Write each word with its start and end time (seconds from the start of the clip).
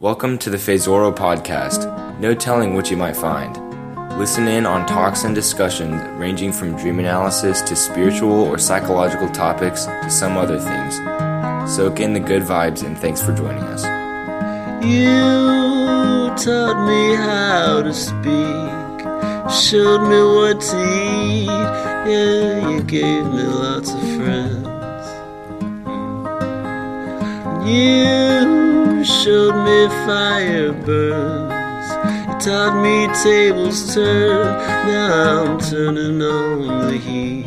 Welcome 0.00 0.38
to 0.38 0.50
the 0.50 0.58
Phasoro 0.58 1.12
podcast. 1.12 2.20
No 2.20 2.32
telling 2.32 2.74
what 2.74 2.88
you 2.88 2.96
might 2.96 3.16
find. 3.16 3.56
Listen 4.16 4.46
in 4.46 4.64
on 4.64 4.86
talks 4.86 5.24
and 5.24 5.34
discussions 5.34 6.00
ranging 6.20 6.52
from 6.52 6.76
dream 6.76 7.00
analysis 7.00 7.60
to 7.62 7.74
spiritual 7.74 8.44
or 8.44 8.58
psychological 8.58 9.28
topics 9.30 9.86
to 9.86 10.08
some 10.08 10.36
other 10.36 10.60
things. 10.60 10.94
Soak 11.74 11.98
in 11.98 12.12
the 12.12 12.20
good 12.20 12.44
vibes 12.44 12.86
and 12.86 12.96
thanks 12.96 13.20
for 13.20 13.34
joining 13.34 13.64
us. 13.64 13.82
You 14.84 16.30
taught 16.36 16.86
me 16.86 17.16
how 17.16 17.82
to 17.82 17.92
speak, 17.92 19.50
showed 19.50 20.06
me 20.08 20.22
what 20.22 20.60
to 20.60 20.76
eat. 20.78 21.48
Yeah, 22.08 22.68
you 22.70 22.82
gave 22.84 23.24
me 23.24 23.42
lots 23.42 23.92
of 23.92 24.00
friends. 24.14 24.67
You 27.68 29.04
showed 29.04 29.56
me 29.66 29.88
fire 30.06 30.72
burns. 30.72 31.90
You 32.26 32.34
taught 32.40 32.82
me 32.82 33.06
tables 33.22 33.94
turn. 33.94 34.56
Now 34.86 35.44
I'm 35.44 35.60
turning 35.60 36.22
on 36.22 36.88
the 36.88 36.96
heat. 36.96 37.46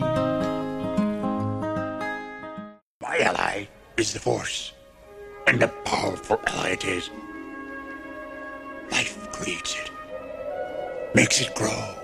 My 3.02 3.18
ally 3.18 3.68
is 3.98 4.14
the 4.14 4.20
Force, 4.20 4.74
and 5.48 5.64
a 5.64 5.70
powerful 5.86 6.40
ally 6.46 6.70
it 6.70 6.86
is. 6.86 7.10
Life 8.92 9.32
creates 9.32 9.76
it, 9.76 9.90
makes 11.16 11.42
it 11.42 11.56
grow. 11.56 11.96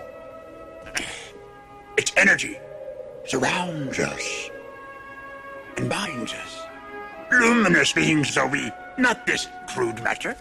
Its 1.98 2.12
energy 2.18 2.58
surrounds 3.28 4.00
us 4.00 4.50
and 5.78 5.88
binds 5.88 6.34
us. 6.34 6.67
Luminous 7.32 7.92
beings 7.92 8.38
are 8.38 8.48
we, 8.48 8.72
not 8.98 9.26
this 9.26 9.48
crude 9.68 10.02
matter. 10.02 10.36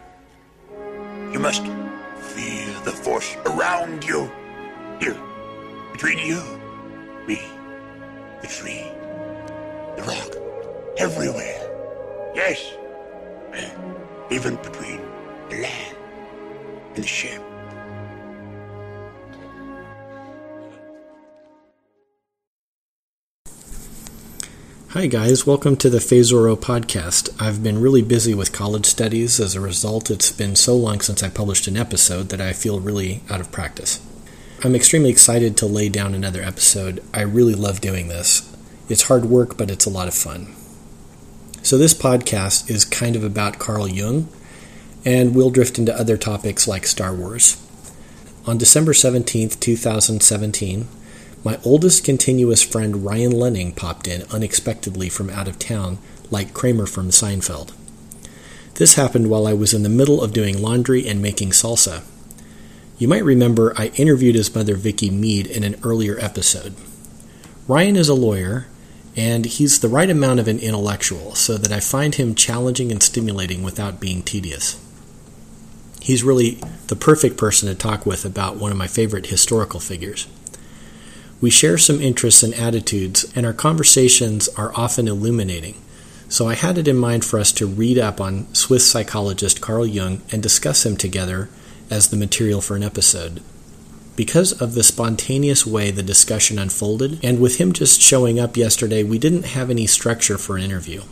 You 1.33 1.41
must 1.41 1.63
feel 1.63 2.81
the 2.83 2.93
Force 2.93 3.37
around 3.45 4.05
you. 4.05 4.31
Here, 5.01 5.17
between 5.93 6.19
you, 6.19 6.41
me, 7.27 7.43
the 8.41 8.47
tree, 8.47 8.85
the 9.97 10.03
rock, 10.03 10.37
everywhere. 10.99 11.71
Yes, 12.35 12.73
even 14.31 14.57
between 14.57 15.01
the 15.51 15.63
land 15.63 15.97
and 16.95 17.05
the 17.05 17.09
ship. 17.09 17.43
Hi, 24.97 25.09
guys. 25.09 25.47
Welcome 25.47 25.77
to 25.77 25.91
the 25.91 25.99
Phasoro 25.99 26.57
podcast. 26.57 27.29
I've 27.39 27.63
been 27.63 27.83
really 27.83 28.01
busy 28.01 28.33
with 28.33 28.55
college 28.55 28.87
studies. 28.87 29.39
As 29.39 29.55
a 29.55 29.61
result, 29.61 30.11
it's 30.11 30.33
been 30.33 30.57
so 30.57 30.75
long 30.75 31.03
since 31.03 31.23
I 31.23 31.29
published 31.29 31.67
an 31.67 31.77
episode 31.77 32.31
that 32.31 32.41
I 32.41 32.55
feel 32.55 32.81
really 32.81 33.21
out 33.29 33.43
of 33.43 33.53
practice. 33.53 34.01
I'm 34.65 34.75
extremely 34.75 35.11
excited 35.11 35.55
to 35.59 35.67
lay 35.67 35.91
down 35.91 36.15
another 36.15 36.41
episode. 36.41 37.05
I 37.13 37.21
really 37.21 37.55
love 37.55 37.83
doing 37.83 38.09
this. 38.09 38.51
It's 38.89 39.09
hard 39.09 39.27
work, 39.27 39.59
but 39.59 39.71
it's 39.71 39.85
a 39.85 39.91
lot 39.91 40.09
of 40.09 40.15
fun. 40.15 40.55
So, 41.63 41.77
this 41.77 41.93
podcast 41.93 42.71
is 42.71 42.87
kind 42.87 43.17
of 43.17 43.23
about 43.23 43.59
Carl 43.59 43.87
Jung, 43.87 44.31
and 45.05 45.35
we'll 45.35 45.51
drift 45.51 45.79
into 45.79 45.95
other 45.95 46.17
topics 46.17 46.67
like 46.67 46.87
Star 46.87 47.15
Wars. 47.15 47.63
On 48.47 48.57
December 48.57 48.95
17th, 48.95 49.61
2017, 49.61 50.89
my 51.47 51.61
oldest 51.65 52.03
continuous 52.03 52.61
friend 52.61 53.05
Ryan 53.05 53.31
Lehning 53.31 53.77
popped 53.77 54.09
in 54.09 54.25
unexpectedly 54.33 55.09
from 55.09 55.31
out 55.31 55.47
of 55.47 55.61
town, 55.61 55.99
like 56.29 56.53
Kramer 56.53 56.87
from 56.87 57.11
Seinfeld. 57.11 57.73
This 58.75 58.95
happened 58.95 59.31
while 59.31 59.47
I 59.47 59.53
was 59.53 59.73
in 59.73 59.85
the 59.85 59.89
middle 59.89 60.21
of 60.21 60.33
doing 60.33 60.61
laundry 60.61 61.07
and 61.07 61.23
making 61.23 61.51
salsa. 61.51 62.03
You 62.99 63.07
might 63.07 63.23
remember 63.23 63.73
I 63.77 63.93
interviewed 63.95 64.35
his 64.35 64.53
mother 64.53 64.75
Vicky 64.75 65.09
Mead 65.09 65.47
in 65.47 65.63
an 65.63 65.77
earlier 65.85 66.19
episode. 66.19 66.75
Ryan 67.69 67.95
is 67.95 68.09
a 68.09 68.15
lawyer, 68.15 68.67
and 69.15 69.45
he's 69.45 69.79
the 69.79 69.89
right 69.89 70.11
amount 70.11 70.41
of 70.41 70.49
an 70.49 70.59
intellectual, 70.59 71.37
so 71.37 71.57
that 71.59 71.71
I 71.71 71.79
find 71.79 72.17
him 72.17 72.35
challenging 72.35 72.91
and 72.91 73.01
stimulating 73.01 73.63
without 73.63 74.01
being 74.01 74.25
tedious. 74.25 74.85
He's 76.03 76.25
really 76.25 76.59
the 76.89 76.97
perfect 76.97 77.37
person 77.37 77.69
to 77.69 77.77
talk 77.77 78.05
with 78.05 78.25
about 78.25 78.57
one 78.57 78.73
of 78.73 78.77
my 78.77 78.89
favorite 78.89 79.27
historical 79.27 79.79
figures. 79.79 80.27
We 81.41 81.51
share 81.51 81.77
some 81.77 82.01
interests 82.01 82.43
and 82.43 82.55
attitudes, 82.55 83.31
and 83.37 83.45
our 83.45 83.53
conversations 83.53 84.49
are 84.57 84.73
often 84.75 85.07
illuminating. 85.07 85.75
So 86.29 86.49
I 86.49 86.55
had 86.55 86.79
it 86.79 86.89
in 86.89 86.97
mind 86.97 87.25
for 87.25 87.39
us 87.39 87.53
to 87.53 87.67
read 87.67 87.99
up 87.99 88.21
on 88.21 88.53
Swiss 88.55 88.91
psychologist 88.91 89.61
Carl 89.61 89.87
Jung 89.87 90.23
and 90.33 90.43
discuss 90.43 90.85
him 90.85 90.97
together 90.97 91.49
as 91.91 92.09
the 92.09 92.17
material 92.17 92.61
for 92.61 92.75
an 92.75 92.83
episode. 92.83 93.43
Because 94.17 94.53
of 94.61 94.75
the 94.75 94.83
spontaneous 94.83 95.67
way 95.67 95.91
the 95.91 96.03
discussion 96.03 96.59
unfolded, 96.59 97.23
and 97.23 97.39
with 97.39 97.59
him 97.59 97.73
just 97.73 98.01
showing 98.01 98.41
up 98.41 98.57
yesterday, 98.57 99.03
we 99.05 99.19
didn't 99.19 99.45
have 99.45 99.69
any 99.69 99.87
structure 99.87 100.39
for 100.39 100.57
an 100.57 100.65
interview. 100.65 101.03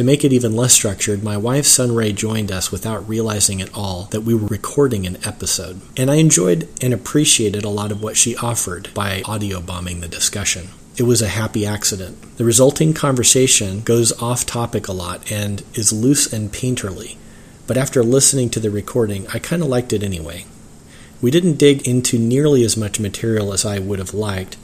To 0.00 0.04
make 0.04 0.24
it 0.24 0.32
even 0.32 0.56
less 0.56 0.72
structured, 0.72 1.22
my 1.22 1.36
wife 1.36 1.66
Sunray 1.66 2.12
joined 2.14 2.50
us 2.50 2.72
without 2.72 3.06
realizing 3.06 3.60
at 3.60 3.74
all 3.74 4.04
that 4.12 4.22
we 4.22 4.34
were 4.34 4.46
recording 4.46 5.06
an 5.06 5.18
episode. 5.26 5.82
And 5.94 6.10
I 6.10 6.14
enjoyed 6.14 6.66
and 6.80 6.94
appreciated 6.94 7.64
a 7.64 7.68
lot 7.68 7.92
of 7.92 8.02
what 8.02 8.16
she 8.16 8.34
offered 8.36 8.88
by 8.94 9.20
audio 9.26 9.60
bombing 9.60 10.00
the 10.00 10.08
discussion. 10.08 10.68
It 10.96 11.02
was 11.02 11.20
a 11.20 11.28
happy 11.28 11.66
accident. 11.66 12.38
The 12.38 12.46
resulting 12.46 12.94
conversation 12.94 13.82
goes 13.82 14.10
off 14.22 14.46
topic 14.46 14.88
a 14.88 14.92
lot 14.92 15.30
and 15.30 15.62
is 15.74 15.92
loose 15.92 16.32
and 16.32 16.50
painterly. 16.50 17.18
But 17.66 17.76
after 17.76 18.02
listening 18.02 18.48
to 18.50 18.60
the 18.60 18.70
recording, 18.70 19.26
I 19.34 19.38
kind 19.38 19.60
of 19.60 19.68
liked 19.68 19.92
it 19.92 20.02
anyway. 20.02 20.46
We 21.20 21.30
didn't 21.30 21.58
dig 21.58 21.86
into 21.86 22.18
nearly 22.18 22.64
as 22.64 22.74
much 22.74 23.00
material 23.00 23.52
as 23.52 23.66
I 23.66 23.78
would 23.78 23.98
have 23.98 24.14
liked, 24.14 24.56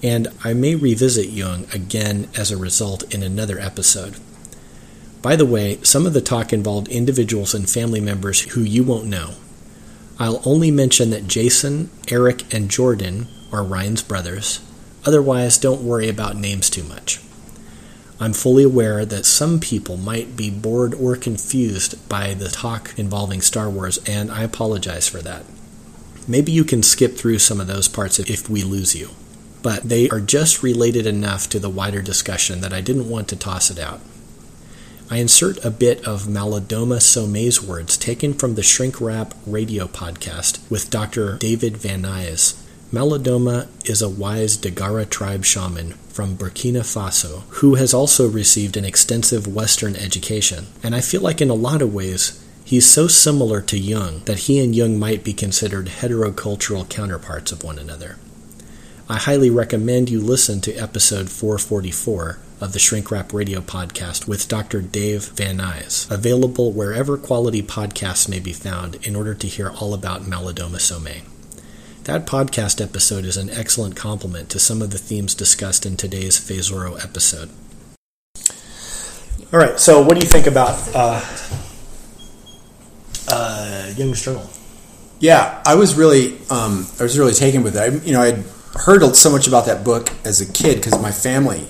and 0.00 0.28
I 0.44 0.54
may 0.54 0.76
revisit 0.76 1.30
Jung 1.30 1.66
again 1.74 2.28
as 2.36 2.52
a 2.52 2.56
result 2.56 3.12
in 3.12 3.24
another 3.24 3.58
episode. 3.58 4.14
By 5.26 5.34
the 5.34 5.44
way, 5.44 5.80
some 5.82 6.06
of 6.06 6.12
the 6.12 6.20
talk 6.20 6.52
involved 6.52 6.86
individuals 6.86 7.52
and 7.52 7.68
family 7.68 8.00
members 8.00 8.42
who 8.52 8.60
you 8.60 8.84
won't 8.84 9.06
know. 9.06 9.34
I'll 10.20 10.40
only 10.44 10.70
mention 10.70 11.10
that 11.10 11.26
Jason, 11.26 11.90
Eric, 12.06 12.54
and 12.54 12.70
Jordan 12.70 13.26
are 13.50 13.64
Ryan's 13.64 14.04
brothers. 14.04 14.60
Otherwise, 15.04 15.58
don't 15.58 15.82
worry 15.82 16.08
about 16.08 16.36
names 16.36 16.70
too 16.70 16.84
much. 16.84 17.20
I'm 18.20 18.34
fully 18.34 18.62
aware 18.62 19.04
that 19.04 19.26
some 19.26 19.58
people 19.58 19.96
might 19.96 20.36
be 20.36 20.48
bored 20.48 20.94
or 20.94 21.16
confused 21.16 22.08
by 22.08 22.32
the 22.32 22.48
talk 22.48 22.96
involving 22.96 23.40
Star 23.40 23.68
Wars, 23.68 23.98
and 24.06 24.30
I 24.30 24.44
apologize 24.44 25.08
for 25.08 25.22
that. 25.22 25.42
Maybe 26.28 26.52
you 26.52 26.62
can 26.62 26.84
skip 26.84 27.16
through 27.16 27.40
some 27.40 27.60
of 27.60 27.66
those 27.66 27.88
parts 27.88 28.20
if 28.20 28.48
we 28.48 28.62
lose 28.62 28.94
you. 28.94 29.10
But 29.60 29.88
they 29.88 30.08
are 30.08 30.20
just 30.20 30.62
related 30.62 31.04
enough 31.04 31.48
to 31.48 31.58
the 31.58 31.68
wider 31.68 32.00
discussion 32.00 32.60
that 32.60 32.72
I 32.72 32.80
didn't 32.80 33.10
want 33.10 33.26
to 33.30 33.36
toss 33.36 33.72
it 33.72 33.80
out. 33.80 33.98
I 35.08 35.18
insert 35.18 35.64
a 35.64 35.70
bit 35.70 36.04
of 36.04 36.24
Malidoma 36.24 37.00
Some's 37.00 37.62
words 37.62 37.96
taken 37.96 38.34
from 38.34 38.56
the 38.56 38.62
Shrink 38.64 39.00
Rap 39.00 39.34
radio 39.46 39.86
podcast 39.86 40.68
with 40.68 40.90
Dr. 40.90 41.36
David 41.38 41.76
Van 41.76 42.02
Nuys. 42.02 42.60
Malidoma 42.92 43.68
is 43.88 44.02
a 44.02 44.08
wise 44.08 44.58
Dagara 44.58 45.08
tribe 45.08 45.44
shaman 45.44 45.92
from 46.08 46.36
Burkina 46.36 46.80
Faso 46.80 47.42
who 47.50 47.76
has 47.76 47.94
also 47.94 48.28
received 48.28 48.76
an 48.76 48.84
extensive 48.84 49.46
Western 49.46 49.94
education. 49.94 50.66
And 50.82 50.92
I 50.92 51.00
feel 51.02 51.20
like 51.20 51.40
in 51.40 51.50
a 51.50 51.54
lot 51.54 51.82
of 51.82 51.94
ways, 51.94 52.44
he's 52.64 52.90
so 52.90 53.06
similar 53.06 53.60
to 53.60 53.78
Jung 53.78 54.24
that 54.24 54.40
he 54.40 54.58
and 54.58 54.74
Jung 54.74 54.98
might 54.98 55.22
be 55.22 55.32
considered 55.32 55.86
heterocultural 55.86 56.88
counterparts 56.88 57.52
of 57.52 57.62
one 57.62 57.78
another. 57.78 58.16
I 59.08 59.18
highly 59.18 59.50
recommend 59.50 60.10
you 60.10 60.20
listen 60.20 60.60
to 60.62 60.74
episode 60.74 61.30
444 61.30 62.40
of 62.60 62.72
the 62.72 62.78
Shrink 62.78 63.10
Rap 63.10 63.32
Radio 63.32 63.60
podcast 63.60 64.26
with 64.26 64.48
Dr. 64.48 64.80
Dave 64.80 65.28
Van 65.28 65.58
Nuys, 65.58 66.10
available 66.10 66.72
wherever 66.72 67.18
quality 67.18 67.62
podcasts 67.62 68.28
may 68.28 68.40
be 68.40 68.52
found 68.52 68.94
in 69.06 69.14
order 69.14 69.34
to 69.34 69.46
hear 69.46 69.70
all 69.70 69.92
about 69.92 70.22
Malidoma 70.22 70.80
Some. 70.80 71.08
That 72.04 72.24
podcast 72.24 72.82
episode 72.82 73.24
is 73.24 73.36
an 73.36 73.50
excellent 73.50 73.96
complement 73.96 74.48
to 74.50 74.58
some 74.58 74.80
of 74.80 74.90
the 74.90 74.98
themes 74.98 75.34
discussed 75.34 75.84
in 75.84 75.96
today's 75.96 76.38
Phasoro 76.38 77.02
episode. 77.02 77.50
All 79.52 79.60
right, 79.60 79.78
so 79.78 80.00
what 80.00 80.18
do 80.18 80.24
you 80.24 80.30
think 80.30 80.46
about 80.46 80.78
uh, 80.94 81.24
uh, 83.28 83.92
Jung's 83.96 84.24
Journal? 84.24 84.48
Yeah, 85.20 85.62
I 85.66 85.74
was 85.74 85.94
really, 85.94 86.38
um, 86.50 86.86
I 86.98 87.02
was 87.02 87.18
really 87.18 87.32
taken 87.32 87.62
with 87.62 87.76
it. 87.76 87.80
I, 87.80 87.86
you 88.06 88.12
know, 88.12 88.22
I 88.22 88.26
had 88.32 88.44
heard 88.74 89.16
so 89.16 89.30
much 89.30 89.46
about 89.46 89.66
that 89.66 89.84
book 89.84 90.10
as 90.24 90.40
a 90.40 90.52
kid 90.52 90.76
because 90.76 91.00
my 91.00 91.12
family, 91.12 91.66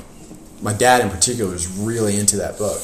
my 0.63 0.73
dad 0.73 1.03
in 1.03 1.11
particular, 1.11 1.53
was 1.53 1.69
really 1.69 2.17
into 2.17 2.37
that 2.39 2.59
book, 2.59 2.83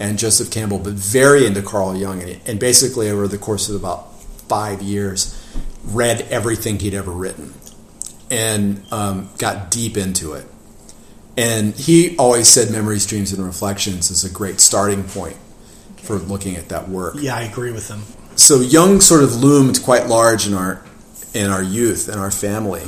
and 0.00 0.18
Joseph 0.18 0.50
Campbell, 0.50 0.78
but 0.78 0.94
very 0.94 1.46
into 1.46 1.62
Carl 1.62 1.96
Jung, 1.96 2.22
and, 2.22 2.40
and 2.46 2.60
basically 2.60 3.10
over 3.10 3.28
the 3.28 3.38
course 3.38 3.68
of 3.68 3.76
about 3.76 4.20
five 4.48 4.82
years, 4.82 5.34
read 5.84 6.22
everything 6.30 6.78
he'd 6.78 6.94
ever 6.94 7.10
written, 7.10 7.54
and 8.30 8.84
um, 8.92 9.30
got 9.38 9.70
deep 9.70 9.96
into 9.96 10.34
it. 10.34 10.46
And 11.36 11.74
he 11.74 12.16
always 12.16 12.48
said, 12.48 12.70
"Memories, 12.70 13.06
Dreams, 13.06 13.32
and 13.32 13.44
Reflections" 13.44 14.10
is 14.10 14.24
a 14.24 14.30
great 14.30 14.60
starting 14.60 15.04
point 15.04 15.36
for 15.98 16.16
looking 16.16 16.56
at 16.56 16.68
that 16.70 16.88
work. 16.88 17.16
Yeah, 17.18 17.36
I 17.36 17.42
agree 17.42 17.72
with 17.72 17.88
him. 17.88 18.02
So 18.36 18.60
Jung 18.60 19.00
sort 19.00 19.22
of 19.22 19.36
loomed 19.36 19.82
quite 19.82 20.06
large 20.06 20.46
in 20.46 20.54
our 20.54 20.82
in 21.34 21.50
our 21.50 21.62
youth 21.62 22.08
and 22.08 22.18
our 22.18 22.30
family, 22.30 22.82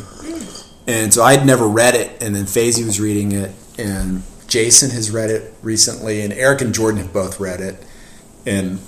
and 0.87 1.13
so 1.13 1.23
I'd 1.23 1.45
never 1.45 1.67
read 1.67 1.95
it, 1.95 2.23
and 2.23 2.35
then 2.35 2.45
Faisy 2.45 2.85
was 2.85 3.01
reading 3.01 3.33
it, 3.33 3.53
and 3.79 4.23
Jason 4.49 4.91
has 4.91 5.11
read 5.11 5.31
it 5.31 5.55
recently, 5.63 6.21
and 6.23 6.33
Eric 6.33 6.61
and 6.61 6.75
Jordan 6.75 7.01
have 7.01 7.13
both 7.13 7.39
read 7.41 7.61
it, 7.61 7.83
and 8.47 8.79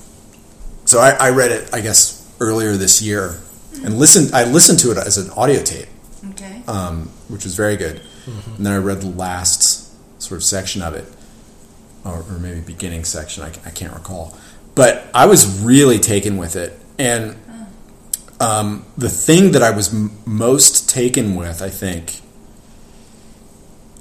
so 0.84 0.98
I, 0.98 1.10
I 1.10 1.30
read 1.30 1.50
it, 1.52 1.70
I 1.72 1.80
guess, 1.80 2.26
earlier 2.40 2.76
this 2.76 3.00
year, 3.02 3.38
and 3.84 3.98
listened. 3.98 4.34
I 4.34 4.44
listened 4.44 4.78
to 4.80 4.90
it 4.90 4.98
as 4.98 5.18
an 5.18 5.30
audio 5.30 5.62
tape, 5.62 5.88
Okay. 6.30 6.62
um, 6.66 7.08
which 7.28 7.44
was 7.44 7.54
very 7.54 7.76
good. 7.76 8.00
And 8.56 8.64
then 8.66 8.72
I 8.72 8.76
read 8.78 9.00
the 9.00 9.08
last 9.10 9.88
sort 10.22 10.38
of 10.38 10.44
section 10.44 10.82
of 10.82 10.94
it, 10.94 11.04
or, 12.04 12.20
or 12.28 12.38
maybe 12.38 12.60
beginning 12.60 13.04
section. 13.04 13.42
I, 13.42 13.48
I 13.66 13.70
can't 13.70 13.92
recall, 13.92 14.36
but 14.74 15.06
I 15.14 15.26
was 15.26 15.60
really 15.62 15.98
taken 15.98 16.36
with 16.36 16.56
it. 16.56 16.78
And 16.98 17.36
um, 18.40 18.84
the 18.96 19.08
thing 19.08 19.52
that 19.52 19.62
I 19.62 19.70
was 19.70 19.92
m- 19.92 20.10
most 20.26 20.88
taken 20.88 21.34
with, 21.34 21.60
I 21.62 21.68
think, 21.70 22.20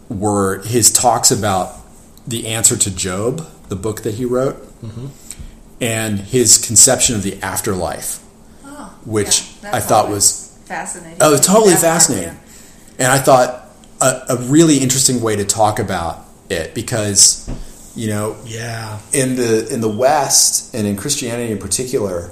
were 0.09 0.61
his 0.63 0.91
talks 0.91 1.31
about 1.31 1.75
the 2.27 2.47
answer 2.47 2.75
to 2.77 2.95
Job, 2.95 3.47
the 3.69 3.75
book 3.75 4.01
that 4.03 4.15
he 4.15 4.25
wrote, 4.25 4.55
mm-hmm. 4.81 5.07
and 5.81 6.19
his 6.19 6.57
conception 6.57 7.15
of 7.15 7.23
the 7.23 7.41
afterlife, 7.41 8.19
Oh, 8.65 8.93
which 9.05 9.51
yeah, 9.63 9.75
I 9.75 9.79
thought 9.79 10.09
was 10.09 10.59
fascinating. 10.65 11.17
Oh, 11.21 11.37
totally 11.37 11.75
fascinating. 11.75 12.37
And 12.97 13.11
I 13.11 13.19
thought 13.19 13.65
a, 14.01 14.21
a 14.29 14.35
really 14.37 14.77
interesting 14.79 15.21
way 15.21 15.35
to 15.35 15.45
talk 15.45 15.79
about 15.79 16.25
it 16.49 16.73
because, 16.73 17.49
you 17.95 18.07
know, 18.09 18.35
Yeah. 18.45 18.99
in 19.13 19.35
the 19.35 19.71
in 19.71 19.81
the 19.81 19.89
West 19.89 20.73
and 20.75 20.85
in 20.87 20.97
Christianity 20.97 21.51
in 21.51 21.59
particular, 21.59 22.31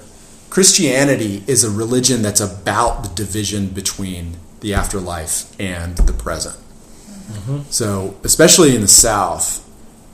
Christianity 0.50 1.44
is 1.48 1.64
a 1.64 1.70
religion 1.70 2.22
that's 2.22 2.42
about 2.42 3.04
the 3.04 3.10
division 3.10 3.68
between 3.68 4.38
the 4.62 4.74
afterlife 4.74 5.60
and 5.60 5.96
the 5.98 6.14
present. 6.14 6.56
So, 7.70 8.16
especially 8.24 8.76
in 8.76 8.82
the 8.82 8.88
South 8.88 9.64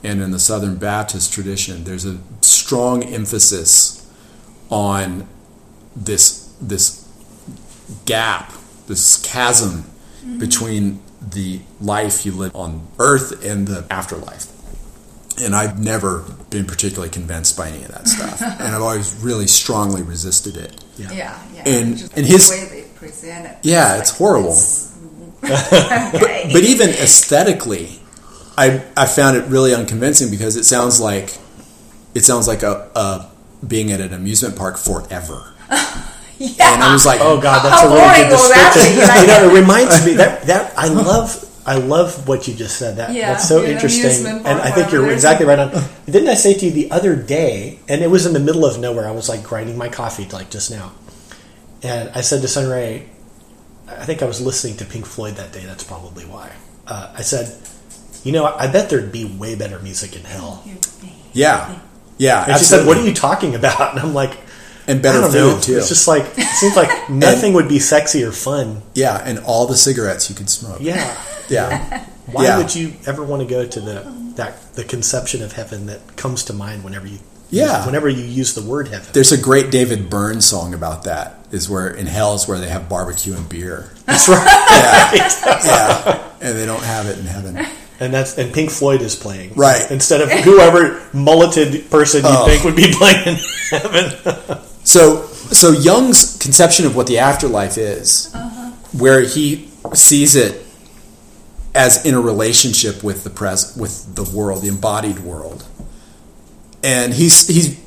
and 0.02 0.20
in 0.20 0.30
the 0.30 0.38
Southern 0.38 0.76
Baptist 0.76 1.32
tradition, 1.32 1.84
there's 1.84 2.04
a 2.04 2.18
strong 2.40 3.02
emphasis 3.04 4.00
on 4.70 5.28
this 5.96 6.52
this 6.60 7.08
gap, 8.06 8.52
this 8.86 9.20
chasm 9.22 9.84
mm-hmm. 9.84 10.38
between 10.38 11.00
the 11.20 11.60
life 11.80 12.26
you 12.26 12.32
live 12.32 12.54
on 12.54 12.86
earth 12.98 13.44
and 13.44 13.66
the 13.68 13.86
afterlife. 13.90 14.50
And 15.40 15.54
I've 15.54 15.82
never 15.82 16.24
been 16.50 16.64
particularly 16.64 17.10
convinced 17.10 17.56
by 17.56 17.68
any 17.68 17.82
of 17.84 17.90
that 17.92 18.06
stuff. 18.06 18.40
and 18.60 18.74
I've 18.74 18.82
always 18.82 19.14
really 19.22 19.46
strongly 19.46 20.02
resisted 20.02 20.56
it. 20.56 20.84
Yeah, 20.96 21.12
yeah. 21.12 21.62
And- 21.66 21.98
Just 21.98 22.16
and 22.16 22.24
the 22.24 22.30
his- 22.30 22.50
way 22.50 22.64
they 22.70 22.88
present 22.94 23.46
it. 23.46 23.56
Yeah, 23.62 23.98
it's 23.98 24.10
horrible. 24.10 24.50
it's- 24.50 24.93
okay. 26.14 26.50
But 26.52 26.62
even 26.62 26.90
aesthetically, 26.90 28.00
I 28.56 28.84
I 28.96 29.06
found 29.06 29.36
it 29.36 29.44
really 29.46 29.74
unconvincing 29.74 30.30
because 30.30 30.56
it 30.56 30.64
sounds 30.64 31.00
like 31.00 31.36
it 32.14 32.24
sounds 32.24 32.46
like 32.46 32.62
a, 32.62 32.90
a 32.94 33.30
being 33.66 33.92
at 33.92 34.00
an 34.00 34.12
amusement 34.12 34.56
park 34.56 34.76
forever. 34.76 35.52
yeah. 36.38 36.74
And 36.74 36.82
I 36.82 36.92
was 36.92 37.06
like, 37.06 37.20
Oh 37.22 37.40
God, 37.40 37.64
that's 37.64 37.80
How 37.80 37.88
a 37.88 37.94
really 37.94 38.28
good 38.28 38.38
will 38.38 38.48
that 38.50 38.72
description. 38.74 39.20
you 39.22 39.26
know, 39.26 39.50
it 39.50 39.60
reminds 39.60 40.06
me 40.06 40.12
that 40.14 40.42
that 40.42 40.78
I 40.78 40.88
love 40.88 41.40
I 41.66 41.76
love 41.78 42.28
what 42.28 42.46
you 42.46 42.54
just 42.54 42.76
said. 42.76 42.96
That 42.96 43.12
Yeah, 43.14 43.32
that's 43.32 43.48
so 43.48 43.64
an 43.64 43.70
interesting, 43.70 44.26
and 44.26 44.60
I 44.60 44.70
think 44.70 44.92
you're 44.92 45.10
exactly 45.10 45.46
right 45.46 45.58
on. 45.58 45.72
Didn't 46.04 46.28
I 46.28 46.34
say 46.34 46.52
to 46.54 46.66
you 46.66 46.70
the 46.72 46.90
other 46.90 47.16
day? 47.16 47.78
And 47.88 48.02
it 48.02 48.10
was 48.10 48.26
in 48.26 48.34
the 48.34 48.40
middle 48.40 48.66
of 48.66 48.78
nowhere. 48.78 49.08
I 49.08 49.12
was 49.12 49.28
like 49.28 49.42
grinding 49.42 49.78
my 49.78 49.88
coffee 49.88 50.28
like 50.28 50.50
just 50.50 50.70
now, 50.70 50.92
and 51.82 52.10
I 52.10 52.20
said 52.20 52.42
to 52.42 52.48
Sunray, 52.48 53.08
I 53.88 54.04
think 54.06 54.22
I 54.22 54.26
was 54.26 54.40
listening 54.40 54.76
to 54.78 54.84
Pink 54.84 55.06
Floyd 55.06 55.36
that 55.36 55.52
day. 55.52 55.64
That's 55.64 55.84
probably 55.84 56.24
why. 56.24 56.52
Uh, 56.86 57.12
I 57.16 57.22
said, 57.22 57.54
you 58.24 58.32
know, 58.32 58.44
I 58.46 58.66
bet 58.70 58.90
there'd 58.90 59.12
be 59.12 59.24
way 59.24 59.54
better 59.54 59.78
music 59.80 60.16
in 60.16 60.22
hell. 60.24 60.64
yeah, 61.32 61.78
yeah. 62.18 62.44
And 62.48 62.58
she 62.58 62.64
said, 62.64 62.86
"What 62.86 62.96
are 62.96 63.04
you 63.04 63.14
talking 63.14 63.54
about?" 63.54 63.90
And 63.92 64.00
I'm 64.00 64.14
like, 64.14 64.36
And 64.86 64.98
I 64.98 65.02
better 65.02 65.20
don't 65.20 65.32
food 65.32 65.54
know. 65.54 65.60
too. 65.60 65.76
It's 65.78 65.88
just 65.88 66.08
like 66.08 66.24
it 66.36 66.46
seems 66.56 66.76
like 66.76 67.10
nothing 67.10 67.52
would 67.54 67.68
be 67.68 67.78
sexy 67.78 68.22
or 68.24 68.32
fun. 68.32 68.82
yeah, 68.94 69.20
and 69.24 69.38
all 69.40 69.66
the 69.66 69.76
cigarettes 69.76 70.28
you 70.30 70.36
could 70.36 70.48
smoke. 70.50 70.78
Yeah. 70.80 71.16
yeah. 71.48 72.06
Why 72.26 72.44
Yeah. 72.44 72.58
would 72.58 72.74
you 72.74 72.94
ever 73.06 73.22
want 73.22 73.42
to 73.42 73.48
go 73.48 73.66
to 73.66 73.80
the 73.80 74.24
that 74.36 74.74
the 74.74 74.84
conception 74.84 75.42
of 75.42 75.52
heaven 75.52 75.86
that 75.86 76.16
comes 76.16 76.44
to 76.44 76.52
mind 76.52 76.82
whenever 76.84 77.06
you 77.06 77.18
Yeah. 77.50 77.84
whenever 77.86 78.08
you 78.08 78.24
use 78.24 78.54
the 78.54 78.62
word 78.62 78.88
heaven? 78.88 79.06
There's 79.12 79.32
a 79.32 79.38
great 79.40 79.70
David 79.70 80.08
Byrne 80.10 80.40
song 80.40 80.72
about 80.74 81.04
that. 81.04 81.43
Is 81.54 81.70
where 81.70 81.88
in 81.88 82.06
hell 82.06 82.34
is 82.34 82.48
where 82.48 82.58
they 82.58 82.68
have 82.68 82.88
barbecue 82.88 83.34
and 83.34 83.48
beer. 83.48 83.90
That's 84.06 84.28
right. 84.28 84.44
Yeah, 84.44 85.14
yeah, 85.64 86.30
and 86.40 86.58
they 86.58 86.66
don't 86.66 86.82
have 86.82 87.06
it 87.06 87.18
in 87.18 87.26
heaven. 87.26 87.56
and 88.00 88.12
that's 88.12 88.36
and 88.38 88.52
Pink 88.52 88.70
Floyd 88.70 89.00
is 89.02 89.14
playing 89.14 89.54
Right. 89.54 89.88
instead 89.90 90.20
of 90.20 90.30
whoever 90.30 91.00
mulleted 91.12 91.88
person 91.90 92.22
you 92.24 92.30
Oh. 92.32 92.46
think 92.46 92.64
would 92.64 92.74
be 92.76 92.92
playing 92.92 93.28
in 93.28 93.36
heaven. 93.70 94.58
So, 94.86 95.26
so 95.28 95.70
Jung's 95.72 96.36
conception 96.36 96.84
of 96.84 96.94
what 96.94 97.06
the 97.06 97.18
afterlife 97.18 97.78
is, 97.78 98.30
uh-huh. 98.34 98.70
where 98.98 99.22
he 99.22 99.70
sees 99.94 100.36
it 100.36 100.62
as 101.74 102.04
in 102.04 102.12
a 102.14 102.20
relationship 102.20 103.02
with 103.02 103.24
the 103.24 103.30
pres 103.30 103.74
with 103.78 104.14
the 104.14 104.24
world, 104.24 104.60
the 104.62 104.68
embodied 104.68 105.20
world, 105.20 105.64
and 106.82 107.14
he's 107.14 107.46
he 107.48 107.78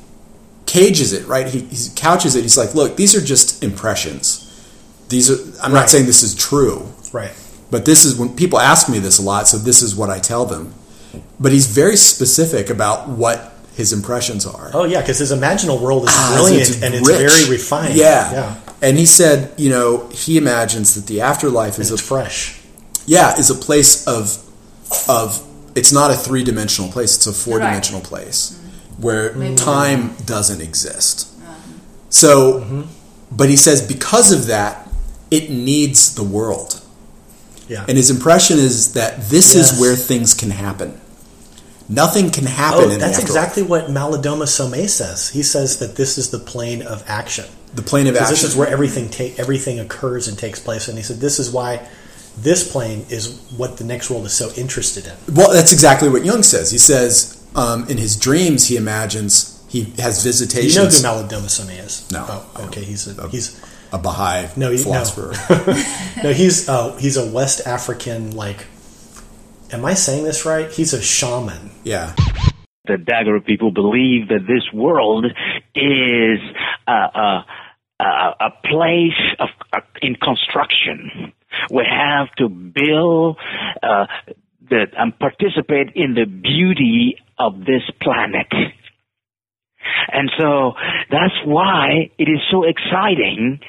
cages 0.68 1.12
it 1.12 1.26
right. 1.26 1.48
He, 1.48 1.60
he 1.60 1.88
couches 1.96 2.36
it. 2.36 2.42
He's 2.42 2.56
like, 2.56 2.74
look, 2.76 2.96
these 2.96 3.16
are 3.16 3.20
just 3.24 3.64
impressions. 3.64 4.44
These 5.08 5.30
are. 5.30 5.38
I'm 5.64 5.72
Right. 5.72 5.80
not 5.80 5.90
saying 5.90 6.06
this 6.06 6.22
is 6.22 6.34
true, 6.34 6.86
right. 7.12 7.32
but 7.70 7.84
this 7.84 8.04
is 8.04 8.16
when 8.16 8.36
people 8.36 8.60
ask 8.60 8.88
me 8.88 8.98
this 9.00 9.18
a 9.18 9.22
lot. 9.22 9.48
So 9.48 9.56
this 9.58 9.82
is 9.82 9.96
what 9.96 10.10
I 10.10 10.18
tell 10.20 10.44
them. 10.44 10.74
But 11.40 11.52
he's 11.52 11.66
very 11.66 11.96
specific 11.96 12.68
about 12.70 13.08
what 13.08 13.54
his 13.74 13.92
impressions 13.92 14.44
are. 14.44 14.70
Oh 14.74 14.84
yeah, 14.84 15.00
because 15.00 15.18
his 15.18 15.32
imaginal 15.32 15.80
world 15.80 16.02
is 16.04 16.10
Ah, 16.12 16.32
brilliant 16.34 16.68
it's 16.68 16.82
and 16.82 16.94
it's 16.94 17.08
very 17.08 17.48
refined. 17.50 17.94
Yeah. 17.94 18.30
yeah, 18.32 18.60
And 18.82 18.98
he 18.98 19.06
said, 19.06 19.52
you 19.56 19.70
know, 19.70 20.08
he 20.12 20.36
imagines 20.36 20.94
that 20.96 21.06
the 21.06 21.20
afterlife 21.22 21.78
is 21.78 21.90
a 21.90 21.96
fresh. 21.98 22.60
yeah 23.06 23.38
is 23.38 23.48
a 23.50 23.54
place 23.54 24.06
of 24.06 24.36
of 25.08 25.42
it's 25.74 25.92
not 25.92 26.10
a 26.10 26.14
three 26.14 26.42
dimensional 26.44 26.90
place; 26.90 27.16
it's 27.16 27.26
a 27.26 27.32
four 27.32 27.58
dimensional 27.60 28.00
place 28.02 28.57
where 28.98 29.32
time 29.56 30.14
doesn't 30.26 30.60
exist. 30.60 31.26
So, 32.10 32.60
Mm-hmm. 32.60 32.82
but 33.30 33.48
he 33.48 33.56
says 33.56 33.80
because 33.86 34.32
of 34.32 34.46
that, 34.46 34.88
it 35.30 35.50
needs 35.50 36.14
the 36.14 36.22
world, 36.24 36.80
Yeah, 37.68 37.84
and 37.86 37.96
his 37.98 38.10
impression 38.10 38.58
is 38.58 38.94
that 38.94 39.28
this 39.28 39.54
Yes. 39.54 39.72
is 39.72 39.80
where 39.80 39.94
things 39.94 40.32
can 40.34 40.50
happen. 40.50 40.98
Nothing 41.90 42.30
can 42.30 42.44
happen 42.46 42.80
Oh, 42.80 42.84
in 42.84 42.90
the 42.90 42.96
that's 42.98 43.18
exactly 43.18 43.62
what 43.62 43.86
Malidoma 43.88 44.44
Somé 44.44 44.88
says. 44.88 45.30
He 45.30 45.42
says 45.42 45.78
that 45.78 45.96
this 45.96 46.18
is 46.18 46.30
the 46.30 46.38
plane 46.38 46.82
of 46.82 47.02
action. 47.06 47.46
the 47.74 47.82
plane 47.82 48.06
of 48.06 48.14
Because 48.14 48.30
action. 48.30 48.42
this 48.44 48.50
is 48.52 48.56
where 48.56 48.68
everything 48.68 49.08
ta- 49.10 49.34
everything 49.38 49.78
occurs 49.78 50.28
and 50.28 50.36
takes 50.38 50.58
place. 50.58 50.88
And 50.88 50.96
he 50.98 51.04
said 51.04 51.20
this 51.20 51.38
is 51.38 51.50
why 51.50 51.86
this 52.40 52.70
plane 52.70 53.04
is 53.10 53.38
what 53.56 53.76
the 53.76 53.84
next 53.84 54.08
world 54.10 54.24
is 54.26 54.32
so 54.32 54.50
interested 54.56 55.06
in. 55.06 55.34
Well, 55.34 55.52
that's 55.52 55.72
exactly 55.72 56.08
what 56.08 56.24
Jung 56.24 56.42
says. 56.42 56.70
He 56.70 56.78
says 56.78 57.37
um, 57.54 57.88
in 57.88 57.96
his 57.98 58.16
dreams 58.16 58.68
he 58.68 58.76
imagines 58.76 59.64
he 59.68 59.84
has 59.98 60.22
Do 60.22 60.28
you 60.28 60.32
visitations. 60.32 61.02
know 61.02 61.18
who 61.18 61.28
Malidoma 61.28 61.84
is? 61.84 62.10
No. 62.10 62.24
Oh, 62.28 62.64
okay. 62.66 62.84
He's 62.84 63.06
a, 63.18 63.28
he's 63.28 63.60
a 63.92 63.98
Baha'i 63.98 64.48
no, 64.56 64.70
he, 64.70 64.78
philosopher. 64.78 65.34
no, 65.50 66.22
no. 66.24 66.32
He's 66.32 66.68
uh, 66.68 66.96
he's 66.96 67.16
a 67.16 67.26
West 67.30 67.66
African 67.66 68.34
like. 68.36 68.66
Am 69.70 69.84
I 69.84 69.92
saying 69.92 70.24
this 70.24 70.46
right? 70.46 70.70
He's 70.72 70.94
a 70.94 71.02
shaman. 71.02 71.70
Yeah, 71.84 72.14
the 72.88 72.94
Dagara 72.94 73.44
people 73.44 73.70
believe 73.70 74.28
that 74.28 74.46
this 74.48 74.72
world 74.72 75.26
is 75.74 76.38
a, 76.86 76.92
a, 76.92 77.46
a, 78.00 78.04
a 78.40 78.50
place 78.64 79.20
of 79.38 79.48
uh, 79.72 79.80
in 80.00 80.16
construction. 80.16 81.32
We 81.70 81.84
have 81.88 82.28
to 82.38 82.48
build 82.48 83.36
uh, 83.82 84.06
the, 84.68 84.86
and 84.96 85.18
participate 85.18 85.92
in 85.94 86.14
the 86.14 86.24
beauty 86.24 87.16
of 87.38 87.60
this 87.60 87.82
planet. 88.02 88.48
And 90.12 90.30
so 90.38 90.72
that's 91.10 91.34
why 91.44 92.10
it 92.18 92.28
is 92.28 92.40
so 92.50 92.64
exciting 92.64 93.60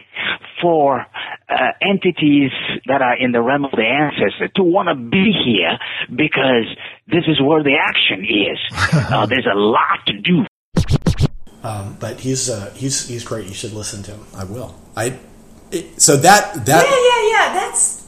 for 0.62 1.06
uh, 1.50 1.56
entities 1.82 2.52
that 2.88 3.02
are 3.02 3.18
in 3.18 3.32
the 3.32 3.42
realm 3.42 3.66
of 3.66 3.72
the 3.72 3.84
ancestor 3.84 4.50
to 4.56 4.64
want 4.64 4.90
to 4.90 4.96
be 4.96 5.32
here 5.46 5.78
because 6.10 6.68
this 7.08 7.24
is 7.28 7.42
where 7.42 7.64
the 7.64 7.76
action 7.80 8.26
is. 8.26 8.60
Uh, 9.10 9.26
there's 9.26 9.48
a 9.52 9.58
lot 9.58 10.06
to 10.06 10.14
do. 10.22 10.46
Um, 11.64 11.98
but 12.00 12.20
he's 12.20 12.50
uh, 12.50 12.72
he's 12.76 13.08
he's 13.08 13.24
great. 13.24 13.48
You 13.48 13.54
should 13.54 13.74
listen 13.74 14.04
to 14.04 14.12
him. 14.12 14.26
I 14.36 14.44
will. 14.44 14.76
I 14.96 15.18
it, 15.72 16.00
so 16.02 16.16
that 16.18 16.66
that 16.66 16.86
Yeah, 16.86 17.00
yeah, 17.10 17.30
yeah. 17.32 17.54
That's 17.54 18.08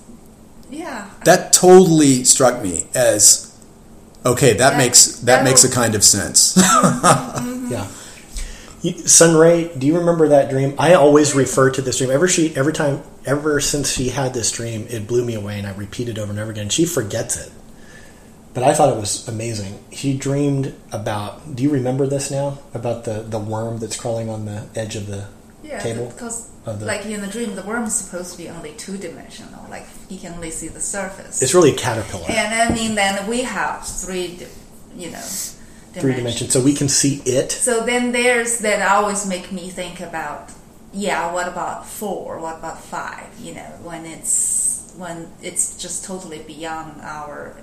yeah. 0.70 1.10
that 1.26 1.54
totally 1.54 2.24
struck 2.24 2.62
me 2.62 2.86
as 2.94 3.51
okay. 4.26 4.54
That 4.54 4.74
Yeah, 4.74 4.78
makes 4.78 5.06
that 5.20 5.26
that 5.26 5.44
makes 5.44 5.64
a 5.64 5.70
kind 5.72 5.96
of 5.96 6.04
sense. 6.04 6.58
Mm-hmm. 6.62 7.72
Yeah. 7.72 7.88
You- 8.82 9.08
Sunray, 9.08 9.72
do 9.78 9.86
you 9.88 9.98
remember 10.00 10.30
that 10.30 10.50
dream? 10.50 10.74
I 10.80 10.94
always 10.96 11.36
refer 11.36 11.70
to 11.72 11.82
this 11.82 12.00
dream. 12.00 12.10
Ever 12.12 12.28
she, 12.28 12.56
every 12.56 12.74
time, 12.74 13.04
ever 13.26 13.60
since 13.62 13.92
she 13.94 14.10
had 14.10 14.34
this 14.34 14.52
dream, 14.52 14.88
it 14.90 15.08
blew 15.08 15.24
me 15.24 15.36
away, 15.36 15.58
and 15.60 15.68
I 15.68 15.74
repeat 15.76 16.10
it 16.10 16.18
over 16.18 16.32
and 16.32 16.40
over 16.40 16.52
again. 16.52 16.70
She 16.70 16.86
forgets 16.86 17.38
it, 17.38 17.52
but 18.54 18.64
I 18.64 18.74
thought 18.74 18.90
it 18.92 19.00
was 19.00 19.28
amazing. 19.28 19.78
She 19.92 20.18
dreamed 20.18 20.74
about. 20.92 21.56
Do 21.56 21.62
you 21.64 21.70
remember 21.70 22.08
this 22.08 22.32
now? 22.32 22.58
About 22.74 23.04
the 23.06 23.22
the 23.22 23.40
worm 23.40 23.78
that's 23.78 23.96
crawling 23.96 24.30
on 24.30 24.46
the 24.46 24.66
edge 24.76 24.96
of 24.96 25.06
the 25.08 25.26
Yeah, 25.64 25.80
table. 25.80 26.08
because 26.08 26.40
of 26.40 26.46
the- 26.46 26.51
like 26.66 27.06
in 27.06 27.22
the 27.22 27.28
dream, 27.28 27.56
the 27.56 27.64
worm 27.64 27.84
is 27.86 27.96
supposed 27.96 28.34
to 28.34 28.38
be 28.38 28.50
only 28.50 28.74
two 28.74 28.98
dimensional. 28.98 29.66
Like 29.70 29.88
he 30.10 30.18
can 30.18 30.34
only 30.34 30.52
see 30.52 30.68
the 30.68 30.80
surface. 30.80 31.42
It's 31.42 31.54
really 31.54 31.72
a 31.72 31.76
caterpillar, 31.76 32.26
and 32.30 32.54
I 32.54 32.74
mean, 32.74 32.96
then 32.96 33.28
we 33.28 33.42
have 33.42 33.86
three, 33.86 34.40
you 34.96 35.10
know, 35.12 35.20
three 35.94 36.14
dimensions, 36.14 36.54
so 36.54 36.62
we 36.62 36.74
can 36.74 36.88
see 36.90 37.22
it. 37.26 37.52
So 37.52 37.86
then 37.86 38.12
there's 38.12 38.60
that 38.60 38.82
always 38.92 39.28
make 39.28 39.52
me 39.52 39.70
think 39.70 40.00
about, 40.02 40.52
yeah, 40.94 41.34
what 41.34 41.48
about 41.48 41.88
four? 41.88 42.40
What 42.40 42.58
about 42.60 42.80
five? 42.80 43.28
You 43.40 43.56
know, 43.56 43.80
when 43.84 44.06
it's 44.06 44.94
when 44.98 45.32
it's 45.42 45.82
just 45.82 46.06
totally 46.06 46.40
beyond 46.44 47.02
our 47.02 47.56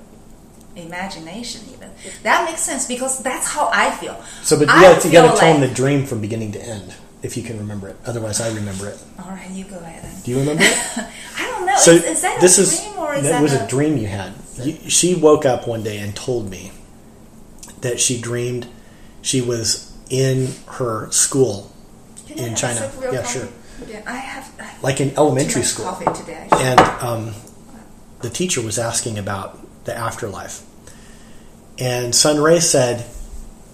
imagination. 0.77 1.63
Even 1.73 1.91
that 2.23 2.45
makes 2.49 2.61
sense 2.63 2.87
because 2.87 3.23
that's 3.23 3.47
how 3.47 3.69
I 3.73 3.91
feel. 3.91 4.21
So, 4.43 4.57
but 4.59 4.69
you 4.69 4.81
got 4.81 5.03
to, 5.03 5.09
you 5.09 5.13
got 5.13 5.23
feel 5.23 5.35
to 5.35 5.41
tell 5.41 5.53
them 5.53 5.61
like- 5.61 5.71
the 5.71 5.75
dream 5.75 6.07
from 6.07 6.21
beginning 6.21 6.53
to 6.53 6.63
end 6.63 6.95
if 7.23 7.37
you 7.37 7.43
can 7.43 7.59
remember 7.59 7.89
it. 7.89 7.97
Otherwise, 8.07 8.41
I 8.41 8.55
remember 8.55 8.89
it. 8.89 8.99
All 9.23 9.31
right, 9.31 9.51
you 9.51 9.65
go 9.65 9.79
ahead. 9.79 10.03
Then. 10.05 10.23
Do 10.23 10.31
you 10.31 10.39
remember 10.39 10.63
it? 10.63 10.99
I 11.39 11.47
don't 11.47 11.67
know. 11.67 11.77
So 11.77 11.93
is, 11.93 12.05
is 12.05 12.23
that 12.23 12.41
this 12.41 12.59
a 12.59 12.63
is 12.63 12.81
dream 12.81 12.99
or 12.99 13.15
is 13.15 13.25
that 13.25 13.43
was 13.43 13.55
a, 13.55 13.65
a 13.65 13.69
dream 13.69 13.97
you 13.97 14.07
had. 14.07 14.35
You, 14.63 14.73
she 14.89 15.15
woke 15.15 15.45
up 15.45 15.67
one 15.67 15.83
day 15.83 15.99
and 15.99 16.15
told 16.15 16.51
me 16.51 16.73
that 17.81 18.01
she 18.01 18.21
dreamed 18.21 18.69
she 19.23 19.41
was 19.41 19.93
in 20.11 20.53
her 20.69 21.11
school, 21.11 21.73
in 22.29 22.55
China. 22.55 22.91
Yeah, 23.01 23.23
coffee? 23.23 23.39
sure. 23.39 23.49
Yeah, 23.87 24.03
I 24.07 24.17
have. 24.17 24.53
I 24.59 24.63
have 24.65 24.83
like 24.83 25.01
in 25.01 25.17
elementary 25.17 25.63
school, 25.63 25.87
coffee 25.87 26.21
today. 26.21 26.49
and 26.53 26.81
um, 26.81 27.35
the 28.21 28.31
teacher 28.31 28.61
was 28.61 28.79
asking 28.79 29.19
about 29.19 29.59
the 29.85 29.97
afterlife, 29.97 30.63
and 31.79 32.15
Sunray 32.15 32.61
said, 32.61 33.07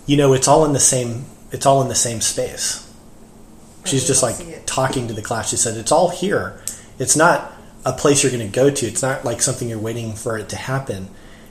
"You 0.07 0.17
know, 0.17 0.33
it's 0.33 0.49
all 0.49 0.65
in 0.65 0.73
the 0.73 0.81
same. 0.81 1.25
It's 1.53 1.67
all 1.67 1.83
in 1.83 1.89
the 1.89 1.95
same 1.95 2.21
space." 2.21 2.84
She's 3.85 4.07
just 4.07 4.23
like 4.23 4.37
talking 4.67 5.09
to 5.09 5.15
the 5.15 5.23
class. 5.23 5.51
She 5.51 5.57
said, 5.57 5.77
"It's 5.77 5.93
all 5.93 6.09
here. 6.09 6.61
It's 6.99 7.17
not 7.17 7.53
a 7.85 7.93
place 7.93 8.23
you're 8.23 8.33
going 8.33 8.47
to 8.47 8.55
go 8.55 8.71
to. 8.71 8.87
It's 8.87 9.03
not 9.03 9.25
like 9.25 9.43
something 9.43 9.69
you're 9.69 9.79
waiting 9.79 10.15
for 10.15 10.39
it 10.39 10.49
to 10.51 10.57
happen. 10.57 11.09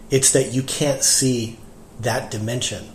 It's 0.09 0.31
that 0.31 0.53
you 0.53 0.63
can't 0.63 1.03
see 1.03 1.59
that 2.01 2.31
dimension, 2.31 2.85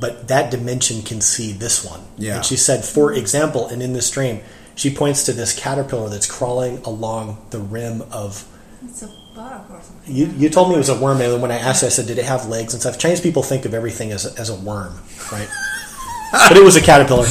but 0.00 0.28
that 0.28 0.50
dimension 0.50 1.02
can 1.02 1.20
see 1.20 1.52
this 1.52 1.84
one." 1.84 2.00
Yeah. 2.16 2.36
And 2.36 2.44
she 2.44 2.56
said, 2.56 2.84
for 2.84 3.12
example, 3.12 3.68
and 3.68 3.82
in 3.82 3.92
this 3.92 4.10
dream, 4.10 4.40
she 4.74 4.94
points 4.94 5.24
to 5.24 5.32
this 5.32 5.58
caterpillar 5.58 6.08
that's 6.08 6.30
crawling 6.30 6.78
along 6.78 7.44
the 7.50 7.58
rim 7.58 8.02
of. 8.12 8.46
It's 8.82 9.02
a 9.02 9.08
bug 9.34 9.70
or 9.70 9.82
something. 9.82 10.14
You, 10.14 10.26
you 10.36 10.48
told 10.48 10.68
me 10.68 10.76
it 10.76 10.78
was 10.78 10.88
a 10.88 10.98
worm, 10.98 11.20
and 11.20 11.42
when 11.42 11.50
I 11.50 11.58
asked, 11.58 11.82
you, 11.82 11.86
I 11.86 11.90
said, 11.90 12.06
"Did 12.06 12.18
it 12.18 12.24
have 12.24 12.46
legs 12.46 12.74
and 12.74 12.80
stuff?" 12.80 12.98
Chinese 12.98 13.20
people 13.20 13.42
think 13.42 13.64
of 13.64 13.74
everything 13.74 14.12
as 14.12 14.24
a, 14.24 14.40
as 14.40 14.50
a 14.50 14.54
worm, 14.54 14.94
right? 15.32 15.48
but 16.32 16.56
it 16.56 16.62
was 16.62 16.76
a 16.76 16.80
caterpillar, 16.80 17.26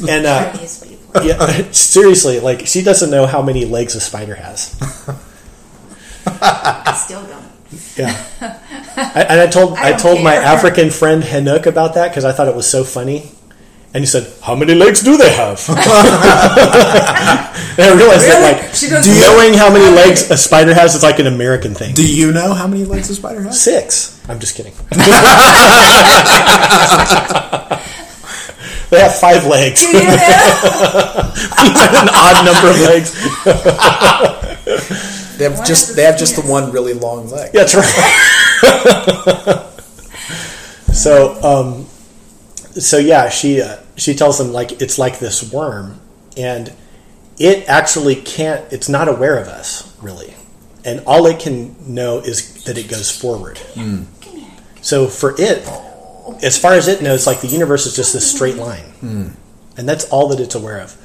and 0.08 0.26
uh, 0.26 0.52
yeah, 1.22 1.70
seriously, 1.72 2.40
like 2.40 2.66
she 2.66 2.82
doesn't 2.82 3.10
know 3.10 3.26
how 3.26 3.42
many 3.42 3.64
legs 3.64 3.94
a 3.94 4.00
spider 4.00 4.34
has. 4.34 4.74
I 6.26 6.94
still 7.04 7.22
don't. 7.26 7.44
Yeah, 7.96 8.16
I, 8.96 9.26
and 9.28 9.40
I 9.40 9.46
told 9.46 9.78
I 9.78 9.82
I, 9.88 9.90
don't 9.90 10.00
told 10.00 10.22
my. 10.22 10.34
African 10.34 10.90
friend 10.90 11.22
Henuk 11.22 11.66
about 11.66 11.94
that 11.94 12.08
because 12.10 12.24
I 12.24 12.32
thought 12.32 12.48
it 12.48 12.54
was 12.54 12.68
so 12.68 12.82
funny, 12.84 13.30
and 13.92 14.02
he 14.02 14.06
said, 14.06 14.32
"How 14.42 14.54
many 14.54 14.74
legs 14.74 15.02
do 15.02 15.16
they 15.16 15.30
have?" 15.32 15.62
and 15.68 15.78
I 17.78 17.94
realized 17.96 18.22
Really? 18.22 18.40
that 18.40 18.62
like 18.64 18.74
She 18.74 18.88
goes, 18.88 19.06
knowing 19.06 19.54
how 19.54 19.70
many 19.72 19.88
legs 19.94 20.30
a 20.30 20.36
spider 20.36 20.74
has 20.74 20.94
is 20.94 21.02
like 21.02 21.18
an 21.18 21.26
American 21.26 21.74
thing. 21.74 21.94
Do 21.94 22.06
you 22.06 22.32
know 22.32 22.52
how 22.54 22.66
many 22.66 22.84
legs 22.84 23.10
a 23.10 23.14
spider 23.14 23.42
has? 23.42 23.60
Six. 23.62 24.20
I'm 24.28 24.38
just 24.40 24.54
kidding. 24.56 24.72
They 28.94 29.00
have 29.00 29.14
five 29.14 29.46
legs. 29.46 29.82
Do 29.82 29.88
you 29.88 29.94
know? 29.94 30.00
an 32.00 32.08
odd 32.14 32.44
number 32.44 32.70
of 32.70 32.80
legs. 32.80 33.10
They 35.36 35.44
have 35.44 35.58
One 35.58 35.66
just 35.66 35.90
of 35.90 35.96
they 35.96 36.02
the 36.02 36.10
have 36.10 36.18
just 36.18 36.36
the 36.36 36.42
one 36.42 36.70
really 36.70 36.94
long 36.94 37.28
leg. 37.28 37.50
Yeah, 37.52 37.64
that's 37.64 37.74
right. 37.74 37.84
so, 40.94 41.42
um, 41.42 41.86
so 42.80 42.98
yeah, 42.98 43.28
she 43.30 43.60
uh, 43.60 43.78
she 43.96 44.14
tells 44.14 44.38
them 44.38 44.52
like 44.52 44.80
it's 44.80 44.96
like 44.96 45.18
this 45.18 45.52
worm, 45.52 46.00
and 46.36 46.72
it 47.36 47.68
actually 47.68 48.14
can't. 48.14 48.64
It's 48.72 48.88
not 48.88 49.08
aware 49.08 49.36
of 49.36 49.48
us 49.48 49.92
really, 50.00 50.34
and 50.84 51.02
all 51.04 51.26
it 51.26 51.40
can 51.40 51.74
know 51.92 52.20
is 52.20 52.62
that 52.64 52.78
it 52.78 52.88
goes 52.88 53.10
forward. 53.10 53.58
So 54.82 55.08
for 55.08 55.34
it, 55.36 55.66
as 56.42 56.58
far 56.58 56.72
as 56.74 56.88
it 56.88 57.02
knows, 57.02 57.26
like 57.26 57.40
the 57.40 57.48
universe 57.48 57.86
is 57.86 57.94
just 57.96 58.12
this 58.12 58.30
straight 58.30 58.56
line, 58.56 59.36
and 59.76 59.88
that's 59.88 60.04
all 60.10 60.28
that 60.28 60.40
it's 60.40 60.54
aware 60.54 60.80
of. 60.80 60.96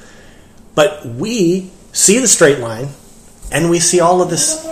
But 0.74 1.04
we 1.06 1.70
see 1.92 2.18
the 2.18 2.28
straight 2.28 2.58
line, 2.58 2.88
and 3.52 3.70
we 3.70 3.80
see 3.80 4.00
all 4.00 4.22
of 4.22 4.30
this 4.30 4.64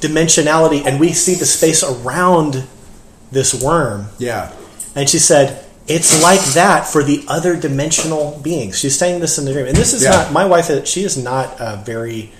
dimensionality, 0.00 0.84
and 0.84 0.98
we 1.00 1.12
see 1.12 1.34
the 1.34 1.46
space 1.46 1.82
around 1.82 2.64
this 3.30 3.54
worm. 3.62 4.06
Yeah. 4.18 4.52
And 4.94 5.08
she 5.08 5.18
said, 5.18 5.64
"It's 5.86 6.22
like 6.22 6.40
that 6.54 6.86
for 6.86 7.02
the 7.02 7.24
other 7.28 7.56
dimensional 7.56 8.38
beings." 8.42 8.78
She's 8.78 8.98
saying 8.98 9.20
this 9.20 9.38
in 9.38 9.44
the 9.44 9.52
dream, 9.52 9.66
and 9.66 9.76
this 9.76 9.92
is 9.94 10.02
Yeah. 10.02 10.10
not 10.10 10.32
my 10.32 10.44
wife. 10.44 10.86
She 10.86 11.04
is 11.04 11.16
not 11.16 11.60
uh, 11.60 11.76
very. 11.84 12.32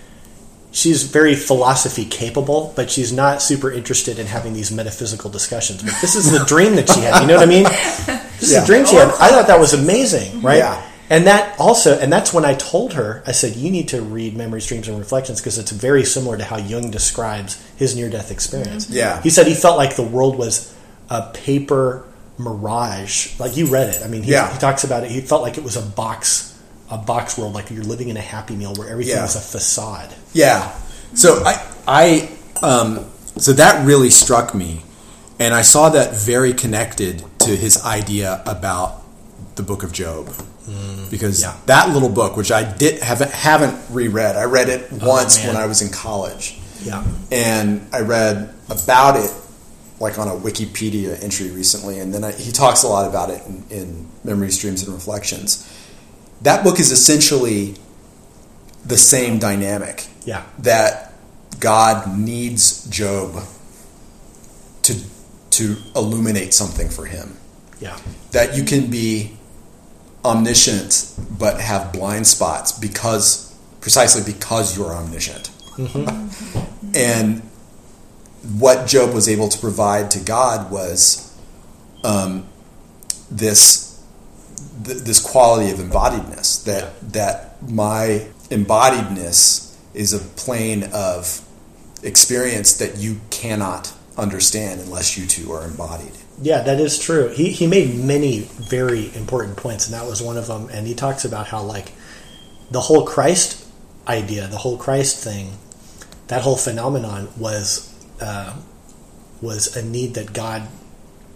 She's 0.73 1.03
very 1.05 1.35
philosophy 1.35 2.05
capable, 2.07 2.73
but 2.75 2.91
she's 2.91 3.13
not 3.13 3.43
super 3.43 3.71
interested 3.71 4.19
in 4.19 4.27
having 4.27 4.55
these 4.55 4.73
metaphysical 4.73 5.31
discussions. 5.31 5.83
But 5.83 5.95
this 6.01 6.17
is 6.17 6.31
the 6.33 6.45
dream 6.47 6.77
that 6.77 6.89
she 6.89 7.01
had. 7.01 7.21
You 7.21 7.27
know 7.29 7.37
what 7.37 7.47
I 7.47 7.47
mean? 7.47 7.65
This 7.65 8.53
is 8.53 8.61
the 8.61 8.67
dream 8.67 8.87
she 8.87 8.97
had. 8.97 9.09
Oh. 9.09 9.17
I 9.21 9.29
thought 9.29 9.47
that 9.49 9.61
was 9.61 9.75
amazing, 9.75 10.41
right? 10.43 10.57
Yeah. 10.59 10.89
And 11.11 11.27
that 11.27 11.61
also, 11.61 11.99
and 11.99 12.11
that's 12.11 12.33
when 12.33 12.47
I 12.47 12.55
told 12.55 12.95
her, 12.95 13.23
I 13.27 13.33
said, 13.33 13.55
you 13.55 13.71
need 13.71 13.89
to 13.89 14.01
read 14.01 14.35
Memories, 14.35 14.67
Dreams, 14.67 14.89
and 14.89 14.99
Reflections 14.99 15.41
because 15.41 15.59
it's 15.59 15.71
very 15.71 16.05
similar 16.05 16.39
to 16.39 16.45
how 16.45 16.57
Jung 16.57 16.91
describes 16.91 17.63
his 17.77 17.95
near 17.95 18.09
death 18.09 18.31
experience. 18.31 18.87
Mm-hmm. 18.87 18.95
Yeah. 18.97 19.21
He 19.21 19.29
said 19.29 19.47
he 19.47 19.53
felt 19.55 19.77
like 19.77 19.97
the 19.97 20.03
world 20.03 20.39
was 20.39 20.75
a 21.11 21.31
paper 21.35 22.07
mirage. 22.39 23.39
Like 23.39 23.57
you 23.57 23.67
read 23.67 23.89
it. 23.95 24.01
I 24.03 24.09
mean, 24.09 24.23
he, 24.23 24.33
Yeah. 24.33 24.51
he 24.53 24.59
talks 24.59 24.85
about 24.85 25.05
it. 25.05 25.11
He 25.11 25.21
felt 25.21 25.43
like 25.43 25.59
it 25.59 25.65
was 25.65 25.77
a 25.77 25.83
box, 25.83 26.52
a 26.93 26.99
box 26.99 27.37
world, 27.39 27.55
like 27.55 27.71
you're 27.71 27.85
living 27.85 28.09
in 28.11 28.17
a 28.17 28.21
happy 28.37 28.55
meal 28.55 28.75
where 28.77 28.89
everything 28.89 29.17
Yeah. 29.17 29.25
is 29.25 29.37
a 29.37 29.41
facade. 29.41 30.11
Yeah. 30.35 30.71
So 31.15 31.43
I 31.45 31.55
I 31.89 32.29
um 32.63 33.07
so 33.39 33.53
that 33.55 33.85
really 33.87 34.11
struck 34.11 34.55
me 34.55 34.83
and 35.39 35.55
I 35.55 35.63
saw 35.63 35.89
that 35.89 36.15
very 36.15 36.53
connected 36.53 37.25
to 37.41 37.57
his 37.57 37.83
idea 37.85 38.43
about 38.47 39.03
the 39.57 39.63
book 39.63 39.83
of 39.83 39.93
Job. 39.93 40.29
Because 41.11 41.43
Yeah. 41.43 41.55
that 41.67 41.91
little 41.95 42.09
book 42.09 42.37
which 42.37 42.53
I 42.53 42.63
did 42.63 43.03
haven't 43.03 43.31
haven't 43.33 43.77
reread. 43.91 44.37
I 44.37 44.45
read 44.45 44.69
it 44.69 44.93
once 44.93 45.39
man. 45.39 45.49
when 45.49 45.57
I 45.57 45.67
was 45.67 45.81
in 45.83 45.89
college. 45.91 46.59
Yeah. 46.85 47.05
and 47.31 47.87
I 47.93 48.01
read 48.01 48.53
about 48.69 49.17
it 49.17 49.31
like 50.01 50.19
on 50.19 50.27
a 50.27 50.33
Wikipedia 50.35 51.23
entry 51.23 51.49
recently, 51.53 52.01
and 52.01 52.13
then 52.13 52.25
I, 52.25 52.33
he 52.33 52.51
talks 52.51 52.83
a 52.83 52.89
lot 52.89 53.07
about 53.09 53.31
it 53.31 53.41
in, 53.47 53.63
in 53.71 54.09
Memories, 54.25 54.59
Dreams, 54.59 54.83
and 54.83 54.93
Reflections. 54.93 55.65
That 56.43 56.65
book 56.65 56.81
is 56.81 56.91
essentially 56.91 57.75
the 58.85 58.97
same 58.97 59.39
dynamic 59.39 60.07
Yeah. 60.25 60.43
that 60.59 61.13
God 61.61 62.19
needs 62.19 62.85
Job 62.89 63.45
to 64.83 64.95
to 65.51 65.77
illuminate 65.95 66.55
something 66.55 66.89
for 66.89 67.05
him. 67.05 67.37
Yeah. 67.79 67.97
That 68.33 68.57
you 68.57 68.65
can 68.65 68.91
be 68.91 69.37
omniscient 70.25 71.13
but 71.39 71.61
have 71.61 71.93
blind 71.93 72.27
spots 72.27 72.73
because 72.73 73.55
precisely 73.81 74.23
because 74.33 74.77
you're 74.77 74.93
omniscient. 74.95 75.51
Mm-hmm. 75.77 76.91
and 76.95 77.43
what 78.59 78.87
Job 78.89 79.15
was 79.15 79.29
able 79.29 79.49
to 79.49 79.59
provide 79.59 80.11
to 80.13 80.21
God 80.21 80.71
was 80.71 81.33
um, 82.03 82.47
this 83.31 83.92
th- 84.85 84.99
this 84.99 85.21
quality 85.21 85.71
of 85.71 85.79
embodiedness 85.79 86.65
that 86.65 87.13
that 87.13 87.63
my 87.63 88.27
embodiedness 88.51 89.77
is 89.95 90.13
a 90.13 90.19
plane 90.19 90.85
of 90.93 91.43
experience 92.03 92.75
that 92.75 92.97
you 92.97 93.21
cannot 93.31 93.93
understand 94.17 94.81
unless 94.81 95.17
you 95.17 95.27
two 95.27 95.53
are 95.53 95.65
embodied. 95.65 96.13
Yeah, 96.41 96.63
that 96.63 96.81
is 96.81 96.99
true. 96.99 97.29
He 97.29 97.51
he 97.51 97.67
made 97.67 97.95
many 97.95 98.41
very 98.41 99.15
important 99.15 99.57
points, 99.57 99.87
and 99.87 99.95
that 99.95 100.07
was 100.07 100.21
one 100.23 100.37
of 100.37 100.47
them. 100.47 100.69
And 100.71 100.87
he 100.87 100.95
talks 100.95 101.25
about 101.25 101.49
how 101.49 101.63
like 101.63 101.93
the 102.71 102.81
whole 102.81 103.07
Christ 103.07 103.65
idea, 104.09 104.49
the 104.49 104.59
whole 104.59 104.77
Christ 104.77 105.23
thing, 105.23 105.53
that 106.27 106.43
whole 106.43 106.57
phenomenon 106.57 107.29
was 107.39 107.95
uh, 108.21 108.57
was 109.41 109.77
a 109.77 109.85
need 109.85 110.15
that 110.15 110.33
God 110.33 110.67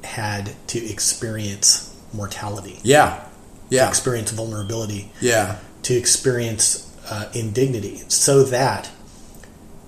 had 0.03 0.55
to 0.69 0.85
experience 0.85 1.95
mortality. 2.13 2.79
Yeah. 2.83 3.26
Yeah. 3.69 3.85
to 3.85 3.89
experience 3.89 4.31
vulnerability, 4.31 5.11
Yeah. 5.21 5.57
to 5.83 5.95
experience 5.95 6.83
uh, 7.11 7.27
indignity, 7.35 8.03
so 8.09 8.43
that 8.45 8.91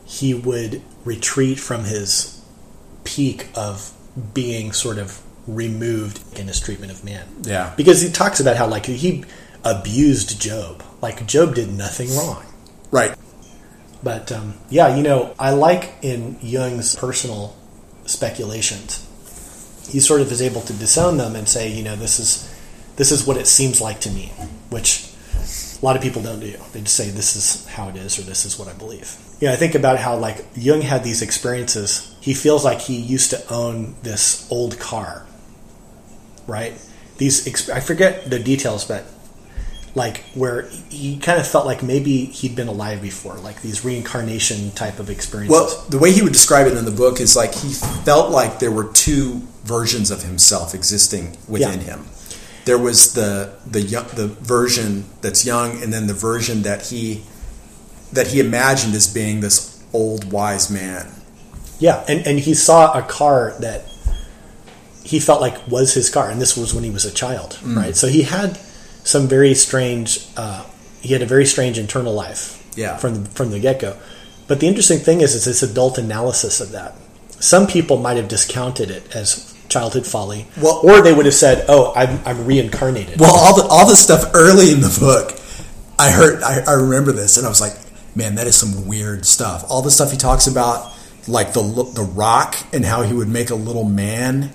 he 0.05 0.35
would 0.35 0.83
retreat 1.05 1.59
from 1.61 1.85
his 1.85 2.41
peak 3.05 3.49
of 3.55 3.93
being 4.35 4.73
sort 4.73 4.99
of 4.99 5.21
removed 5.47 6.21
in 6.39 6.47
his 6.49 6.61
treatment 6.61 6.93
of 6.93 7.05
man. 7.05 7.27
Yeah. 7.43 7.73
Because 7.77 8.01
he 8.03 8.11
talks 8.11 8.39
about 8.41 8.57
how 8.57 8.67
like 8.67 8.87
he 8.87 9.25
abused 9.65 10.41
Job. 10.41 10.83
Like 11.01 11.27
Job 11.27 11.55
did 11.55 11.73
nothing 11.73 12.15
wrong. 12.17 12.45
Right. 12.91 13.15
But 14.03 14.31
um, 14.31 14.55
yeah, 14.71 14.95
you 14.97 15.03
know, 15.03 15.35
I 15.39 15.51
like 15.51 15.93
in 16.03 16.39
Jung's 16.41 16.95
personal 16.97 17.57
speculations, 18.07 19.05
he 19.91 20.01
sort 20.01 20.21
of 20.21 20.31
is 20.33 20.43
able 20.43 20.61
to 20.63 20.73
disown 20.73 21.17
them 21.17 21.35
and 21.37 21.49
say, 21.49 21.71
you 21.73 21.83
know, 21.83 21.97
this 21.97 22.19
is 22.21 22.55
this 22.99 23.11
is 23.11 23.27
what 23.27 23.37
it 23.39 23.47
seems 23.47 23.81
like 23.81 24.01
to 24.03 24.11
me, 24.11 24.27
which 24.69 25.09
a 25.81 25.85
lot 25.85 25.97
of 25.97 26.03
people 26.03 26.21
don't 26.21 26.41
do. 26.41 26.57
They 26.73 26.81
just 26.83 26.97
say 26.97 27.09
this 27.11 27.35
is 27.37 27.67
how 27.67 27.89
it 27.89 27.97
is 27.97 28.19
or 28.19 28.23
this 28.23 28.45
is 28.45 28.59
what 28.59 28.69
I 28.69 28.75
believe. 28.75 29.17
Yeah, 29.41 29.53
I 29.53 29.57
think 29.57 29.75
about 29.75 29.99
how 29.99 30.17
like 30.17 30.45
Jung 30.55 30.83
had 30.83 31.03
these 31.05 31.23
experiences. 31.23 32.15
He 32.21 32.35
feels 32.35 32.65
like 32.65 32.81
he 32.81 32.97
used 32.97 33.31
to 33.31 33.53
own 33.53 33.95
this 34.03 34.47
old 34.51 34.79
car, 34.79 35.25
right? 36.47 36.75
These 37.19 37.47
exp- 37.47 37.71
I 37.71 37.81
forget 37.81 38.29
the 38.29 38.39
details, 38.39 38.85
but 38.85 39.05
like 39.95 40.25
where 40.35 40.69
he 40.91 41.19
kind 41.19 41.41
of 41.41 41.47
felt 41.47 41.67
like 41.67 41.83
maybe 41.83 42.25
he'd 42.27 42.55
been 42.55 42.69
alive 42.69 43.01
before, 43.03 43.35
like 43.37 43.63
these 43.63 43.85
reincarnation 43.85 44.71
type 44.73 44.99
of 44.99 45.11
experiences. 45.11 45.51
Well, 45.53 45.85
the 45.89 45.99
way 45.99 46.13
he 46.13 46.23
would 46.23 46.33
describe 46.33 46.67
it 46.67 46.77
in 46.77 46.85
the 46.85 46.91
book 46.91 47.21
is 47.21 47.37
like 47.37 47.55
he 47.55 47.73
felt 47.73 48.31
like 48.31 48.59
there 48.59 48.71
were 48.71 48.93
two 48.93 49.43
versions 49.65 50.11
of 50.11 50.23
himself 50.23 50.75
existing 50.75 51.37
within 51.49 51.81
Yeah. 51.81 51.87
him. 51.97 52.07
There 52.69 52.77
was 52.79 53.15
the 53.15 53.55
the 53.77 53.81
young, 53.81 54.07
the 54.15 54.27
version 54.29 55.05
that's 55.23 55.43
young, 55.53 55.83
and 55.83 55.91
then 55.95 56.07
the 56.07 56.19
version 56.31 56.63
that 56.69 56.81
he 56.91 57.23
that 58.13 58.27
he 58.29 58.41
imagined 58.41 58.95
as 58.95 59.07
being 59.21 59.41
this 59.41 59.83
old 59.95 60.31
wise 60.31 60.71
man. 60.71 61.05
Yeah, 61.79 62.05
and, 62.09 62.27
and 62.27 62.39
he 62.39 62.53
saw 62.55 62.93
a 62.93 63.03
car 63.03 63.55
that 63.61 63.81
he 65.03 65.19
felt 65.19 65.41
like 65.41 65.57
was 65.69 65.95
his 65.95 66.11
car, 66.11 66.29
and 66.31 66.41
this 66.41 66.57
was 66.57 66.75
when 66.75 66.85
he 66.85 66.91
was 66.91 67.05
a 67.07 67.11
child, 67.23 67.51
Mm. 67.63 67.77
right? 67.77 67.97
So 67.97 68.07
he 68.09 68.23
had 68.23 68.59
some 69.05 69.29
very 69.29 69.55
strange. 69.55 70.27
Uh, 70.37 70.65
he 71.01 71.13
had 71.15 71.23
a 71.23 71.27
very 71.35 71.47
strange 71.47 71.79
internal 71.79 72.13
life, 72.13 72.43
Yeah. 72.77 72.97
from 72.99 73.13
the, 73.25 73.31
from 73.31 73.51
the 73.51 73.61
get 73.61 73.79
go. 73.81 73.97
But 74.49 74.61
the 74.61 74.67
interesting 74.67 74.99
thing 74.99 75.21
is, 75.23 75.35
is 75.35 75.45
this 75.45 75.63
adult 75.63 75.97
analysis 75.97 76.61
of 76.61 76.73
that. 76.73 76.93
Some 77.41 77.67
people 77.67 77.97
might 77.97 78.17
have 78.19 78.29
discounted 78.29 78.91
it 78.91 79.05
as 79.15 79.55
childhood 79.69 80.07
folly, 80.07 80.47
Well- 80.61 80.81
or 80.83 81.03
they 81.03 81.13
would 81.13 81.27
have 81.27 81.35
said, 81.35 81.65
"Oh, 81.69 81.93
I'm, 81.95 82.21
I'm 82.25 82.45
reincarnated." 82.47 83.21
Well, 83.21 83.35
all 83.35 83.55
the 83.57 83.67
all 83.69 83.87
the 83.87 83.97
stuff 83.97 84.31
early 84.35 84.73
in 84.73 84.81
the 84.81 84.97
book, 85.01 85.39
I 85.99 86.11
heard, 86.11 86.43
I, 86.43 86.61
I 86.67 86.73
remember 86.75 87.13
this, 87.13 87.37
and 87.37 87.47
I 87.47 87.49
was 87.49 87.61
like, 87.61 87.75
man, 88.15 88.37
that 88.37 88.47
is 88.47 88.57
some 88.57 88.87
weird 88.87 89.27
stuff. 89.27 89.65
All 89.69 89.83
the 89.83 89.91
stuff 89.91 90.11
he 90.11 90.17
talks 90.17 90.47
about, 90.47 90.93
like 91.27 91.53
the 91.53 91.63
the 91.95 92.03
rock 92.03 92.57
and 92.73 92.85
how 92.85 93.03
he 93.03 93.13
would 93.15 93.29
make 93.29 93.51
a 93.51 93.55
little 93.55 93.85
man, 93.85 94.51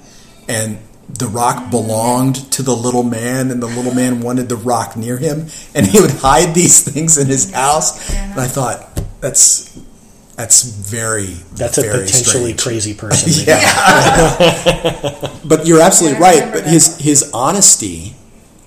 and 0.48 0.80
the 1.10 1.28
rock 1.28 1.70
belonged 1.70 2.36
to 2.54 2.64
the 2.64 2.76
little 2.76 3.04
man, 3.04 3.52
and 3.52 3.62
the 3.62 3.68
little 3.68 3.94
man 3.94 4.22
wanted 4.22 4.50
the 4.50 4.56
rock 4.56 4.96
near 4.96 5.18
him, 5.18 5.48
and 5.76 5.86
he 5.86 6.00
would 6.02 6.12
hide 6.12 6.56
these 6.56 6.82
things 6.92 7.18
in 7.18 7.28
his 7.28 7.52
house. 7.52 8.14
And 8.16 8.40
I 8.40 8.48
thought, 8.48 9.02
that's 9.22 9.78
that's 10.36 10.64
very 10.64 11.36
That's 11.54 11.78
a 11.78 11.82
potentially 11.84 12.54
strange. 12.58 12.62
crazy 12.62 12.94
person. 13.04 13.32
yeah 13.48 15.30
But 15.46 15.66
you're 15.66 15.82
absolutely 15.82 16.20
Yeah, 16.20 16.24
right. 16.26 16.36
remember 16.36 16.58
But 16.58 16.64
that. 16.66 16.72
his 16.74 16.98
his 16.98 17.32
honesty 17.34 18.16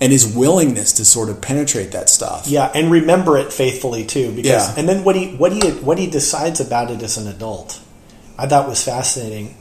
and 0.01 0.13
his 0.13 0.27
willingness 0.27 0.93
to 0.95 1.05
sort 1.05 1.29
of 1.31 1.41
penetrate 1.41 1.93
that 1.93 2.09
stuff. 2.11 2.47
Yeah, 2.47 2.71
and 2.75 2.91
remember 2.91 3.39
it 3.39 3.53
faithfully 3.53 4.05
too. 4.05 4.31
Because 4.33 4.51
Yeah. 4.69 4.75
and 4.77 4.89
then 4.89 5.05
what 5.05 5.17
he 5.17 5.29
what 5.37 5.53
he 5.53 5.71
what 5.71 5.99
he 5.99 6.07
decides 6.07 6.61
about 6.61 6.91
it 6.91 7.03
as 7.03 7.17
an 7.17 7.27
adult, 7.29 7.81
I 8.39 8.47
thought 8.47 8.69
was 8.69 8.83
fascinating. 8.83 9.57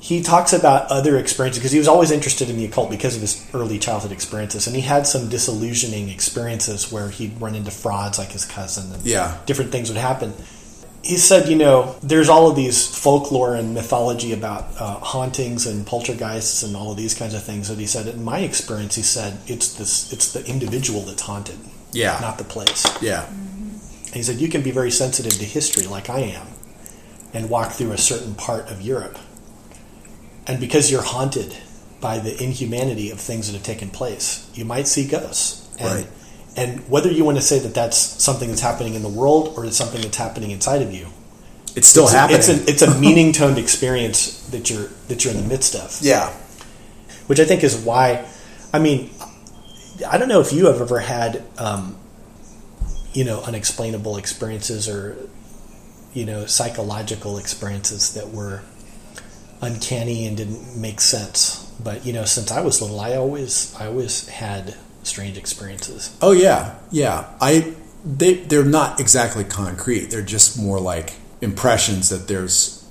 He 0.00 0.22
talks 0.22 0.52
about 0.52 0.90
other 0.92 1.18
experiences 1.18 1.58
because 1.60 1.72
he 1.72 1.78
was 1.78 1.88
always 1.88 2.12
interested 2.12 2.48
in 2.50 2.56
the 2.56 2.64
occult 2.64 2.88
because 2.88 3.16
of 3.16 3.20
his 3.20 3.44
early 3.52 3.78
childhood 3.80 4.12
experiences, 4.12 4.66
and 4.68 4.76
he 4.76 4.82
had 4.82 5.06
some 5.08 5.28
disillusioning 5.28 6.08
experiences 6.08 6.92
where 6.92 7.08
he'd 7.08 7.40
run 7.40 7.56
into 7.56 7.72
frauds 7.72 8.16
like 8.18 8.30
his 8.30 8.44
cousin, 8.44 8.92
and 8.92 9.04
Yeah. 9.04 9.34
different 9.46 9.72
things 9.72 9.88
would 9.88 9.98
happen. 9.98 10.34
He 11.08 11.16
said, 11.16 11.48
you 11.48 11.56
know, 11.56 11.96
there's 12.02 12.28
all 12.28 12.50
of 12.50 12.54
these 12.56 12.86
folklore 12.86 13.54
and 13.54 13.72
mythology 13.72 14.34
about 14.34 14.64
uh, 14.78 14.98
hauntings 14.98 15.66
and 15.66 15.86
poltergeists 15.86 16.62
and 16.62 16.76
all 16.76 16.90
of 16.90 16.98
these 16.98 17.14
kinds 17.14 17.32
of 17.32 17.42
things. 17.42 17.70
And 17.70 17.80
he 17.80 17.86
said, 17.86 18.06
in 18.08 18.22
my 18.22 18.40
experience, 18.40 18.94
he 18.94 19.02
said 19.02 19.38
it's 19.46 19.72
this, 19.72 20.12
it's 20.12 20.34
the 20.34 20.44
individual 20.44 21.00
that's 21.00 21.22
haunted, 21.22 21.58
Yeah. 21.92 22.18
not 22.20 22.36
the 22.36 22.44
place. 22.44 22.84
Yeah. 23.00 23.26
And 23.26 24.14
he 24.14 24.22
said, 24.22 24.36
You 24.36 24.48
can 24.48 24.60
be 24.62 24.70
very 24.70 24.90
sensitive 24.90 25.32
to 25.32 25.44
history, 25.46 25.86
like 25.86 26.10
I 26.10 26.20
am, 26.20 26.46
and 27.32 27.48
walk 27.48 27.72
through 27.72 27.92
a 27.92 27.98
certain 27.98 28.34
part 28.34 28.70
of 28.70 28.82
Europe. 28.82 29.18
And 30.46 30.60
because 30.60 30.90
you're 30.90 31.02
haunted 31.02 31.56
by 32.02 32.18
the 32.18 32.36
inhumanity 32.42 33.10
of 33.10 33.18
things 33.18 33.46
that 33.46 33.54
have 33.54 33.64
taken 33.64 33.88
place, 33.88 34.46
you 34.54 34.66
might 34.66 34.86
see 34.86 35.06
ghosts. 35.08 35.66
And, 35.78 35.88
Right. 35.88 36.06
And 36.58 36.88
whether 36.88 37.10
you 37.10 37.24
want 37.24 37.38
to 37.38 37.42
say 37.42 37.58
that 37.60 37.74
that's 37.74 37.96
something 37.96 38.48
that's 38.48 38.60
happening 38.60 38.94
in 38.94 39.02
the 39.02 39.08
world 39.08 39.54
or 39.56 39.64
it's 39.64 39.76
something 39.76 40.00
that's 40.00 40.16
happening 40.16 40.50
inside 40.50 40.82
of 40.82 40.92
you, 40.92 41.06
It's 41.76 41.88
still 41.88 42.04
it's, 42.04 42.12
happening. 42.12 42.36
A, 42.36 42.38
it's, 42.38 42.48
a, 42.48 42.70
it's 42.70 42.82
a 42.82 43.00
meaning 43.00 43.32
toned 43.32 43.58
experience 43.58 44.46
that 44.48 44.68
you're 44.68 44.88
that 45.08 45.24
you're 45.24 45.34
in 45.34 45.40
the 45.40 45.48
midst 45.48 45.74
of 45.74 45.98
yeah. 46.02 46.30
which 47.26 47.40
I 47.40 47.44
think 47.44 47.62
is 47.62 47.76
why. 47.76 48.26
I 48.72 48.78
mean, 48.78 49.10
I 50.06 50.18
don't 50.18 50.28
know 50.28 50.40
if 50.40 50.52
you 50.52 50.66
have 50.66 50.80
ever 50.80 50.98
had, 50.98 51.42
um, 51.56 51.96
you 53.12 53.24
know, 53.24 53.40
unexplainable 53.42 54.16
experiences 54.16 54.88
or, 54.88 55.16
you 56.12 56.26
know, 56.26 56.44
psychological 56.46 57.38
experiences 57.38 58.14
that 58.14 58.30
were 58.30 58.62
uncanny 59.60 60.26
and 60.26 60.36
didn't 60.36 60.76
make 60.76 61.00
sense. 61.00 61.64
But 61.82 62.04
you 62.04 62.12
know, 62.12 62.24
since 62.24 62.50
I 62.50 62.60
was 62.60 62.82
little, 62.82 63.00
I 63.00 63.14
always, 63.14 63.74
I 63.78 63.86
always 63.86 64.28
had 64.28 64.74
strange 65.02 65.38
experiences. 65.38 66.16
Oh 66.20 66.32
yeah. 66.32 66.74
Yeah. 66.90 67.28
I 67.40 67.74
they 68.04 68.34
they're 68.34 68.64
not 68.64 69.00
exactly 69.00 69.44
concrete. 69.44 70.10
They're 70.10 70.22
just 70.22 70.58
more 70.60 70.80
like 70.80 71.14
impressions 71.40 72.08
that 72.10 72.28
there's 72.28 72.84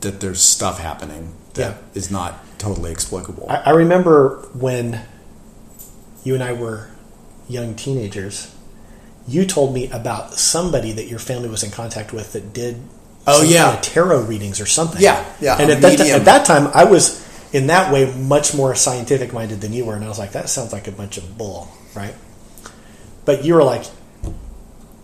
that 0.00 0.20
there's 0.20 0.40
stuff 0.40 0.78
happening 0.78 1.34
that 1.54 1.78
is 1.94 2.10
Yeah. 2.10 2.16
not 2.18 2.58
totally 2.58 2.92
explicable. 2.92 3.46
I, 3.48 3.56
I 3.56 3.70
remember 3.70 4.46
when 4.54 5.00
you 6.24 6.34
and 6.34 6.42
I 6.42 6.52
were 6.52 6.88
young 7.48 7.74
teenagers. 7.74 8.52
You 9.28 9.44
told 9.44 9.74
me 9.74 9.90
about 9.90 10.34
somebody 10.34 10.92
that 10.92 11.08
your 11.08 11.18
family 11.18 11.48
was 11.48 11.62
in 11.64 11.70
contact 11.70 12.12
with 12.12 12.32
that 12.32 12.52
did 12.52 12.76
Oh, 13.28 13.40
some 13.40 13.48
yeah. 13.50 13.64
kind 13.64 13.76
of 13.78 13.82
tarot 13.82 14.20
readings 14.22 14.60
or 14.60 14.66
something. 14.66 15.02
Yeah, 15.02 15.24
yeah, 15.40 15.56
And 15.60 15.68
at 15.72 15.80
that, 15.82 15.98
medium. 15.98 16.20
at 16.20 16.24
that 16.26 16.46
time, 16.46 16.68
I 16.72 16.84
was 16.84 17.25
in 17.56 17.68
that 17.68 17.90
way 17.90 18.12
much 18.14 18.54
more 18.54 18.74
scientific 18.74 19.32
minded 19.32 19.62
than 19.62 19.72
you 19.72 19.86
were, 19.86 19.94
and 19.94 20.04
I 20.04 20.08
was 20.08 20.18
like, 20.18 20.32
that 20.32 20.50
sounds 20.50 20.74
like 20.74 20.88
a 20.88 20.92
bunch 20.92 21.16
of 21.16 21.38
bull, 21.38 21.68
right? 21.94 22.14
But 23.24 23.46
you 23.46 23.54
were 23.54 23.64
like 23.64 23.84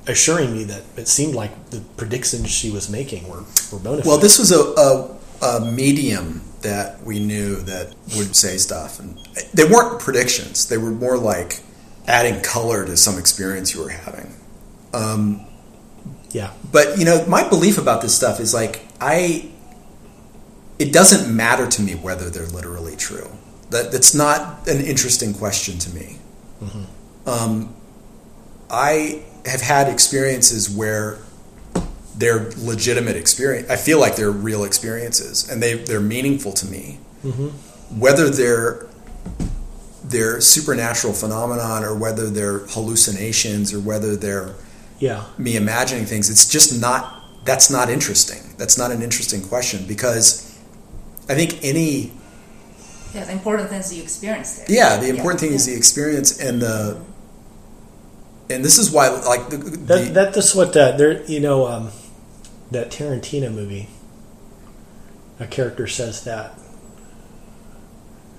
assuring 0.07 0.53
me 0.53 0.65
that 0.65 0.83
it 0.99 1.09
seemed 1.09 1.35
like 1.35 1.71
the 1.71 1.81
predictions 1.97 2.51
she 2.51 2.71
was 2.71 2.91
making 2.91 3.27
were 3.27 3.45
were 3.73 3.79
bona 3.79 4.03
fide. 4.03 4.07
well, 4.07 4.19
this 4.19 4.39
was 4.39 4.53
a, 4.53 4.61
a, 4.61 5.17
a 5.47 5.73
medium 5.73 6.43
that 6.61 7.03
we 7.03 7.19
knew 7.25 7.57
that 7.63 7.95
would 8.19 8.37
say 8.37 8.59
stuff, 8.59 9.01
and 9.01 9.19
they 9.55 9.65
weren't 9.65 9.99
predictions. 9.99 10.69
They 10.69 10.77
were 10.77 10.91
more 10.91 11.17
like 11.17 11.61
adding 12.07 12.43
color 12.43 12.85
to 12.85 12.99
some 12.99 13.19
experience 13.19 13.75
you 13.75 13.81
were 13.83 13.89
having. 13.89 14.35
Um, 14.93 15.47
yeah, 16.33 16.53
But 16.71 16.99
you 16.99 17.07
know, 17.07 17.25
my 17.25 17.49
belief 17.49 17.79
about 17.79 18.03
this 18.03 18.15
stuff 18.15 18.41
is 18.41 18.53
like 18.53 18.83
I. 19.01 19.49
It 20.83 20.93
doesn't 20.93 21.35
matter 21.35 21.69
to 21.69 21.81
me 21.81 21.95
whether 21.95 22.29
they're 22.29 22.47
literally 22.47 22.97
true. 22.97 23.31
That 23.71 23.93
that's 23.93 24.15
not 24.15 24.67
an 24.67 24.81
interesting 24.85 25.33
question 25.33 25.79
to 25.79 25.95
me. 25.95 26.19
Um, 27.25 27.75
I 28.69 29.23
have 29.47 29.61
had 29.61 29.89
experiences 29.89 30.69
where 30.69 31.19
they're 32.17 32.51
legitimate 32.57 33.17
experience. 33.17 33.71
I 33.71 33.77
feel 33.77 34.01
like 34.01 34.17
they're 34.17 34.33
real 34.33 34.65
experiences, 34.65 35.49
and 35.49 35.63
they 35.63 35.75
they're 35.75 36.01
meaningful 36.01 36.53
to 36.53 36.67
me. 36.67 36.99
Whether 37.97 38.29
they're 38.29 38.89
they're 40.03 40.41
supernatural 40.41 41.13
phenomenon, 41.13 41.85
or 41.85 41.95
whether 41.95 42.29
they're 42.29 42.61
hallucinations, 42.75 43.73
or 43.73 43.79
whether 43.79 44.17
they're 44.17 44.55
yeah, 44.99 45.25
me 45.39 45.55
imagining 45.55 46.07
things. 46.07 46.29
It's 46.29 46.49
just 46.49 46.81
not. 46.81 47.21
That's 47.45 47.71
not 47.71 47.89
interesting. 47.89 48.43
That's 48.59 48.77
not 48.77 48.91
an 48.91 49.01
interesting 49.01 49.43
question 49.43 49.87
because 49.87 50.52
I 51.29 51.35
think 51.35 51.63
any. 51.65 52.13
Yeah, 53.15 53.25
the 53.25 53.33
important 53.33 53.69
thing 53.69 53.81
is 53.81 53.95
you 53.95 54.03
experience 54.03 54.61
it. 54.61 54.71
Yeah, 54.71 54.97
the 54.97 55.09
important 55.09 55.41
thing 55.41 55.53
is 55.53 55.67
the 55.67 55.75
experience 55.75 56.41
and 56.41 56.61
the. 56.61 57.01
And 58.51 58.65
this 58.65 58.79
is 58.79 58.91
why, 58.91 59.09
like 59.09 59.49
the, 59.51 59.57
the 59.57 59.77
that, 59.77 60.15
that 60.15 60.35
that's 60.35 60.55
what 60.55 60.77
uh, 60.77 60.97
there. 60.97 61.23
You 61.25 61.41
know, 61.41 61.67
um, 61.67 61.91
that 62.71 62.91
Tarantino 62.91 63.53
movie. 63.53 63.89
A 65.41 65.47
character 65.47 65.87
says 65.89 66.25
that 66.25 66.55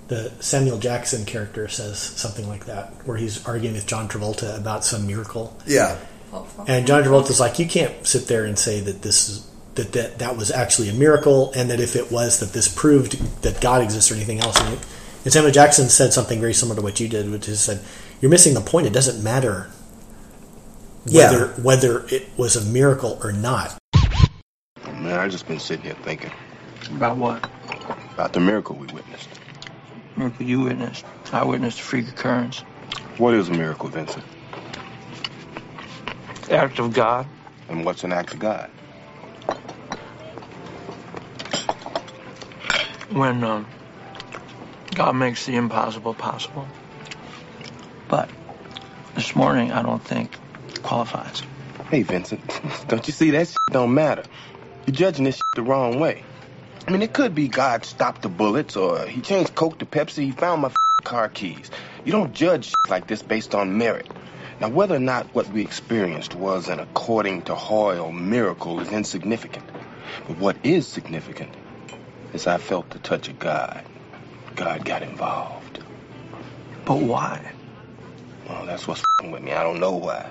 the 0.07 0.31
Samuel 0.39 0.77
Jackson 0.77 1.25
character 1.25 1.67
says 1.67 1.97
something 1.99 2.47
like 2.47 2.65
that, 2.65 2.91
where 3.05 3.17
he's 3.17 3.45
arguing 3.45 3.75
with 3.75 3.87
John 3.87 4.07
Travolta 4.07 4.57
about 4.57 4.85
some 4.85 5.07
miracle, 5.07 5.57
Yeah. 5.65 5.97
and 6.67 6.85
John 6.87 7.03
Travolta's 7.03 7.39
like, 7.39 7.59
"You 7.59 7.67
can't 7.67 8.05
sit 8.05 8.27
there 8.27 8.45
and 8.45 8.57
say 8.57 8.79
that 8.81 9.01
this 9.01 9.27
is 9.29 9.45
that 9.75 9.91
that, 9.93 10.19
that 10.19 10.37
was 10.37 10.51
actually 10.51 10.89
a 10.89 10.93
miracle, 10.93 11.51
and 11.55 11.69
that 11.69 11.79
if 11.79 11.95
it 11.95 12.11
was, 12.11 12.39
that 12.39 12.53
this 12.53 12.67
proved 12.67 13.13
that 13.41 13.61
God 13.61 13.81
exists 13.81 14.11
or 14.11 14.15
anything 14.15 14.39
else." 14.39 14.59
And, 14.59 14.79
and 15.23 15.33
Samuel 15.33 15.51
Jackson 15.51 15.89
said 15.89 16.13
something 16.13 16.39
very 16.39 16.53
similar 16.53 16.75
to 16.75 16.81
what 16.81 16.99
you 16.99 17.07
did, 17.07 17.29
which 17.31 17.47
is 17.47 17.59
said, 17.61 17.81
"You're 18.21 18.31
missing 18.31 18.53
the 18.53 18.61
point. 18.61 18.87
It 18.87 18.93
doesn't 18.93 19.23
matter 19.23 19.69
Yeah. 21.05 21.31
whether 21.31 21.47
whether 21.61 22.05
it 22.09 22.29
was 22.37 22.55
a 22.55 22.61
miracle 22.61 23.19
or 23.23 23.31
not." 23.31 23.77
Oh, 24.85 24.91
Man, 24.93 25.19
I 25.19 25.27
just 25.27 25.47
been 25.47 25.59
sitting 25.59 25.85
here 25.85 25.95
thinking 26.03 26.31
About 26.95 27.17
what? 27.17 27.49
about 28.13 28.33
the 28.33 28.39
miracle 28.39 28.75
we 28.75 28.85
witnessed. 28.87 29.27
Miracle 30.15 30.45
you 30.45 30.61
witnessed. 30.61 31.03
I 31.31 31.43
witnessed 31.43 31.79
a 31.79 31.83
freak 31.83 32.07
occurrence. 32.07 32.59
What 33.17 33.33
is 33.33 33.49
a 33.49 33.51
miracle, 33.53 33.89
Vincent? 33.89 34.23
Act 36.51 36.77
of 36.79 36.93
God. 36.93 37.25
And 37.69 37.83
what's 37.85 38.03
an 38.03 38.11
act 38.13 38.33
of 38.33 38.39
God? 38.39 38.69
When 43.13 43.43
um, 43.43 43.67
God 44.95 45.13
makes 45.15 45.45
the 45.45 45.55
impossible 45.55 46.13
possible. 46.15 46.67
But 48.09 48.29
this 49.15 49.35
morning, 49.35 49.71
I 49.71 49.81
don't 49.81 50.03
think 50.03 50.37
qualifies. 50.83 51.43
Hey, 51.89 52.03
Vincent, 52.03 52.61
don't 52.87 53.05
you 53.07 53.13
see 53.13 53.31
that 53.31 53.47
shit 53.49 53.61
don't 53.69 53.93
matter? 53.93 54.23
You're 54.85 54.95
judging 54.95 55.25
this 55.25 55.37
shit 55.37 55.45
the 55.55 55.63
wrong 55.63 55.99
way. 55.99 56.23
I 56.87 56.91
mean, 56.91 57.01
it 57.01 57.13
could 57.13 57.35
be 57.35 57.47
God 57.47 57.85
stopped 57.85 58.23
the 58.23 58.29
bullets, 58.29 58.75
or 58.75 59.05
he 59.07 59.21
changed 59.21 59.55
Coke 59.55 59.79
to 59.79 59.85
Pepsi, 59.85 60.23
he 60.25 60.31
found 60.31 60.61
my 60.63 60.71
car 61.05 61.29
keys. 61.29 61.71
You 62.03 62.11
don't 62.11 62.33
judge 62.33 62.65
shit 62.67 62.89
like 62.89 63.07
this 63.07 63.21
based 63.23 63.55
on 63.55 63.77
merit. 63.77 64.09
Now, 64.59 64.69
whether 64.69 64.95
or 64.95 64.99
not 64.99 65.27
what 65.33 65.49
we 65.49 65.61
experienced 65.61 66.35
was 66.35 66.69
an 66.69 66.79
according 66.79 67.43
to 67.43 67.55
Hoyle 67.55 68.11
miracle 68.11 68.81
is 68.81 68.91
insignificant. 68.91 69.65
But 70.27 70.37
what 70.37 70.57
is 70.63 70.87
significant 70.87 71.55
is 72.33 72.47
I 72.47 72.57
felt 72.57 72.89
the 72.89 72.99
touch 72.99 73.29
of 73.29 73.39
God. 73.39 73.83
God 74.55 74.83
got 74.85 75.01
involved. 75.03 75.79
But 76.85 76.97
why? 76.97 77.51
Well, 78.47 78.65
that's 78.65 78.87
what's 78.87 79.01
fing 79.19 79.31
with 79.31 79.41
me. 79.41 79.53
I 79.53 79.63
don't 79.63 79.79
know 79.79 79.95
why, 79.95 80.29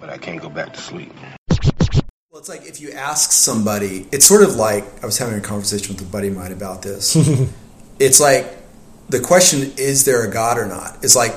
but 0.00 0.08
I 0.08 0.16
can't 0.16 0.40
go 0.40 0.48
back 0.48 0.72
to 0.72 0.80
sleep. 0.80 1.12
Well, 2.30 2.40
it's 2.40 2.48
like 2.48 2.64
if 2.64 2.80
you 2.80 2.92
ask 2.92 3.30
somebody, 3.30 4.08
it's 4.10 4.24
sort 4.24 4.42
of 4.42 4.56
like 4.56 4.84
I 5.02 5.06
was 5.06 5.18
having 5.18 5.38
a 5.38 5.40
conversation 5.40 5.94
with 5.94 6.06
a 6.06 6.10
buddy 6.10 6.28
of 6.28 6.36
mine 6.36 6.52
about 6.52 6.82
this. 6.82 7.16
it's 7.98 8.20
like 8.20 8.46
the 9.10 9.20
question, 9.20 9.72
is 9.76 10.04
there 10.06 10.26
a 10.26 10.32
God 10.32 10.58
or 10.58 10.66
not? 10.66 11.04
Is 11.04 11.14
like 11.14 11.34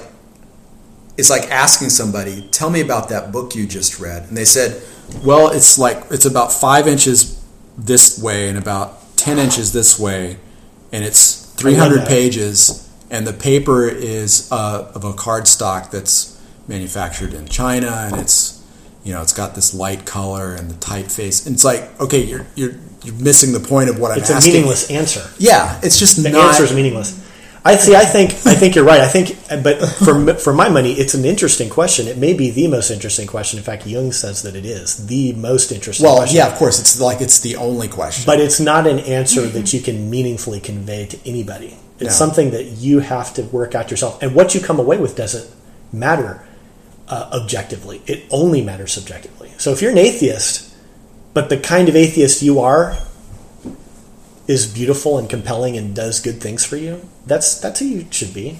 it's 1.17 1.29
like 1.29 1.49
asking 1.51 1.89
somebody, 1.89 2.47
tell 2.51 2.69
me 2.69 2.81
about 2.81 3.09
that 3.09 3.31
book 3.31 3.55
you 3.55 3.65
just 3.67 3.99
read. 3.99 4.23
And 4.23 4.37
they 4.37 4.45
said, 4.45 4.81
well, 5.23 5.49
it's 5.49 5.77
like 5.77 6.03
it's 6.11 6.25
about 6.25 6.51
five 6.51 6.87
inches 6.87 7.43
this 7.77 8.21
way 8.21 8.49
and 8.49 8.57
about 8.57 9.01
ten 9.25 9.39
inches 9.39 9.73
this 9.73 9.97
way, 9.97 10.37
and 10.91 11.03
it's 11.03 11.51
three 11.55 11.73
hundred 11.73 12.07
pages, 12.07 12.87
and 13.09 13.25
the 13.25 13.33
paper 13.33 13.87
is 13.87 14.47
uh, 14.51 14.91
of 14.93 15.03
a 15.03 15.13
cardstock 15.13 15.89
that's 15.89 16.39
manufactured 16.67 17.33
in 17.33 17.47
China, 17.47 17.87
and 17.87 18.21
it's 18.21 18.63
you 19.03 19.11
know 19.13 19.23
it's 19.23 19.33
got 19.33 19.55
this 19.55 19.73
light 19.73 20.05
color 20.05 20.53
and 20.53 20.69
the 20.69 20.75
typeface. 20.75 21.45
And 21.47 21.55
it's 21.55 21.65
like, 21.65 21.99
okay, 21.99 22.23
you're 22.23 22.45
you're 22.55 22.75
you're 23.03 23.15
missing 23.15 23.51
the 23.51 23.59
point 23.59 23.89
of 23.89 23.99
what 23.99 24.11
I'm 24.11 24.19
It's 24.19 24.29
a 24.29 24.39
meaningless 24.39 24.91
answer. 24.91 25.27
Yeah, 25.39 25.79
it's 25.83 25.97
just 25.97 26.21
The 26.21 26.29
not. 26.29 26.49
answer 26.51 26.63
is 26.63 26.73
meaningless. 26.73 27.19
I 27.67 27.77
see. 27.77 27.95
I 27.95 28.05
think. 28.05 28.29
I 28.45 28.53
think 28.53 28.75
you're 28.75 28.85
right. 28.85 29.01
I 29.01 29.07
think, 29.07 29.35
but 29.63 29.79
for 29.79 30.35
for 30.35 30.53
my 30.53 30.69
money, 30.69 30.93
it's 30.93 31.15
an 31.15 31.25
interesting 31.25 31.67
question. 31.67 32.07
It 32.07 32.17
may 32.17 32.33
be 32.33 32.51
the 32.51 32.67
most 32.67 32.91
interesting 32.91 33.25
question. 33.27 33.57
In 33.57 33.65
fact, 33.65 33.87
Jung 33.87 34.11
says 34.11 34.43
that 34.43 34.55
it 34.55 34.65
is 34.65 35.07
the 35.07 35.33
most 35.33 35.71
interesting. 35.71 36.05
well, 36.05 36.17
question. 36.17 36.37
yeah, 36.37 36.47
of 36.47 36.53
course, 36.59 36.79
it's 36.79 36.99
like 37.01 37.21
it's 37.21 37.39
the 37.39 37.55
only 37.55 37.87
question. 37.87 38.23
but 38.27 38.39
it's 38.39 38.59
not 38.59 38.85
an 38.85 38.99
answer 38.99 39.41
that 39.47 39.73
you 39.73 39.81
can 39.81 40.11
meaningfully 40.11 40.59
convey 40.59 41.07
to 41.07 41.17
anybody. 41.27 41.75
It's 41.99 42.19
No. 42.19 42.25
something 42.25 42.51
that 42.51 42.65
you 42.65 42.99
have 42.99 43.33
to 43.33 43.41
work 43.43 43.73
out 43.73 43.89
yourself, 43.89 44.21
and 44.21 44.35
what 44.35 44.53
you 44.53 44.61
come 44.61 44.79
away 44.79 44.97
with 44.97 45.15
doesn't 45.15 45.49
matter 45.91 46.45
uh, 47.07 47.29
objectively. 47.33 48.01
It 48.05 48.25
only 48.29 48.61
matters 48.61 48.93
subjectively. 48.93 49.51
So 49.57 49.71
if 49.71 49.81
you're 49.81 49.91
an 49.91 49.97
atheist, 49.97 50.71
but 51.33 51.49
the 51.49 51.57
kind 51.57 51.89
of 51.89 51.95
atheist 51.95 52.43
you 52.43 52.59
are 52.59 52.97
is 54.47 54.67
beautiful 54.67 55.17
and 55.17 55.27
compelling 55.27 55.75
and 55.77 55.95
does 55.95 56.19
good 56.19 56.39
things 56.41 56.63
for 56.63 56.77
you, 56.77 57.01
that's 57.25 57.59
that's 57.59 57.79
who 57.79 57.85
you 57.85 58.07
should 58.11 58.33
be. 58.33 58.59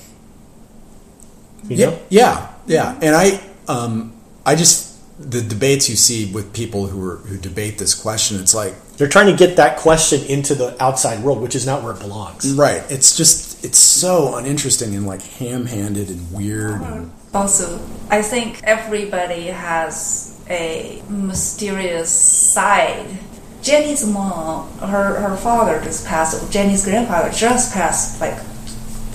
You 1.67 1.77
yeah, 1.77 1.85
know? 1.85 1.99
yeah, 2.09 2.53
yeah. 2.67 2.99
And 3.01 3.15
I, 3.15 3.41
um, 3.67 4.13
I 4.45 4.55
just 4.55 4.95
the 5.17 5.41
debates 5.41 5.89
you 5.89 5.95
see 5.95 6.31
with 6.31 6.53
people 6.53 6.87
who 6.87 7.03
are 7.09 7.17
who 7.17 7.37
debate 7.37 7.77
this 7.77 7.95
question. 7.95 8.39
It's 8.39 8.53
like 8.53 8.73
They're 8.97 9.07
trying 9.07 9.27
to 9.27 9.37
get 9.37 9.55
that 9.55 9.77
question 9.77 10.23
into 10.25 10.55
the 10.55 10.81
outside 10.83 11.23
world, 11.23 11.41
which 11.41 11.55
is 11.55 11.65
not 11.65 11.83
where 11.83 11.93
it 11.93 11.99
belongs. 11.99 12.53
right. 12.53 12.83
It's 12.89 13.15
just 13.15 13.63
it's 13.63 13.77
so 13.77 14.35
uninteresting 14.35 14.95
and 14.95 15.07
like 15.07 15.21
ham-handed 15.21 16.09
and 16.09 16.31
weird. 16.31 16.81
And, 16.81 17.11
Also, 17.33 17.79
I 18.09 18.21
think 18.21 18.61
everybody 18.63 19.47
has 19.47 20.39
a 20.49 21.01
mysterious 21.09 22.09
side. 22.09 23.17
Jenny's 23.61 24.05
mom, 24.05 24.69
her, 24.77 25.19
her 25.19 25.35
father 25.37 25.81
just 25.83 26.05
passed, 26.05 26.51
Jenny's 26.51 26.85
grandfather 26.85 27.31
just 27.31 27.73
passed 27.73 28.21
like 28.21 28.37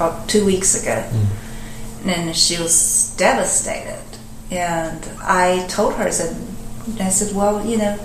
about 0.01 0.29
two 0.29 0.45
weeks 0.47 0.81
ago. 0.81 1.05
Mm. 1.11 1.27
And 2.07 2.37
she 2.37 2.59
was 2.61 3.15
devastated. 3.19 4.03
And 4.51 5.05
I 5.21 5.67
told 5.69 5.95
her, 5.95 6.05
I 6.05 6.11
said, 6.11 6.35
I 6.99 7.11
said, 7.11 7.37
well, 7.37 7.65
you 7.65 7.77
know, 7.77 7.99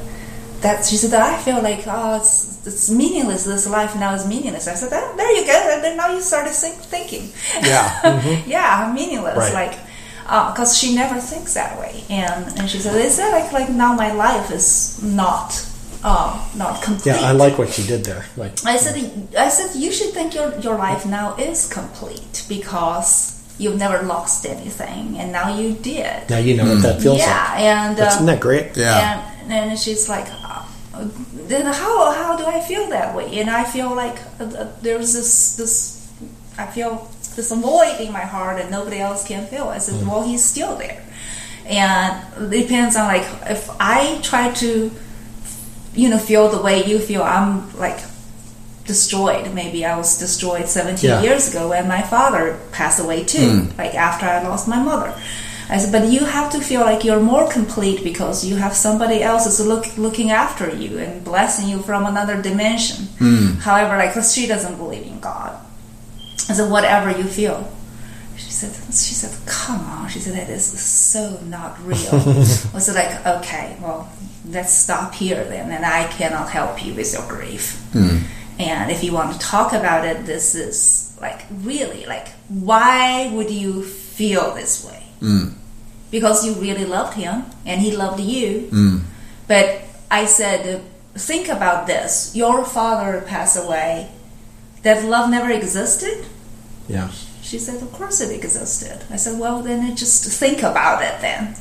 that 0.61 0.85
she 0.85 0.97
said 0.97 1.11
that 1.11 1.21
I 1.21 1.41
feel 1.41 1.61
like 1.61 1.83
oh 1.87 2.17
it's 2.17 2.65
it's 2.65 2.89
meaningless. 2.89 3.45
This 3.45 3.67
life 3.69 3.95
now 3.95 4.15
is 4.15 4.27
meaningless. 4.27 4.67
I 4.67 4.73
said 4.73 4.89
that 4.91 5.15
there 5.15 5.31
you 5.37 5.45
go. 5.45 5.69
And 5.73 5.83
then 5.83 5.95
now 5.97 6.09
you 6.11 6.21
started 6.21 6.53
think, 6.53 6.75
thinking. 6.75 7.29
Yeah. 7.61 7.85
Mm-hmm. 8.05 8.49
yeah, 8.49 8.91
meaningless. 8.95 9.37
Right. 9.37 9.53
Like 9.53 9.79
uh, 10.27 10.51
because 10.51 10.77
she 10.77 10.95
never 10.95 11.19
thinks 11.19 11.53
that 11.53 11.79
way. 11.79 12.03
And 12.09 12.59
and 12.59 12.69
she 12.69 12.79
said, 12.79 12.95
is 12.95 13.17
that 13.17 13.31
like 13.31 13.51
like 13.51 13.69
now 13.69 13.93
my 13.93 14.11
life 14.13 14.49
is 14.51 15.01
not 15.03 15.53
uh, 16.05 16.47
not 16.55 16.83
complete. 16.83 17.07
Yeah, 17.07 17.27
I 17.27 17.31
like 17.31 17.57
what 17.57 17.75
you 17.77 17.83
did 17.83 18.05
there. 18.05 18.25
Like, 18.37 18.63
I 18.63 18.77
said, 18.77 18.95
I 19.35 19.49
said 19.49 19.75
you 19.75 19.91
should 19.91 20.13
think 20.13 20.35
your 20.35 20.53
your 20.59 20.77
life 20.77 21.05
now 21.05 21.35
is 21.35 21.67
complete 21.67 22.45
because 22.47 23.41
you've 23.57 23.77
never 23.77 24.03
lost 24.03 24.45
anything, 24.45 25.17
and 25.17 25.31
now 25.31 25.57
you 25.57 25.73
did. 25.73 26.29
now 26.29 26.37
you 26.37 26.55
know 26.57 26.67
what 26.69 26.81
that 26.83 27.01
feels 27.01 27.17
yeah, 27.17 27.49
like. 27.49 27.59
and 27.61 27.97
That's, 27.97 28.15
uh, 28.15 28.17
isn't 28.17 28.27
that 28.27 28.39
great? 28.39 28.77
Yeah. 28.77 29.25
and 29.41 29.51
and 29.51 29.79
she's 29.79 30.07
like, 30.07 30.27
uh, 30.29 30.63
then 31.49 31.65
how 31.65 32.11
how 32.11 32.37
do 32.37 32.45
I 32.45 32.61
feel 32.61 32.87
that 32.89 33.15
way? 33.15 33.39
And 33.39 33.49
I 33.49 33.63
feel 33.63 33.95
like 33.95 34.17
uh, 34.39 34.43
uh, 34.43 34.71
there's 34.81 35.13
this 35.13 35.57
this 35.57 35.73
I 36.57 36.67
feel 36.67 37.09
this 37.35 37.51
void 37.51 37.97
in 37.99 38.13
my 38.13 38.25
heart 38.33 38.61
and 38.61 38.69
nobody 38.69 38.99
else 38.99 39.27
can 39.27 39.45
feel. 39.47 39.67
I 39.67 39.79
said, 39.79 40.05
well, 40.07 40.21
he's 40.21 40.43
still 40.43 40.77
there, 40.77 41.03
and 41.65 42.53
it 42.53 42.61
depends 42.61 42.95
on 42.95 43.07
like 43.07 43.25
if 43.49 43.69
I 43.79 44.19
try 44.21 44.53
to, 44.53 44.91
you 45.95 46.09
know, 46.09 46.17
feel 46.17 46.49
the 46.49 46.61
way 46.61 46.83
you 46.85 46.99
feel, 46.99 47.23
I'm 47.23 47.75
like 47.77 47.99
destroyed. 48.85 49.53
Maybe 49.53 49.85
I 49.85 49.97
was 49.97 50.17
destroyed 50.17 50.67
17 50.67 51.09
Yeah. 51.09 51.21
years 51.21 51.49
ago 51.49 51.69
when 51.69 51.87
my 51.87 52.01
father 52.01 52.59
passed 52.71 52.99
away 52.99 53.23
too, 53.23 53.61
hmm. 53.61 53.77
like 53.77 53.95
after 53.95 54.25
I 54.25 54.43
lost 54.43 54.67
my 54.67 54.81
mother. 54.81 55.13
I 55.67 55.77
said, 55.77 55.91
but 55.91 56.11
you 56.11 56.19
have 56.25 56.51
to 56.51 56.61
feel 56.61 56.81
like 56.81 57.03
you're 57.03 57.19
more 57.19 57.49
complete 57.51 58.03
because 58.03 58.45
you 58.45 58.55
have 58.57 58.75
somebody 58.75 59.23
else 59.23 59.47
is 59.47 59.59
look, 59.65 59.97
looking 59.97 60.29
after 60.29 60.69
you 60.69 60.99
and 60.99 61.23
blessing 61.23 61.67
you 61.67 61.81
from 61.81 62.05
another 62.05 62.39
dimension. 62.39 63.05
Hmm. 63.17 63.45
However, 63.59 63.97
like 63.97 64.13
she 64.23 64.45
doesn't 64.45 64.77
believe 64.77 65.07
in 65.07 65.19
God. 65.19 65.59
I 66.47 66.53
said, 66.53 66.69
whatever 66.69 67.09
you 67.09 67.23
feel. 67.23 67.67
She 68.37 68.51
said, 68.51 68.69
she 68.93 69.15
said, 69.15 69.33
come 69.47 69.81
on. 69.81 70.09
She 70.09 70.19
said, 70.19 70.35
that 70.35 70.49
is 70.49 70.65
so 70.65 71.39
not 71.45 71.81
real. 71.83 71.97
I 72.11 72.71
was 72.73 72.93
like, 72.93 73.25
okay, 73.25 73.75
well, 73.81 74.07
let's 74.47 74.73
stop 74.73 75.13
here 75.13 75.43
then, 75.45 75.71
and 75.71 75.85
I 75.85 76.07
cannot 76.07 76.49
help 76.49 76.85
you 76.85 76.93
with 76.93 77.13
your 77.13 77.27
grief. 77.27 77.81
Hmm. 77.91 78.17
And 78.57 78.91
if 78.91 79.03
you 79.03 79.11
want 79.11 79.33
to 79.33 79.39
talk 79.39 79.73
about 79.73 80.05
it, 80.05 80.25
this 80.25 80.55
is 80.55 81.17
like 81.19 81.45
really 81.51 82.05
like, 82.05 82.29
why 82.47 83.29
would 83.33 83.51
you 83.51 83.83
feel 83.83 84.53
this 84.53 84.85
way? 84.85 85.03
Hmm. 85.19 85.49
Because 86.11 86.45
you 86.45 86.53
really 86.53 86.85
loved 86.85 87.15
him 87.15 87.45
and 87.65 87.81
he 87.81 87.95
loved 87.95 88.21
you. 88.21 88.67
Hmm. 88.69 88.97
But 89.47 89.81
I 90.09 90.25
said, 90.25 90.81
think 91.15 91.49
about 91.49 91.87
this. 91.87 92.35
Your 92.35 92.63
father 92.63 93.21
passed 93.21 93.57
away. 93.57 94.09
That 94.83 95.03
love 95.03 95.29
never 95.29 95.51
existed? 95.51 96.25
Yeah. 96.87 97.09
She 97.41 97.59
said, 97.59 97.81
Of 97.81 97.91
course 97.91 98.21
it 98.21 98.31
existed. 98.31 99.03
I 99.09 99.17
said, 99.17 99.39
Well, 99.39 99.61
then 99.61 99.95
just 99.95 100.25
think 100.39 100.59
about 100.59 101.03
it 101.03 101.21
then. 101.21 101.55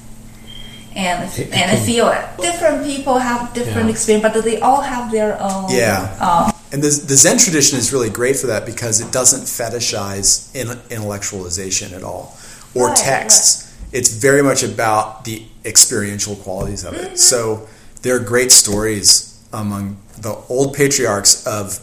And, 0.96 1.24
It- 1.24 1.38
it 1.38 1.52
and 1.52 1.70
can- 1.70 1.84
feel 1.86 2.08
it. 2.08 2.24
Different 2.40 2.84
people 2.84 3.18
have 3.18 3.52
different 3.52 3.86
Yeah. 3.88 3.92
experience, 3.94 4.22
but 4.34 4.44
they 4.44 4.60
all 4.60 4.80
have 4.80 5.10
their 5.10 5.40
own 5.40 5.70
Yeah. 5.70 6.08
um, 6.20 6.52
And 6.72 6.82
the, 6.82 6.88
the 6.90 7.16
Zen 7.16 7.38
tradition 7.38 7.78
is 7.78 7.92
really 7.92 8.10
great 8.10 8.36
for 8.36 8.48
that 8.48 8.66
because 8.66 9.00
it 9.00 9.10
doesn't 9.12 9.42
fetishize 9.44 10.48
in, 10.54 10.68
intellectualization 10.90 11.92
at 11.94 12.02
all 12.02 12.36
or 12.74 12.88
Right, 12.88 12.96
texts. 12.96 13.64
It's 13.92 14.10
very 14.10 14.42
much 14.42 14.62
about 14.64 15.24
the 15.24 15.44
experiential 15.64 16.34
qualities 16.36 16.82
of 16.84 16.94
it. 16.94 17.18
So 17.20 17.68
there 18.02 18.16
are 18.16 18.20
great 18.20 18.50
stories 18.50 19.34
among 19.52 19.98
the 20.20 20.36
old 20.48 20.74
patriarchs 20.74 21.44
of 21.46 21.78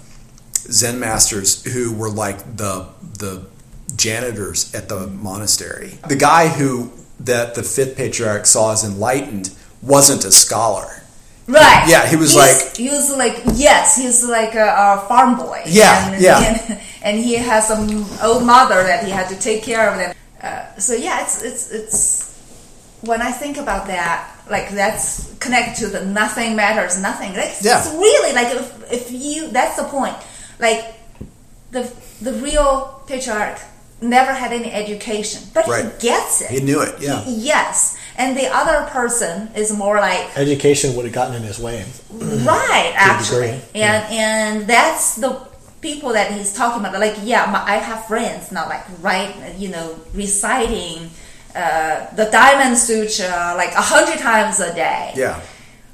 Zen 0.69 0.99
masters 0.99 1.63
who 1.73 1.91
were 1.93 2.09
like 2.09 2.57
the 2.57 2.85
the 3.19 3.43
janitors 3.95 4.73
at 4.73 4.89
the 4.89 5.07
monastery. 5.07 5.99
The 6.07 6.15
guy 6.15 6.47
who 6.47 6.91
that 7.25 7.55
the 7.55 7.63
fifth 7.63 7.95
patriarch 7.97 8.45
saw 8.45 8.71
as 8.73 8.83
enlightened 8.83 9.51
wasn't 9.81 10.25
a 10.25 10.31
scholar. 10.31 10.87
Right. 11.47 11.85
Yeah, 11.87 12.07
he 12.07 12.15
was 12.15 12.33
He's- 12.33 12.65
like- 12.65 12.77
he 12.77 12.89
was 12.89 13.15
like 13.15 13.41
yes, 13.55 13.97
he 13.97 14.05
was 14.05 14.23
like 14.23 14.55
a, 14.55 14.67
a 14.67 15.05
farm 15.07 15.35
boy. 15.37 15.61
Yeah, 15.65 16.11
and, 16.11 16.21
yeah. 16.21 16.39
And, 16.69 16.79
and 17.03 17.17
he 17.23 17.33
has 17.35 17.67
some 17.67 18.05
old 18.23 18.45
mother 18.45 18.83
that 18.83 19.03
he 19.03 19.09
had 19.11 19.27
to 19.29 19.39
take 19.39 19.63
care 19.63 19.89
of. 19.89 19.97
Them. 19.97 20.15
Uh, 20.41 20.75
so 20.79 20.93
yeah, 20.93 21.21
it's 21.23 21.41
it's 21.43 21.71
it's 21.71 22.31
when 23.01 23.21
I 23.21 23.31
think 23.31 23.57
about 23.57 23.87
that, 23.87 24.29
like 24.49 24.69
that's 24.69 25.33
connected 25.39 25.75
to 25.81 25.87
the 25.89 26.05
nothing 26.05 26.55
matters, 26.55 27.01
nothing. 27.01 27.33
Like, 27.33 27.55
Yeah. 27.61 27.79
It's 27.79 27.89
really 27.91 28.33
like 28.33 28.55
if 28.55 28.91
if 28.91 29.11
you 29.11 29.49
that's 29.49 29.75
the 29.77 29.85
point. 29.85 30.15
Like 30.59 30.93
the 31.71 31.91
the 32.21 32.33
real 32.33 33.01
patriarch 33.07 33.59
never 34.01 34.33
had 34.33 34.51
any 34.51 34.71
education, 34.73 35.41
but 35.53 35.67
Right. 35.67 35.85
he 35.85 35.91
gets 36.09 36.41
it. 36.41 36.49
He 36.51 36.59
knew 36.61 36.81
it, 36.81 36.95
yeah. 36.99 37.21
He- 37.21 37.33
yes, 37.33 37.95
and 38.17 38.35
the 38.37 38.47
other 38.47 38.87
person 38.89 39.49
is 39.55 39.71
more 39.71 39.99
like 39.99 40.27
Education 40.35 40.95
would 40.95 41.05
have 41.05 41.13
gotten 41.13 41.35
in 41.35 41.43
his 41.43 41.59
way. 41.59 41.85
right 42.11 42.93
actually 42.95 43.51
degree, 43.51 43.81
and 43.81 44.03
and 44.13 44.67
that's 44.67 45.15
the 45.15 45.39
people 45.81 46.09
that 46.13 46.31
he's 46.31 46.53
talking 46.53 46.79
about 46.85 46.99
like 46.99 47.15
yeah 47.23 47.49
my, 47.51 47.61
i 47.65 47.77
have 47.77 48.05
friends 48.05 48.51
now 48.51 48.67
like 48.69 48.83
right 49.01 49.33
you 49.57 49.67
know 49.69 49.95
reciting 50.13 51.09
uh, 51.55 52.05
the 52.15 52.25
diamond 52.31 52.77
sutra 52.77 53.53
like 53.57 53.71
a 53.73 53.81
hundred 53.81 54.19
times 54.19 54.59
a 54.59 54.71
day 54.75 55.11
Yeah. 55.15 55.39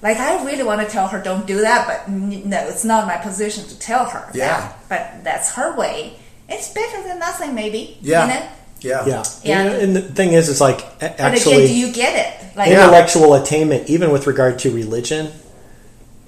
like 0.01 0.17
i 0.17 0.43
really 0.43 0.63
want 0.63 0.81
to 0.81 0.87
tell 0.87 1.07
her 1.07 1.19
don't 1.21 1.47
do 1.47 1.61
that 1.61 1.87
but 1.87 2.11
n- 2.13 2.43
no 2.49 2.57
it's 2.67 2.83
not 2.83 3.07
my 3.07 3.15
position 3.17 3.63
to 3.71 3.79
tell 3.79 4.05
her 4.05 4.29
Yeah. 4.33 4.59
that. 4.59 4.89
but 4.89 5.23
that's 5.23 5.53
her 5.53 5.75
way 5.77 6.17
it's 6.49 6.73
better 6.73 7.03
than 7.07 7.19
nothing 7.19 7.53
maybe 7.55 7.97
Yeah. 8.01 8.21
you 8.27 8.33
know 8.33 8.47
Yeah. 8.81 9.05
Yeah. 9.07 9.23
Yeah. 9.43 9.61
And, 9.61 9.81
and 9.83 9.95
the 9.95 10.01
thing 10.01 10.33
is, 10.33 10.49
it's 10.49 10.61
like 10.61 10.81
a- 11.01 11.09
but 11.09 11.19
actually 11.19 11.55
again 11.65 11.67
do 11.67 11.75
you 11.79 11.91
get 11.93 12.13
it 12.15 12.55
like 12.57 12.69
intellectual 12.69 13.33
attainment, 13.35 13.89
even 13.89 14.11
with 14.11 14.27
regard 14.27 14.59
to 14.59 14.71
religion, 14.71 15.31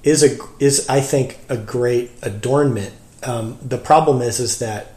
is 0.04 0.24
a 0.24 0.38
is 0.60 0.88
I 0.90 1.02
think 1.02 1.38
a 1.50 1.58
great 1.58 2.12
adornment. 2.22 2.94
Um, 3.24 3.58
the 3.62 3.78
problem 3.78 4.22
is 4.22 4.40
is 4.40 4.60
that 4.60 4.94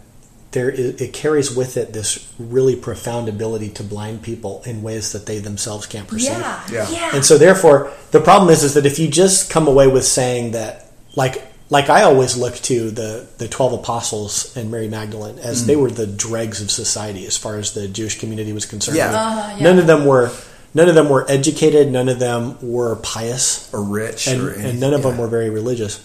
there 0.53 0.71
is, 0.71 1.01
it 1.01 1.13
carries 1.13 1.55
with 1.55 1.77
it 1.77 1.93
this 1.93 2.31
really 2.39 2.77
profound 2.77 3.29
ability 3.29 3.71
to 3.71 3.83
blind 3.83 4.23
people 4.23 4.63
in 4.67 4.83
ways 4.83 5.13
that 5.13 5.25
they 5.27 5.39
themselves 5.39 5.87
can't 5.87 6.07
perceive. 6.07 6.31
yeah 6.39 6.63
Yeah. 6.71 6.91
yeah 6.91 7.11
And 7.15 7.25
so 7.25 7.37
therefore 7.39 7.91
the 8.13 8.21
problem 8.21 8.51
is 8.51 8.63
is 8.63 8.75
that 8.75 8.85
if 8.87 8.99
you 8.99 9.09
just 9.09 9.51
come 9.51 9.67
away 9.67 9.87
with 9.89 10.05
saying 10.05 10.53
that 10.53 10.87
like 11.17 11.43
like 11.73 11.89
I 11.89 12.03
always 12.03 12.37
look 12.37 12.55
to 12.71 12.91
the 12.91 13.27
the 13.39 13.49
12 13.49 13.73
apostles 13.81 14.55
and 14.59 14.71
Mary 14.71 14.89
Magdalene 14.89 15.39
as 15.39 15.67
they 15.67 15.75
were 15.75 15.91
the 15.91 16.07
dregs 16.07 16.61
of 16.61 16.71
society 16.71 17.25
as 17.27 17.39
far 17.39 17.57
as 17.57 17.73
the 17.73 17.89
Jewish 17.89 18.21
community 18.21 18.53
was 18.53 18.67
concerned. 18.67 18.99
Yeah. 18.99 19.11
Uh-huh, 19.11 19.57
yeah. 19.57 19.63
None 19.65 19.79
of 19.79 19.87
them 19.87 20.05
were 20.05 20.31
none 20.75 20.91
of 20.91 20.95
them 20.95 21.09
were 21.09 21.25
educated, 21.31 21.91
none 21.91 22.11
of 22.11 22.19
them 22.19 22.59
were 22.61 22.97
pious 22.97 23.73
Or 23.73 23.83
rich 23.83 24.27
and, 24.27 24.43
or 24.43 24.51
and 24.51 24.81
none 24.81 24.93
of 24.93 25.01
yeah. 25.03 25.09
them 25.11 25.19
were 25.19 25.29
very 25.29 25.49
religious. 25.49 26.05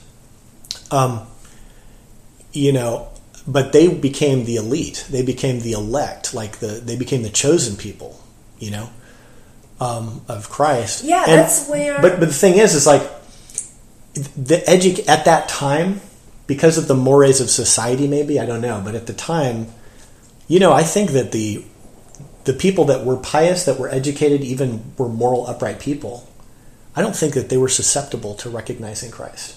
Um, 0.89 1.27
you 2.53 2.71
know, 2.71 3.09
but 3.45 3.73
they 3.73 3.89
became 3.93 4.45
the 4.45 4.55
elite. 4.55 5.05
They 5.09 5.21
became 5.21 5.59
the 5.59 5.73
elect, 5.73 6.33
like 6.33 6.59
the 6.59 6.67
they 6.67 6.95
became 6.95 7.23
the 7.23 7.29
chosen 7.29 7.75
people. 7.75 8.17
You 8.57 8.71
know, 8.71 8.89
um, 9.81 10.21
of 10.29 10.49
Christ. 10.49 11.03
Yeah, 11.03 11.25
And- 11.27 11.41
that's 11.41 11.67
where- 11.67 12.01
But 12.01 12.21
but 12.21 12.29
the 12.29 12.33
thing 12.33 12.55
is, 12.57 12.73
is 12.73 12.87
like 12.87 13.03
the 14.17 14.57
edu- 14.67 15.07
at 15.07 15.25
that 15.25 15.49
time 15.49 16.01
because 16.47 16.77
of 16.77 16.87
the 16.87 16.95
mores 16.95 17.41
of 17.41 17.49
society. 17.49 18.07
Maybe 18.07 18.39
I 18.39 18.45
don't 18.45 18.61
know, 18.61 18.81
but 18.83 18.95
at 18.95 19.07
the 19.07 19.13
time, 19.13 19.67
you 20.47 20.59
know, 20.59 20.71
I 20.73 20.83
think 20.83 21.11
that 21.11 21.31
the 21.31 21.63
the 22.45 22.53
people 22.53 22.85
that 22.85 23.05
were 23.05 23.17
pious, 23.17 23.65
that 23.65 23.77
were 23.77 23.89
educated, 23.89 24.41
even 24.41 24.93
were 24.97 25.09
moral, 25.09 25.45
upright 25.47 25.79
people. 25.79 26.27
I 26.95 27.01
don't 27.01 27.15
think 27.15 27.33
that 27.33 27.49
they 27.49 27.57
were 27.57 27.69
susceptible 27.69 28.35
to 28.35 28.49
recognizing 28.49 29.11
Christ. 29.11 29.55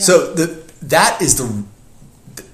So 0.00 0.32
the 0.32 0.62
that 0.82 1.20
is 1.20 1.36
the 1.36 1.64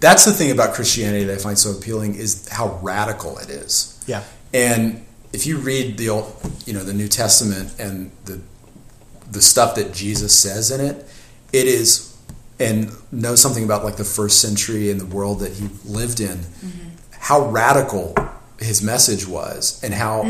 that's 0.00 0.24
the 0.24 0.32
thing 0.32 0.50
about 0.50 0.74
Christianity 0.74 1.24
that 1.24 1.38
I 1.38 1.42
find 1.42 1.58
so 1.58 1.70
appealing 1.70 2.14
is 2.14 2.48
how 2.48 2.78
radical 2.82 3.38
it 3.38 3.50
is. 3.50 4.02
Yeah. 4.06 4.22
And 4.52 5.04
if 5.32 5.46
you 5.46 5.58
read 5.58 5.98
the 5.98 6.08
old, 6.08 6.34
you 6.64 6.72
know, 6.72 6.84
the 6.84 6.94
New 6.94 7.08
Testament 7.08 7.74
and 7.78 8.10
the 8.24 8.40
the 9.30 9.42
stuff 9.42 9.74
that 9.74 9.92
Jesus 9.92 10.38
says 10.38 10.70
in 10.70 10.80
it, 10.80 11.06
it 11.54 11.66
is 11.66 12.16
and 12.58 12.90
know 13.12 13.34
something 13.34 13.64
about 13.64 13.84
like 13.84 13.96
the 13.96 14.04
first 14.04 14.40
century 14.40 14.90
and 14.90 15.00
the 15.00 15.06
world 15.06 15.40
that 15.40 15.52
he 15.52 15.68
lived 15.84 16.20
in, 16.20 16.40
how 17.12 17.48
radical 17.48 18.14
his 18.60 18.82
message 18.82 19.26
was 19.26 19.82
and 19.82 19.92
how 19.92 20.22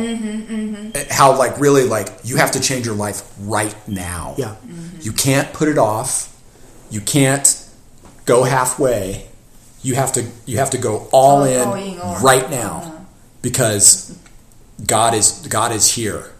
how 1.11 1.37
like 1.39 1.59
really 1.61 1.85
like 1.85 2.09
you 2.25 2.37
have 2.37 2.51
to 2.53 2.61
change 2.61 2.87
your 2.87 2.95
life 2.95 3.23
right 3.41 3.75
now. 3.89 4.35
Yeah. 4.39 4.57
You 5.01 5.13
can't 5.13 5.53
put 5.53 5.69
it 5.69 5.79
off. 5.79 6.31
You 6.91 7.01
can't 7.01 7.47
go 8.25 8.45
halfway. 8.45 9.27
You 9.83 9.95
have 9.97 10.13
to 10.13 10.25
you 10.47 10.59
have 10.59 10.71
to 10.71 10.79
go 10.79 11.09
all 11.13 11.39
All- 11.39 11.45
in, 11.45 11.61
all 11.69 11.75
in 11.75 11.99
or- 12.01 12.19
right 12.21 12.49
now 12.51 13.07
because 13.43 14.17
God 14.87 15.15
is 15.15 15.47
God 15.49 15.73
is 15.73 15.95
here. 15.95 16.33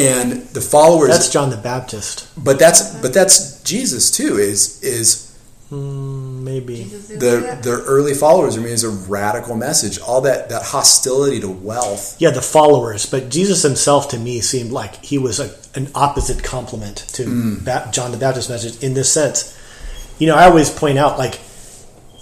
And 0.00 0.42
the 0.48 0.60
followers 0.60 1.10
That's 1.10 1.30
John 1.30 1.50
the 1.50 1.56
Baptist. 1.56 2.28
but 2.42 2.58
that's 2.58 2.94
but 3.00 3.12
that's 3.12 3.62
Jesus 3.62 4.10
too 4.10 4.38
is 4.38 4.82
is 4.82 5.36
hmm, 5.68 6.42
Maybe. 6.44 6.84
the 6.84 7.58
the 7.62 7.82
early 7.86 8.14
followers 8.14 8.56
I 8.56 8.60
mean 8.60 8.68
is 8.72 8.84
a 8.84 8.90
radical 8.90 9.56
message 9.56 9.98
all 9.98 10.22
that 10.22 10.48
that 10.48 10.62
hostility 10.62 11.40
to 11.40 11.48
wealth 11.48 12.16
Yeah, 12.18 12.30
the 12.30 12.42
followers, 12.42 13.06
but 13.06 13.28
Jesus 13.28 13.62
himself 13.62 14.08
to 14.10 14.18
me 14.18 14.40
seemed 14.40 14.72
like 14.72 15.04
he 15.04 15.18
was 15.18 15.38
a, 15.38 15.54
an 15.74 15.88
opposite 15.94 16.42
complement 16.42 16.96
to 17.14 17.24
hmm. 17.24 17.64
Ba- 17.64 17.88
John 17.92 18.10
the 18.12 18.18
Baptist 18.18 18.48
message 18.48 18.82
in 18.82 18.94
this 18.94 19.12
sense. 19.12 19.56
You 20.18 20.26
know, 20.28 20.34
I 20.36 20.44
always 20.46 20.70
point 20.70 20.98
out 20.98 21.18
like, 21.18 21.40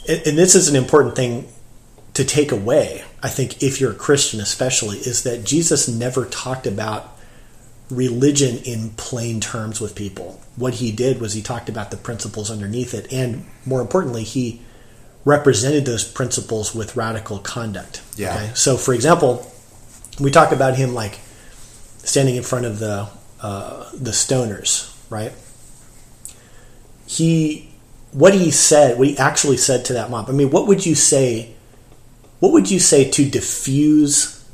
and 0.09 0.21
and 0.27 0.39
this 0.39 0.55
is 0.55 0.69
an 0.69 0.77
important 0.77 1.17
thing 1.17 1.49
to 2.15 2.25
take 2.25 2.51
away. 2.51 3.05
I 3.23 3.29
think 3.29 3.63
if 3.63 3.81
you're 3.81 3.93
a 3.93 3.95
Christian, 3.95 4.41
especially, 4.41 4.99
is 4.99 5.23
that 5.23 5.45
Jesus 5.45 5.89
never 5.89 6.25
talked 6.25 6.67
about 6.67 7.18
religion 7.91 8.59
in 8.65 8.91
plain 8.91 9.41
terms 9.41 9.81
with 9.81 9.95
people. 9.95 10.41
What 10.57 10.75
he 10.75 10.93
did 10.93 11.21
was 11.21 11.33
he 11.33 11.43
talked 11.43 11.69
about 11.69 11.91
the 11.91 11.97
principles 11.97 12.51
underneath 12.51 12.95
it, 12.95 13.13
and 13.13 13.47
more 13.65 13.81
importantly, 13.81 14.25
he 14.25 14.61
represented 15.25 15.85
those 15.85 16.05
principles 16.05 16.75
with 16.75 16.97
radical 16.97 17.39
conduct. 17.39 18.03
Yeah. 18.17 18.53
So, 18.55 18.77
for 18.77 18.95
example, 18.95 19.51
we 20.21 20.31
talk 20.31 20.53
about 20.53 20.77
him 20.77 20.95
like 20.95 21.21
standing 21.99 22.37
in 22.37 22.43
front 22.43 22.67
of 22.67 22.79
the 22.79 23.09
uh, 23.41 23.91
the 23.93 24.11
stoners, 24.11 24.95
right? 25.11 25.33
He, 27.07 27.71
what 28.13 28.35
he 28.35 28.51
said, 28.51 28.99
what 28.99 29.09
he 29.09 29.17
actually 29.17 29.57
said 29.57 29.85
to 29.87 29.93
that 29.95 30.11
mob. 30.11 30.29
I 30.29 30.33
mean, 30.33 30.51
what 30.51 30.67
would 30.67 30.85
you 30.85 30.95
say? 30.95 31.55
What 32.41 32.53
would 32.53 32.71
you 32.71 32.79
say 32.79 33.11
to 33.11 33.29
diffuse, 33.29 34.45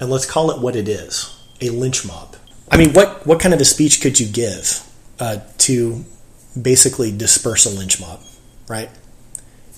and 0.00 0.10
let's 0.10 0.26
call 0.26 0.50
it 0.50 0.60
what 0.60 0.76
it 0.76 0.88
is, 0.88 1.34
a 1.60 1.70
lynch 1.70 2.06
mob? 2.06 2.31
I 2.72 2.78
mean, 2.78 2.92
what 2.94 3.26
what 3.26 3.38
kind 3.38 3.52
of 3.52 3.60
a 3.60 3.64
speech 3.66 4.00
could 4.00 4.18
you 4.18 4.26
give 4.26 4.88
uh, 5.20 5.38
to 5.58 6.04
basically 6.60 7.12
disperse 7.16 7.66
a 7.66 7.70
lynch 7.70 8.00
mob, 8.00 8.20
right? 8.66 8.88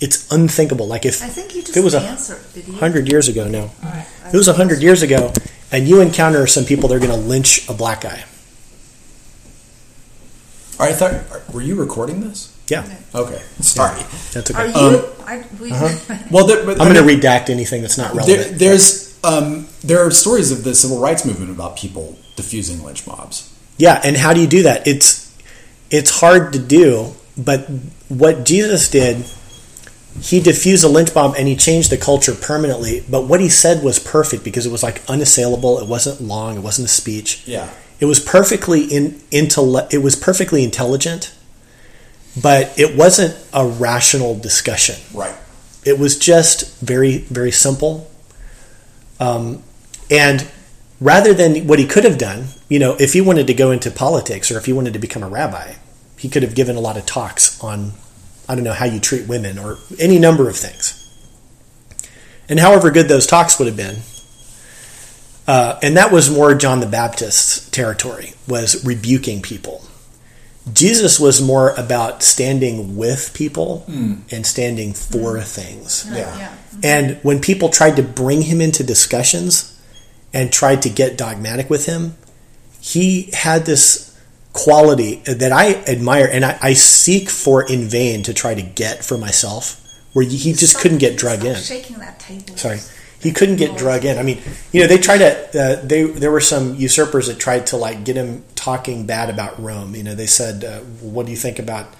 It's 0.01 0.31
unthinkable. 0.33 0.87
Like 0.87 1.05
if 1.05 1.21
I 1.23 1.27
think 1.27 1.55
you 1.55 1.61
if 1.61 1.77
it 1.77 1.83
was 1.83 1.95
a 1.95 2.01
answered. 2.01 2.41
Did 2.55 2.73
hundred 2.77 3.11
years 3.11 3.29
ago, 3.29 3.49
no, 3.49 3.63
All 3.63 3.71
right. 3.83 4.07
if 4.27 4.35
it 4.35 4.37
was 4.37 4.49
a 4.49 4.55
hundred 4.55 4.81
years 4.81 5.03
ago, 5.03 5.33
and 5.73 5.89
you 5.89 6.01
encounter 6.01 6.47
some 6.47 6.65
people, 6.65 6.89
they're 6.89 7.01
going 7.01 7.11
to 7.11 7.17
lynch 7.17 7.69
a 7.69 7.75
black 7.75 8.03
guy. 8.03 8.25
All 10.79 10.87
right, 10.87 10.93
I 10.93 10.97
thought 10.97 11.53
were 11.55 11.63
you 11.63 11.77
recording 11.77 12.21
this 12.21 12.53
Yeah, 12.69 12.85
okay 13.15 13.41
sorry 13.61 14.03
that's 14.33 14.51
okay. 14.51 14.61
Are 14.61 14.67
okay. 14.67 14.81
you? 14.81 14.99
Um, 14.99 15.05
I, 15.25 15.45
we, 15.61 15.71
well 16.33 16.47
there, 16.47 16.65
but, 16.67 16.81
I'm 16.81 16.93
going 16.93 17.07
mean, 17.07 17.21
to 17.21 17.27
redact 17.27 17.49
anything 17.49 17.81
that's 17.83 17.97
not 17.97 18.13
there, 18.13 18.39
relevant. 18.39 18.59
there's 18.59 19.19
um, 19.25 19.69
there 19.83 20.05
are 20.05 20.11
stories 20.11 20.51
of 20.51 20.65
the 20.65 20.75
civil 20.75 21.01
rights 21.01 21.25
movement 21.25 21.51
about 21.53 21.77
people 21.77 22.19
diffusing 22.37 22.83
lynch 22.83 23.07
mobs 23.07 23.51
Yeah, 23.77 24.01
and 24.05 24.17
how 24.17 24.33
do 24.35 24.41
you 24.41 24.47
do 24.47 24.63
that? 24.65 24.87
It's 24.87 25.33
it's 25.91 26.11
hard 26.21 26.53
to 26.55 26.59
do, 26.59 27.15
but 27.37 27.69
what 28.09 28.45
Jesus 28.45 28.89
did, 28.89 29.25
he 30.21 30.41
diffused 30.41 30.83
a 30.85 30.89
lynch 30.89 31.15
mob 31.15 31.35
and 31.39 31.47
he 31.49 31.57
changed 31.57 31.91
the 31.91 31.97
culture 31.97 32.35
permanently. 32.35 33.05
But 33.09 33.27
what 33.29 33.41
he 33.41 33.49
said 33.49 33.83
was 33.85 33.99
perfect 33.99 34.43
because 34.45 34.67
it 34.67 34.73
was 34.73 34.83
like 34.83 35.03
unassailable. 35.09 35.79
It 35.81 35.87
wasn't 35.89 36.21
long. 36.21 36.57
It 36.57 36.61
wasn't 36.63 36.87
a 36.89 36.91
speech. 36.91 37.43
yeah 37.47 37.69
It 38.01 38.07
was 38.07 38.19
perfectly 38.21 38.85
in 38.85 39.21
intell- 39.31 39.93
It 39.93 39.99
was 39.99 40.17
perfectly 40.17 40.65
intelligent, 40.65 41.33
but 42.41 42.77
it 42.79 42.97
wasn't 42.97 43.37
a 43.53 43.67
rational 43.67 44.35
discussion. 44.39 44.97
Right. 45.13 45.35
It 45.85 45.99
was 45.99 46.19
just 46.19 46.81
very, 46.81 47.19
very 47.19 47.53
simple. 47.53 48.11
Um, 49.21 49.63
and 50.11 50.47
rather 51.01 51.35
than 51.35 51.67
what 51.67 51.79
he 51.79 51.87
could 51.87 52.05
have 52.05 52.19
done, 52.19 52.47
you 52.69 52.79
know, 52.79 52.97
if 52.99 53.13
he 53.13 53.21
wanted 53.21 53.47
to 53.47 53.55
go 53.55 53.71
into 53.71 53.91
politics 53.91 54.51
or 54.51 54.59
if 54.59 54.67
he 54.67 54.73
wanted 54.73 54.93
to 54.93 54.99
become 54.99 55.23
a 55.23 55.29
rabbi, 55.29 55.75
he 56.19 56.29
could 56.29 56.43
have 56.43 56.55
given 56.55 56.77
a 56.77 56.81
lot 56.81 56.97
of 56.97 57.05
talks 57.07 57.63
on, 57.63 57.93
I 58.49 58.55
don't 58.55 58.65
know, 58.65 58.73
how 58.73 58.87
you 58.87 59.01
treat 59.01 59.29
women 59.29 59.59
or 59.59 59.79
any 59.99 60.19
number 60.19 60.49
of 60.49 60.57
things. 60.57 61.01
And 62.49 62.61
however 62.61 62.91
good 62.91 63.09
those 63.09 63.27
talks 63.27 63.59
would 63.59 63.69
have 63.69 63.77
been, 63.77 63.97
uh, 65.47 65.79
and 65.83 65.97
that 65.97 66.11
was 66.11 66.31
more 66.31 66.55
John 66.55 66.81
the 66.81 66.87
Baptist's 66.87 67.69
territory, 67.71 68.33
was 68.49 68.85
rebuking 68.85 69.43
people. 69.43 69.85
Jesus 70.73 71.21
was 71.21 71.43
more 71.43 71.71
about 71.73 72.23
standing 72.23 72.97
with 72.97 73.35
people 73.35 73.85
and 74.31 74.47
standing 74.47 74.95
for 74.95 75.39
things. 75.43 76.07
Yeah. 76.11 76.39
Yeah. 76.39 76.55
And 76.83 77.19
when 77.23 77.41
people 77.41 77.69
tried 77.69 77.97
to 77.97 78.03
bring 78.03 78.41
him 78.41 78.63
into 78.63 78.83
discussions 78.83 79.74
and 80.35 80.53
tried 80.53 80.83
to 80.83 80.91
get 80.91 81.17
dogmatic 81.17 81.71
with 81.71 81.87
him, 81.87 82.17
he 82.81 83.31
had 83.33 83.65
this 83.65 84.11
quality 84.53 85.17
that 85.27 85.53
I 85.53 85.75
admire 85.75 86.29
and 86.31 86.45
I, 86.45 86.59
I 86.61 86.73
seek 86.75 87.31
for 87.31 87.67
in 87.67 87.89
vain 87.89 88.23
to 88.25 88.35
try 88.35 88.55
to 88.55 88.63
get 88.63 89.05
for 89.05 89.17
myself, 89.17 89.81
where 90.13 90.25
he 90.25 90.53
just 90.53 90.71
Stop- 90.73 90.83
couldn't 90.83 90.99
get 90.99 91.17
drug 91.17 91.41
stop 91.41 91.57
in. 91.57 91.63
Shaking 91.63 91.99
that 91.99 92.21
table. 92.21 92.57
Sorry, 92.57 92.81
he 93.21 93.33
couldn't 93.33 93.57
get 93.57 93.79
drug 93.79 94.05
in. 94.05 94.19
I 94.19 94.23
mean, 94.23 94.41
you 94.73 94.81
know, 94.81 94.87
they 94.87 94.99
tried 94.99 95.19
to. 95.19 95.31
Uh, 95.59 95.87
they 95.87 96.03
there 96.03 96.31
were 96.31 96.41
some 96.41 96.75
usurpers 96.75 97.29
that 97.29 97.39
tried 97.39 97.69
to 97.69 97.77
like 97.77 98.05
get 98.05 98.17
him 98.17 98.45
talking 98.55 99.07
bad 99.07 99.31
about 99.31 99.61
Rome. 99.63 99.95
You 99.95 100.03
know, 100.03 100.15
they 100.15 100.27
said, 100.27 100.65
uh, 100.65 100.81
"What 101.01 101.27
do 101.27 101.33
you 101.33 101.39
think 101.39 101.59
about, 101.59 101.95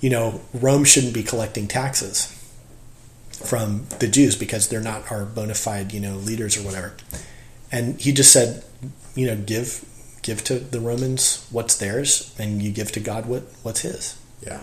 you 0.00 0.10
know, 0.10 0.40
Rome 0.52 0.84
shouldn't 0.84 1.14
be 1.14 1.22
collecting 1.22 1.66
taxes 1.66 2.32
from 3.44 3.86
the 4.00 4.08
Jews 4.08 4.36
because 4.36 4.68
they're 4.68 4.80
not 4.80 5.10
our 5.10 5.24
bona 5.24 5.54
fide, 5.54 5.92
you 5.92 6.00
know, 6.00 6.16
leaders 6.16 6.56
or 6.56 6.62
whatever." 6.62 6.94
And 7.72 8.00
he 8.00 8.12
just 8.12 8.32
said, 8.32 8.62
you 9.14 9.26
know, 9.26 9.36
give 9.36 9.84
give 10.22 10.42
to 10.44 10.58
the 10.58 10.80
Romans 10.80 11.46
what's 11.50 11.76
theirs, 11.76 12.34
and 12.38 12.62
you 12.62 12.72
give 12.72 12.92
to 12.92 13.00
God 13.00 13.26
what 13.26 13.42
what's 13.62 13.80
His. 13.80 14.16
Yeah. 14.44 14.60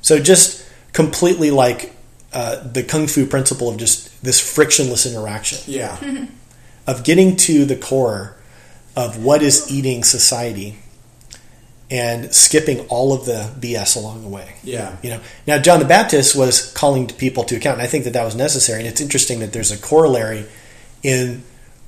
So 0.00 0.18
just 0.18 0.66
completely 0.92 1.50
like 1.50 1.94
uh, 2.32 2.66
the 2.66 2.82
kung 2.82 3.06
fu 3.06 3.26
principle 3.26 3.68
of 3.68 3.76
just 3.76 4.22
this 4.22 4.40
frictionless 4.40 5.06
interaction 5.06 5.58
Yeah. 5.66 6.26
of 6.86 7.04
getting 7.04 7.36
to 7.36 7.64
the 7.64 7.76
core 7.76 8.36
of 8.96 9.22
what 9.22 9.42
is 9.42 9.70
eating 9.70 10.02
society 10.04 10.78
and 11.90 12.34
skipping 12.34 12.80
all 12.88 13.12
of 13.12 13.26
the 13.26 13.52
BS 13.60 13.96
along 13.96 14.22
the 14.22 14.28
way. 14.28 14.54
Yeah. 14.64 14.96
You 15.02 15.10
know, 15.10 15.20
now 15.46 15.58
John 15.58 15.78
the 15.78 15.84
Baptist 15.84 16.34
was 16.34 16.72
calling 16.72 17.06
people 17.06 17.44
to 17.44 17.56
account, 17.56 17.74
and 17.74 17.82
I 17.82 17.86
think 17.86 18.04
that 18.04 18.14
that 18.14 18.24
was 18.24 18.34
necessary. 18.34 18.80
And 18.80 18.88
it's 18.88 19.00
interesting 19.00 19.40
that 19.40 19.52
there's 19.52 19.70
a 19.70 19.76
corollary 19.78 20.46
in 21.02 21.42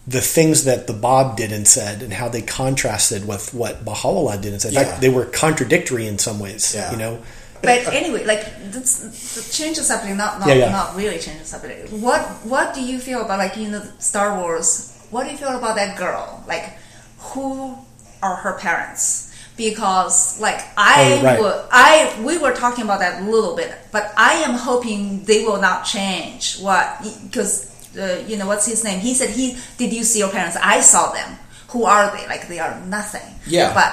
the 0.06 0.20
things 0.20 0.64
that 0.64 0.86
the 0.86 0.92
Báb 0.92 1.36
did 1.36 1.50
and 1.52 1.66
said, 1.66 2.02
and 2.02 2.12
how 2.12 2.28
they 2.28 2.42
contrasted 2.42 3.26
with 3.26 3.54
what 3.54 3.84
Baha'u'llah 3.84 4.38
did 4.38 4.52
and 4.52 4.60
said. 4.60 4.72
Yeah. 4.74 4.84
Fact, 4.84 5.00
they 5.00 5.08
were 5.08 5.24
contradictory 5.24 6.06
in 6.06 6.18
some 6.18 6.38
ways. 6.38 6.74
Yeah. 6.74 6.92
You 6.92 6.98
know, 6.98 7.22
But 7.62 7.86
anyway, 7.88 8.24
like 8.26 8.44
this, 8.70 9.00
the 9.34 9.42
change 9.52 9.78
the 9.78 9.82
subject, 9.82 10.14
not 10.16 10.40
not, 10.40 10.48
Yeah, 10.48 10.54
yeah. 10.54 10.70
not 10.72 10.94
really 10.96 11.18
change 11.18 11.38
the 11.40 11.46
subject. 11.46 11.90
What 11.92 12.20
what 12.44 12.74
do 12.74 12.82
you 12.84 12.98
feel 12.98 13.22
about 13.24 13.38
like 13.38 13.56
you 13.56 13.68
know 13.70 13.82
Star 13.98 14.38
Wars? 14.38 14.92
What 15.10 15.24
do 15.24 15.30
you 15.32 15.38
feel 15.38 15.56
about 15.56 15.76
that 15.76 15.96
girl? 15.96 16.44
Like, 16.46 16.76
who 17.32 17.78
are 18.22 18.36
her 18.36 18.58
parents? 18.58 19.32
Because 19.56 20.38
like 20.40 20.60
I 20.76 21.16
Oh, 21.20 21.24
right. 21.24 21.40
would, 21.40 21.56
I 21.72 22.20
we 22.26 22.36
were 22.36 22.52
talking 22.52 22.84
about 22.84 23.00
that 23.00 23.22
a 23.22 23.24
little 23.24 23.56
bit, 23.56 23.72
but 23.92 24.12
I 24.18 24.34
am 24.44 24.52
hoping 24.54 25.24
they 25.24 25.44
will 25.44 25.60
not 25.60 25.86
change 25.86 26.58
what 26.60 27.00
because 27.24 27.70
uh, 27.98 28.22
you 28.26 28.36
know 28.36 28.46
what's 28.46 28.66
his 28.66 28.84
name? 28.84 29.00
He 29.00 29.14
said 29.14 29.30
he 29.30 29.56
did 29.78 29.92
you 29.92 30.04
see 30.04 30.18
your 30.20 30.30
parents? 30.30 30.56
I 30.62 30.80
saw 30.80 31.12
them. 31.12 31.38
Who 31.68 31.84
are 31.84 32.16
they? 32.16 32.26
Like 32.26 32.48
they 32.48 32.58
are 32.60 32.78
nothing. 32.86 33.34
Yeah. 33.46 33.74
But 33.74 33.92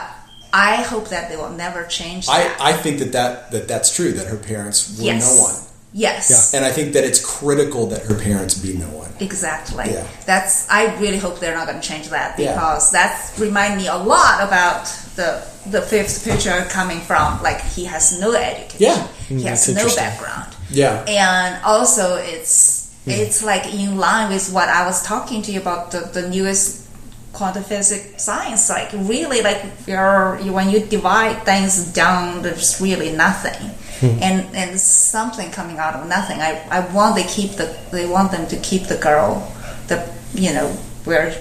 I 0.54 0.76
hope 0.84 1.10
that 1.10 1.30
they 1.30 1.38
will 1.38 1.50
never 1.52 1.86
change 1.86 2.28
that. 2.28 2.58
I, 2.62 2.72
I 2.72 2.74
think 2.74 3.00
that, 3.00 3.12
that 3.14 3.52
that 3.52 3.68
that's 3.68 3.96
true 3.96 4.12
that 4.14 4.28
her 4.28 4.38
parents 4.38 4.98
were 5.00 5.06
yes. 5.06 5.24
no 5.38 5.42
one, 5.44 5.56
Yes. 5.94 6.30
Yeah. 6.54 6.58
and 6.60 6.66
I 6.66 6.72
think 6.72 6.94
that 6.94 7.04
it's 7.04 7.24
critical 7.24 7.88
that 7.88 8.04
her 8.04 8.18
parents 8.20 8.56
be 8.62 8.78
no 8.78 8.88
one. 8.90 9.12
Exactly. 9.20 9.86
Yeah. 9.92 10.08
That's. 10.26 10.70
I 10.70 10.96
really 11.00 11.18
hope 11.18 11.40
they're 11.40 11.56
not 11.56 11.68
going 11.68 11.80
to 11.82 11.88
change 11.88 12.10
that 12.10 12.38
Yeah. 12.40 12.54
because 12.54 12.92
that 12.92 13.32
remind 13.40 13.78
me 13.78 13.88
a 13.88 13.96
lot 13.98 14.42
about 14.44 14.86
the 15.16 15.42
the 15.70 15.82
fifth 15.82 16.24
picture 16.26 16.66
coming 16.70 17.00
from 17.02 17.42
like 17.44 17.62
he 17.62 17.86
has 17.86 18.20
no 18.20 18.34
education. 18.34 18.78
Yeah. 18.80 19.08
He 19.30 19.36
Mm, 19.36 19.44
has 19.48 19.70
no 19.74 19.88
background. 19.96 20.54
Yeah. 20.70 21.06
And 21.08 21.64
also, 21.64 22.16
it's 22.18 22.81
Hmm. 23.06 23.10
it's 23.12 23.44
like 23.44 23.66
in 23.74 23.98
line 23.98 24.30
with 24.32 24.52
what 24.54 24.70
I 24.70 24.86
was 24.86 25.02
talking 25.04 25.42
to 25.44 25.52
you 25.52 25.60
about 25.60 25.90
the, 25.92 26.02
the 26.14 26.30
newest 26.30 26.88
quantum 27.34 27.64
physics 27.64 28.24
science. 28.24 28.70
Like 28.70 28.92
really, 28.94 29.42
like 29.42 29.64
you're 29.88 30.38
you, 30.44 30.54
when 30.54 30.70
you 30.70 30.82
divide 30.86 31.44
things 31.44 31.92
down, 31.94 32.44
there's 32.44 32.80
really 32.80 33.12
nothing, 33.12 33.70
Hmm. 34.02 34.22
and 34.22 34.56
and 34.56 34.80
something 34.80 35.50
coming 35.52 35.78
out 35.80 35.96
of 35.96 36.08
nothing. 36.08 36.42
I 36.42 36.62
I 36.70 36.80
want 36.94 37.16
they 37.16 37.24
keep 37.24 37.52
the 37.54 37.76
they 37.92 38.06
want 38.08 38.32
them 38.32 38.48
to 38.48 38.58
keep 38.58 38.84
the 38.88 38.98
girl, 38.98 39.52
the 39.88 39.98
you 40.34 40.54
know 40.54 40.68
where. 41.06 41.34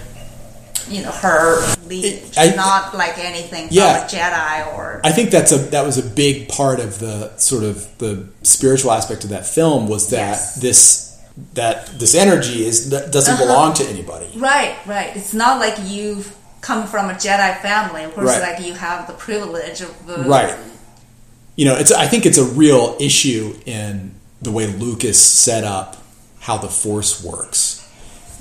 You 0.89 1.03
know 1.05 1.13
her 1.13 1.61
lineage, 1.87 2.35
I- 2.37 2.55
not 2.57 2.97
like 2.97 3.17
anything 3.19 3.69
Yeah. 3.71 3.99
from 3.99 4.07
a 4.09 4.11
Jedi 4.11 4.75
or 4.77 5.01
I 5.05 5.13
think 5.13 5.31
that's 5.31 5.53
a 5.53 5.59
that 5.71 5.85
was 5.87 5.99
a 5.99 6.03
big 6.03 6.49
part 6.49 6.81
of 6.81 6.99
the 6.99 7.31
sort 7.37 7.63
of 7.63 7.87
the 7.99 8.27
spiritual 8.43 8.91
aspect 8.91 9.23
of 9.23 9.31
that 9.31 9.47
film 9.47 9.87
was 9.87 10.09
that 10.11 10.31
Yes. 10.33 10.55
this 10.57 11.10
that 11.55 11.99
this 11.99 12.15
energy 12.15 12.67
is 12.67 12.91
that 12.91 13.11
doesn't 13.13 13.35
Uh-huh. 13.35 13.45
belong 13.47 13.75
to 13.75 13.85
anybody. 13.89 14.29
Right, 14.37 14.77
right. 14.87 15.17
It's 15.17 15.33
not 15.35 15.59
like 15.61 15.77
you've 15.85 16.35
come 16.61 16.87
from 16.87 17.09
a 17.11 17.15
Jedi 17.15 17.61
family. 17.63 18.05
Of 18.05 18.15
course, 18.15 18.29
Right. 18.29 18.43
like 18.57 18.67
you 18.67 18.75
have 18.75 19.07
the 19.07 19.15
privilege 19.15 19.81
of 19.81 19.95
the 20.07 20.19
Right. 20.19 20.55
You 21.57 21.65
know, 21.67 21.77
it's 21.77 21.93
I 21.93 22.07
think 22.07 22.27
it's 22.27 22.39
a 22.39 22.45
real 22.45 22.97
issue 23.01 23.55
in 23.67 24.13
the 24.43 24.51
way 24.51 24.67
Lucas 24.67 25.21
set 25.23 25.65
up 25.65 25.97
how 26.41 26.57
the 26.59 26.69
Force 26.69 27.23
works. 27.23 27.83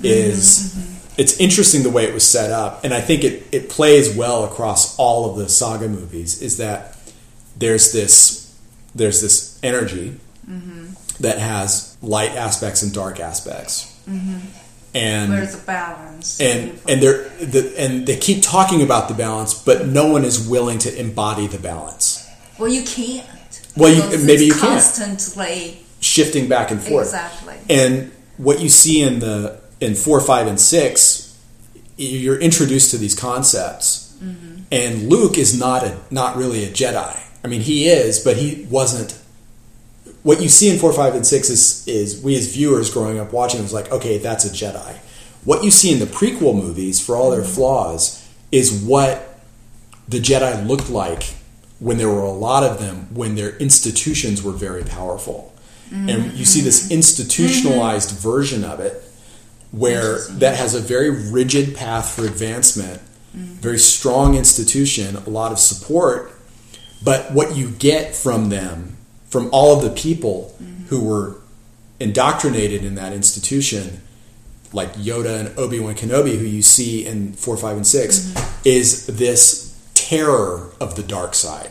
Is 0.02 0.74
it's 1.18 1.36
interesting 1.38 1.82
the 1.82 1.90
way 1.90 2.04
it 2.04 2.14
was 2.14 2.24
set 2.26 2.50
up, 2.50 2.82
and 2.84 2.94
I 2.94 3.02
think 3.02 3.22
it 3.24 3.46
it 3.52 3.68
plays 3.68 4.14
well 4.14 4.44
across 4.44 4.96
all 4.98 5.30
of 5.30 5.36
the 5.36 5.48
saga 5.48 5.88
movies. 5.88 6.40
Is 6.40 6.56
that 6.56 6.96
there's 7.58 7.92
this 7.92 8.50
there's 8.94 9.20
this 9.20 9.58
energy 9.62 10.16
that 11.20 11.38
has 11.38 11.96
light 12.02 12.30
aspects 12.32 12.82
and 12.82 12.92
dark 12.92 13.20
aspects, 13.20 13.96
and 14.06 15.32
there's 15.32 15.54
a 15.54 15.58
balance? 15.66 16.40
and 16.40 16.78
and 16.88 17.02
they're 17.02 17.28
the, 17.38 17.74
and 17.78 18.06
they 18.06 18.16
keep 18.16 18.42
talking 18.42 18.82
about 18.82 19.08
the 19.08 19.14
balance, 19.14 19.54
but 19.54 19.86
no 19.86 20.06
one 20.10 20.24
is 20.24 20.48
willing 20.48 20.78
to 20.80 21.00
embody 21.00 21.46
the 21.46 21.58
balance. 21.58 22.28
well, 22.58 22.68
you 22.70 22.82
can't. 22.82 23.26
Well, 23.76 23.92
you- 23.94 24.18
maybe 24.26 24.32
it's 24.32 24.42
you 24.46 24.52
can't. 24.52 24.82
Constantly, 24.82 25.78
shifting 26.00 26.48
back 26.48 26.70
and 26.70 26.80
forth. 26.82 27.06
Exactly. 27.06 27.56
And 27.68 28.10
what 28.36 28.60
you 28.60 28.68
see 28.68 29.00
in 29.02 29.20
the 29.20 29.60
in 29.80 29.94
four, 29.94 30.20
five, 30.20 30.46
and 30.46 30.58
six, 30.60 31.38
you're 31.96 32.38
introduced 32.38 32.90
to 32.90 32.98
these 32.98 33.14
concepts. 33.14 34.16
Mm-hmm. 34.22 34.62
And 34.72 35.08
Luke 35.08 35.38
is 35.38 35.58
not 35.58 35.84
a 35.84 35.98
not 36.10 36.36
really 36.36 36.64
a 36.64 36.68
Jedi. 36.68 37.18
I 37.44 37.48
mean, 37.48 37.60
he 37.60 37.88
is, 37.88 38.18
but 38.18 38.36
he 38.36 38.66
wasn't. 38.70 39.18
What 40.22 40.42
you 40.42 40.48
see 40.48 40.68
in 40.68 40.78
four, 40.78 40.92
five, 40.92 41.14
and 41.14 41.26
six 41.26 41.48
is 41.48 41.86
is 41.88 42.22
we 42.22 42.36
as 42.36 42.52
viewers 42.52 42.92
growing 42.92 43.18
up 43.18 43.32
watching 43.32 43.60
it 43.60 43.62
was 43.62 43.72
like, 43.72 43.90
okay, 43.90 44.18
that's 44.18 44.44
a 44.44 44.50
Jedi. 44.50 44.96
What 45.44 45.64
you 45.64 45.70
see 45.70 45.92
in 45.92 45.98
the 45.98 46.06
prequel 46.06 46.54
movies, 46.54 47.04
for 47.04 47.16
all 47.16 47.30
their 47.30 47.40
Mm-hmm. 47.40 47.54
flaws, 47.54 48.28
is 48.52 48.82
what 48.82 49.40
the 50.08 50.18
Jedi 50.18 50.66
looked 50.66 50.90
like 50.90 51.34
when 51.78 51.96
there 51.96 52.08
were 52.08 52.20
a 52.20 52.32
lot 52.32 52.62
of 52.62 52.78
them, 52.78 53.06
when 53.14 53.36
their 53.36 53.56
institutions 53.56 54.42
were 54.42 54.52
very 54.52 54.84
powerful. 54.84 55.54
And 55.92 56.32
you 56.34 56.44
see 56.44 56.60
this 56.60 56.88
institutionalized 56.90 58.12
version 58.20 58.64
of 58.64 58.78
it 58.78 59.02
where 59.72 60.18
that 60.28 60.56
has 60.56 60.74
a 60.74 60.80
very 60.80 61.10
rigid 61.10 61.74
path 61.74 62.14
for 62.14 62.24
advancement, 62.24 63.00
very 63.34 63.78
strong 63.78 64.36
institution, 64.36 65.16
a 65.16 65.30
lot 65.30 65.50
of 65.50 65.58
support. 65.58 66.32
But 67.02 67.32
what 67.32 67.56
you 67.56 67.70
get 67.70 68.14
from 68.14 68.50
them, 68.50 68.98
from 69.30 69.48
all 69.52 69.76
of 69.76 69.82
the 69.82 69.90
people 69.90 70.54
who 70.88 71.02
were 71.02 71.36
indoctrinated 71.98 72.84
in 72.84 72.96
that 72.96 73.12
institution, 73.12 74.00
like 74.72 74.92
Yoda 74.94 75.40
and 75.40 75.58
Obi 75.58 75.78
Wan 75.80 75.94
Kenobi, 75.94 76.36
who 76.36 76.44
you 76.44 76.62
see 76.62 77.06
in 77.06 77.32
4, 77.34 77.56
5, 77.56 77.76
and 77.76 77.86
6, 77.86 78.18
mm-hmm. 78.18 78.60
is 78.64 79.06
this 79.06 79.70
terror 79.94 80.72
of 80.80 80.96
the 80.96 81.02
dark 81.02 81.34
side. 81.34 81.70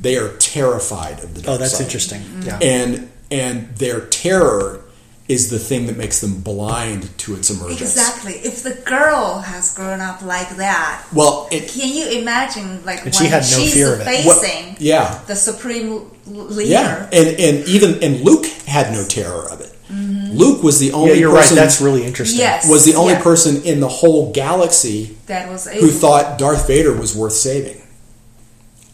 They 0.00 0.16
are 0.16 0.36
terrified 0.36 1.24
of 1.24 1.34
the 1.34 1.40
oh, 1.40 1.44
dark 1.44 1.44
side. 1.44 1.54
Oh, 1.54 1.58
that's 1.58 1.80
side 1.80 1.80
interesting. 1.80 2.20
Mm-hmm. 2.20 2.42
Yeah. 2.42 2.58
and 2.62 3.10
and 3.30 3.76
their 3.76 4.00
terror 4.06 4.82
is 5.28 5.50
the 5.50 5.58
thing 5.58 5.86
that 5.86 5.96
makes 5.98 6.20
them 6.20 6.40
blind 6.40 7.16
to 7.18 7.34
its 7.34 7.50
emergence. 7.50 7.82
Exactly. 7.82 8.32
If 8.32 8.62
the 8.62 8.72
girl 8.86 9.40
has 9.40 9.74
grown 9.74 10.00
up 10.00 10.22
like 10.22 10.48
that, 10.56 11.04
Well, 11.12 11.48
it, 11.52 11.68
can 11.68 11.94
you 11.94 12.20
imagine 12.20 12.82
like 12.86 13.04
when 13.04 13.12
she 13.12 13.26
had 13.26 13.42
no 13.42 13.46
she's 13.58 13.74
fear 13.74 13.92
of 13.94 14.00
it. 14.00 14.04
facing 14.04 14.76
yeah, 14.78 15.20
the 15.26 15.36
supreme 15.36 16.10
leader? 16.26 16.62
yeah, 16.70 17.08
and 17.12 17.28
and 17.38 17.68
even 17.68 18.02
and 18.02 18.22
Luke 18.22 18.46
had 18.66 18.90
no 18.92 19.04
terror 19.04 19.46
of 19.50 19.60
it. 19.60 19.74
Mm-hmm. 19.92 20.36
Luke 20.36 20.62
was 20.62 20.78
the 20.80 20.92
only. 20.92 21.06
Yeah, 21.06 21.10
only 21.12 21.20
you're 21.20 21.30
right. 21.32 21.40
person 21.42 21.56
That's 21.56 21.80
really 21.80 22.04
interesting. 22.04 22.40
Yes. 22.40 22.68
was 22.68 22.84
the 22.86 22.94
only 22.94 23.12
Yeah. 23.14 23.22
person 23.22 23.62
in 23.64 23.80
the 23.80 23.88
whole 23.88 24.32
galaxy 24.32 25.16
that 25.26 25.50
was 25.50 25.66
who 25.68 25.90
thought 25.90 26.38
Darth 26.38 26.66
Vader 26.66 26.92
was 26.94 27.14
worth 27.14 27.32
saving. 27.34 27.82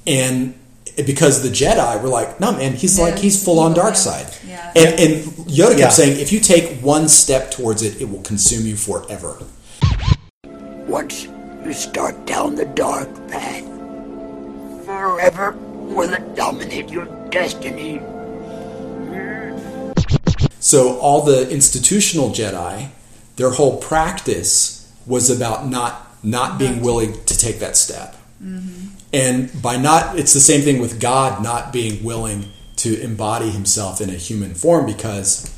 And 0.06 0.54
because 0.96 1.42
the 1.42 1.48
Jedi 1.48 2.00
were 2.02 2.08
like, 2.08 2.38
no 2.40 2.52
man, 2.52 2.72
he's 2.74 2.96
No, 2.98 3.04
like 3.04 3.14
he's 3.14 3.34
he's 3.34 3.44
full 3.44 3.58
on 3.58 3.74
dark 3.74 3.96
side. 3.96 4.26
Yeah. 4.46 4.72
And 4.76 5.00
and 5.00 5.24
Yoda 5.48 5.68
kept 5.70 5.78
Yeah. 5.80 5.88
saying, 5.90 6.20
if 6.20 6.32
you 6.32 6.40
take 6.40 6.80
one 6.80 7.08
step 7.08 7.50
towards 7.50 7.82
it, 7.82 8.00
it 8.00 8.08
will 8.10 8.22
consume 8.22 8.66
you 8.66 8.76
forever. 8.76 9.36
Once 10.86 11.24
you 11.64 11.72
start 11.72 12.26
down 12.26 12.54
the 12.54 12.66
dark 12.66 13.08
path, 13.28 13.64
forever 14.84 15.52
will 15.96 16.12
it 16.12 16.34
dominate 16.36 16.88
your 16.90 17.06
destiny. 17.30 18.00
So 20.60 20.98
all 20.98 21.22
the 21.22 21.48
institutional 21.50 22.30
Jedi, 22.30 22.88
their 23.36 23.50
whole 23.50 23.76
practice 23.78 24.90
was 25.06 25.28
about 25.30 25.66
not 25.68 26.00
not 26.22 26.58
being 26.58 26.80
willing 26.80 27.12
to 27.26 27.36
take 27.36 27.58
that 27.58 27.76
step. 27.76 28.16
Mm-hmm. 28.42 28.93
And 29.14 29.62
by 29.62 29.76
not, 29.76 30.18
it's 30.18 30.32
the 30.32 30.40
same 30.40 30.62
thing 30.62 30.80
with 30.80 31.00
God 31.00 31.42
not 31.42 31.72
being 31.72 32.02
willing 32.02 32.50
to 32.76 33.00
embody 33.00 33.50
Himself 33.50 34.00
in 34.00 34.10
a 34.10 34.14
human 34.14 34.54
form 34.54 34.86
because 34.86 35.50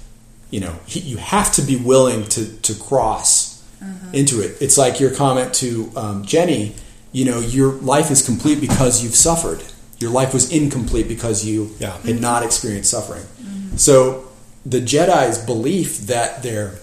you 0.50 0.60
know 0.60 0.78
he, 0.86 1.00
you 1.00 1.16
have 1.16 1.52
to 1.54 1.62
be 1.62 1.76
willing 1.76 2.24
to 2.28 2.46
to 2.58 2.74
cross 2.74 3.64
mm-hmm. 3.82 4.14
into 4.14 4.40
it. 4.42 4.56
It's 4.60 4.76
like 4.76 5.00
your 5.00 5.14
comment 5.14 5.54
to 5.54 5.90
um, 5.96 6.24
Jenny. 6.24 6.74
You 7.12 7.24
know, 7.24 7.40
your 7.40 7.72
life 7.72 8.10
is 8.10 8.24
complete 8.24 8.60
because 8.60 9.02
you've 9.02 9.14
suffered. 9.14 9.62
Your 9.98 10.10
life 10.10 10.34
was 10.34 10.52
incomplete 10.52 11.08
because 11.08 11.46
you 11.46 11.74
Yeah. 11.78 11.92
had 11.92 12.02
mm-hmm. 12.02 12.20
not 12.20 12.42
experienced 12.42 12.90
suffering. 12.90 13.22
Mm-hmm. 13.22 13.76
So 13.78 14.28
the 14.66 14.80
Jedi's 14.80 15.38
belief 15.38 16.06
that 16.08 16.42
their 16.42 16.74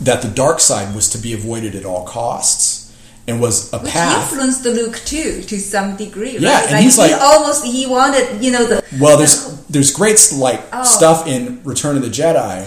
that 0.00 0.20
the 0.20 0.28
dark 0.28 0.60
side 0.60 0.94
was 0.94 1.08
to 1.10 1.18
be 1.18 1.32
avoided 1.32 1.74
at 1.74 1.86
all 1.86 2.04
costs 2.04 2.81
and 3.28 3.40
was 3.40 3.72
a 3.72 3.78
which 3.78 3.92
path. 3.92 4.32
influenced 4.32 4.64
Luke 4.64 4.96
too 5.04 5.42
to 5.42 5.58
some 5.60 5.96
degree. 5.96 6.38
Yeah, 6.38 6.60
right? 6.60 6.70
and 6.72 6.82
he's 6.84 6.98
like 6.98 7.08
he 7.10 7.14
like- 7.14 7.22
almost 7.22 7.64
he 7.64 7.86
wanted 7.86 8.42
you 8.42 8.50
know 8.50 8.66
the 8.66 8.82
Well, 9.00 9.16
there's 9.18 9.56
there's 9.70 9.92
great 9.92 10.18
like 10.36 10.60
Oh. 10.72 10.84
stuff 10.84 11.26
in 11.26 11.62
Return 11.64 11.96
of 11.96 12.02
the 12.02 12.08
Jedi 12.10 12.64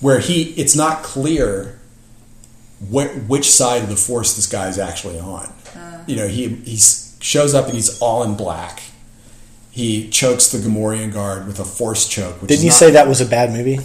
where 0.00 0.18
he 0.20 0.42
it's 0.56 0.76
not 0.76 1.02
clear 1.02 1.78
wh- 2.90 3.28
which 3.28 3.50
side 3.50 3.82
of 3.82 3.88
the 3.88 3.96
Force 3.96 4.34
this 4.34 4.46
guy 4.46 4.68
is 4.68 4.78
actually 4.78 5.18
on. 5.18 5.52
Uh. 5.76 5.98
You 6.06 6.16
know, 6.16 6.28
he 6.28 6.48
he 6.48 6.76
shows 7.20 7.54
up 7.54 7.66
and 7.66 7.74
he's 7.74 7.98
all 8.00 8.22
in 8.22 8.34
black. 8.36 8.82
He 9.72 10.08
chokes 10.08 10.48
the 10.48 10.58
Gamorrean 10.58 11.12
guard 11.12 11.46
with 11.46 11.60
a 11.60 11.64
Force 11.64 12.08
choke. 12.08 12.40
Which 12.42 12.48
Didn't 12.48 12.58
is 12.60 12.64
you 12.64 12.70
not- 12.70 12.78
say 12.78 12.90
that 12.92 13.06
was 13.08 13.20
a 13.20 13.26
bad 13.26 13.52
movie? 13.52 13.80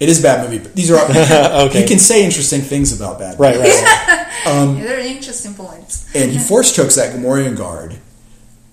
It 0.00 0.08
is 0.08 0.18
a 0.20 0.22
bad 0.22 0.42
movie? 0.44 0.58
But 0.62 0.74
these 0.74 0.90
are 0.90 0.96
Okay. 1.68 1.82
He 1.82 1.86
can 1.86 1.98
say 2.00 2.24
interesting 2.24 2.62
things 2.62 2.98
about 2.98 3.18
bad. 3.20 3.38
Right, 3.38 3.56
movies. 3.56 3.80
right. 3.82 4.26
Um, 4.46 4.80
they're 4.80 5.00
interesting 5.00 5.52
points. 5.54 6.06
and 6.16 6.30
he 6.32 6.38
force 6.50 6.74
chokes 6.74 6.96
that 6.96 7.14
Gamorrean 7.14 7.56
guard. 7.58 7.98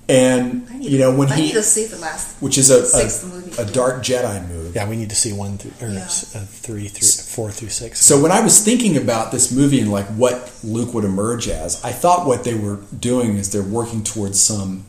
And 0.09 0.69
need 0.69 0.89
you 0.91 0.99
know 0.99 1.13
when 1.13 1.29
I 1.29 1.35
he, 1.35 1.41
need 1.47 1.53
to 1.53 1.63
see 1.63 1.85
the 1.85 1.97
last 1.97 2.41
which 2.41 2.57
is 2.57 2.69
a 2.69 3.59
a, 3.59 3.63
a 3.63 3.65
dark 3.65 3.95
Jedi 4.01 4.47
move. 4.47 4.73
Yeah, 4.73 4.87
we 4.87 4.95
need 4.95 5.09
to 5.09 5.15
see 5.17 5.33
one 5.33 5.57
through, 5.57 5.73
or 5.85 5.91
Yeah. 5.91 6.03
uh, 6.05 6.45
three, 6.45 6.87
three, 6.87 7.33
four 7.35 7.51
through 7.51 7.67
six. 7.69 7.99
So 7.99 8.21
when 8.21 8.31
I 8.31 8.39
was 8.39 8.63
thinking 8.63 8.95
about 8.95 9.33
this 9.33 9.51
movie 9.51 9.81
and 9.81 9.91
like 9.91 10.05
what 10.07 10.57
Luke 10.63 10.93
would 10.93 11.03
emerge 11.03 11.49
as, 11.49 11.83
I 11.83 11.91
thought 11.91 12.25
what 12.25 12.45
they 12.45 12.53
were 12.55 12.79
doing 12.97 13.35
is 13.35 13.51
they're 13.51 13.61
working 13.61 14.01
towards 14.05 14.39
some 14.39 14.85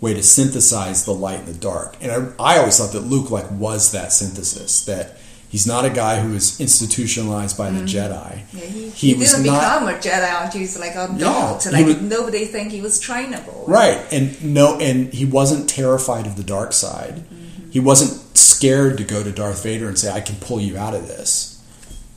way 0.00 0.14
to 0.14 0.22
synthesize 0.22 1.04
the 1.04 1.12
light 1.12 1.40
and 1.40 1.48
the 1.48 1.52
dark. 1.60 1.96
And 2.00 2.10
I, 2.38 2.54
I 2.54 2.58
always 2.58 2.78
thought 2.78 2.92
that 2.92 3.00
Luke 3.00 3.30
like 3.30 3.50
was 3.50 3.92
that 3.92 4.10
synthesis. 4.14 4.86
That 4.86 5.18
he's 5.52 5.66
not 5.66 5.84
a 5.84 5.90
guy 5.90 6.18
who 6.20 6.34
is 6.34 6.58
institutionalized 6.60 7.56
by 7.56 7.70
the 7.70 7.82
mm. 7.82 7.88
Jedi. 7.94 8.40
Yeah, 8.52 8.60
he, 8.64 8.88
He 8.88 9.08
he, 9.08 9.14
was 9.14 9.32
didn't 9.32 9.46
not- 9.46 9.60
become 9.60 9.88
a 9.88 9.98
Jedi 9.98 10.44
until 10.44 10.60
he's 10.60 10.78
like 10.78 10.96
an 10.96 11.18
Yeah, 11.18 11.28
adult. 11.28 11.64
he 11.64 11.70
like 11.70 11.86
was- 11.86 12.00
nobody 12.00 12.46
think 12.46 12.72
he 12.72 12.80
was 12.80 13.00
trainable. 13.00 13.68
Right, 13.68 14.00
and 14.10 14.42
no, 14.42 14.78
and 14.80 15.12
he 15.12 15.24
wasn't 15.24 15.68
terrified 15.68 16.26
of 16.26 16.36
the 16.36 16.42
dark 16.42 16.72
side. 16.72 17.16
Mm-hmm. 17.16 17.70
He 17.70 17.80
wasn't 17.80 18.36
scared 18.36 18.98
to 18.98 19.04
go 19.04 19.22
to 19.22 19.30
Darth 19.30 19.62
Vader 19.62 19.86
and 19.86 19.98
say, 19.98 20.10
"I 20.10 20.20
can 20.20 20.36
pull 20.36 20.60
you 20.60 20.76
out 20.76 20.94
of 20.94 21.06
this." 21.06 21.62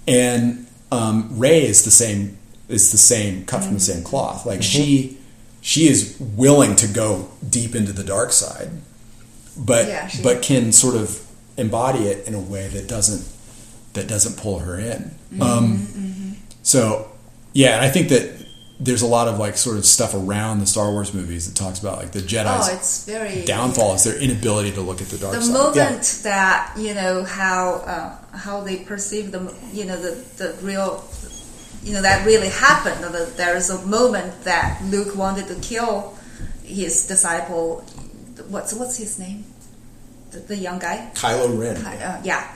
And 0.08 0.66
um, 0.92 1.30
Rey 1.38 1.66
is 1.66 1.84
the 1.84 1.92
same. 1.92 2.38
Is 2.68 2.92
the 2.92 2.98
same 2.98 3.46
cut 3.46 3.64
from 3.64 3.74
the 3.76 3.80
mm-hmm. 3.80 3.94
same 4.00 4.04
cloth. 4.04 4.46
Like 4.46 4.62
mm-hmm. 4.62 4.84
she, 4.84 5.18
she 5.62 5.88
is 5.88 6.18
willing 6.20 6.76
to 6.78 6.88
go 6.88 7.30
deep 7.48 7.76
into 7.76 7.92
the 7.92 8.04
dark 8.04 8.32
side, 8.32 8.70
but 9.56 9.88
Yeah, 9.88 10.08
she- 10.08 10.24
but 10.24 10.42
can 10.42 10.72
sort 10.72 10.96
of 10.96 11.25
embody 11.58 12.08
it 12.08 12.28
in 12.28 12.34
a 12.34 12.40
way 12.40 12.68
that 12.68 12.88
doesn't 12.88 13.32
that 13.94 14.08
doesn't 14.08 14.38
pull 14.38 14.60
her 14.60 14.78
in. 14.80 15.16
Um, 15.42 16.36
so 16.64 17.10
yeah, 17.54 17.76
and 17.76 17.86
I 17.86 17.90
think 17.90 18.10
that 18.10 18.46
there's 18.80 19.02
a 19.02 19.08
lot 19.08 19.28
of 19.30 19.40
like 19.40 19.56
sort 19.56 19.78
of 19.78 19.86
stuff 19.86 20.14
around 20.14 20.60
the 20.60 20.66
Star 20.66 20.92
Wars 20.92 21.14
movies 21.14 21.48
that 21.50 21.58
talks 21.58 21.80
about 21.80 21.98
like 21.98 22.12
the 22.12 22.20
Jedi's 22.20 22.70
Oh, 22.70 22.76
it's 22.76 23.06
very 23.06 23.46
downfall 23.46 23.96
is 23.96 24.04
their 24.04 24.20
inability 24.20 24.72
to 24.74 24.82
look 24.82 25.02
at 25.02 25.08
the 25.08 25.18
dark 25.18 25.34
the 25.34 25.42
side. 25.42 25.54
moment 25.54 26.20
that 26.24 26.74
you 26.78 26.94
know 26.94 27.24
how 27.24 27.76
uh, 27.86 28.38
how 28.38 28.62
they 28.62 28.78
perceive 28.78 29.32
the 29.32 29.54
you 29.72 29.86
know 29.86 29.96
the 29.96 30.12
the 30.38 30.58
real 30.62 31.04
you 31.84 31.94
know 31.94 32.02
that 32.02 32.26
really 32.26 32.50
happened. 32.50 33.02
That 33.04 33.38
there 33.38 33.56
is 33.56 33.70
a 33.70 33.86
moment 33.86 34.44
that 34.44 34.82
Luke 34.86 35.16
wanted 35.16 35.48
to 35.48 35.56
kill 35.62 36.18
his 36.64 37.08
disciple. 37.08 37.82
What's 38.50 38.74
what's 38.74 38.98
his 38.98 39.18
name? 39.18 39.46
The, 40.36 40.42
the 40.48 40.58
young 40.58 40.80
guy. 40.80 41.10
Kylo 41.16 41.58
Ren. 41.60 41.78
Uh, 41.86 42.22
yeah, 42.24 42.56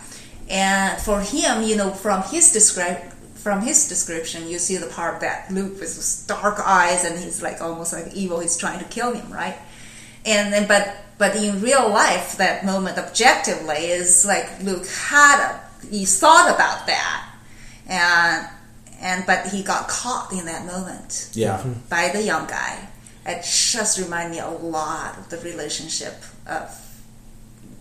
and 0.50 1.02
for 1.02 1.22
him, 1.22 1.64
you 1.64 1.76
know, 1.76 1.92
from 1.92 2.24
his 2.24 2.52
describe 2.52 2.98
from 3.36 3.62
his 3.62 3.88
description, 3.88 4.48
you 4.50 4.60
see 4.60 4.76
the 4.78 4.88
part 4.88 5.22
that 5.22 5.50
Luke 5.50 5.80
with 5.80 5.96
his 5.96 6.26
dark 6.28 6.60
eyes 6.60 7.06
and 7.06 7.18
he's 7.18 7.42
like 7.42 7.62
almost 7.62 7.94
like 7.94 8.14
evil. 8.14 8.40
He's 8.42 8.58
trying 8.58 8.80
to 8.80 8.86
kill 8.86 9.14
him, 9.14 9.32
right? 9.32 9.58
And 10.26 10.52
then, 10.54 10.68
but 10.68 10.94
but 11.18 11.36
in 11.38 11.62
real 11.62 11.90
life, 11.90 12.38
that 12.38 12.66
moment 12.66 12.98
objectively 12.98 13.78
is 13.78 14.26
like 14.26 14.48
Luke 14.62 14.86
had 14.88 15.40
a 15.40 15.60
he 15.90 16.04
thought 16.06 16.54
about 16.54 16.88
that, 16.88 17.30
and 17.88 18.48
and 19.02 19.26
but 19.26 19.48
he 19.48 19.64
got 19.64 19.88
caught 19.88 20.34
in 20.34 20.46
that 20.46 20.66
moment 20.66 21.30
Yeah. 21.34 21.64
by 21.90 22.10
the 22.10 22.22
young 22.22 22.48
guy. 22.48 22.90
It 23.26 23.44
just 23.44 23.98
reminded 24.00 24.32
me 24.32 24.40
a 24.40 24.50
lot 24.50 25.18
of 25.18 25.30
the 25.30 25.38
relationship 25.40 26.16
of, 26.48 26.70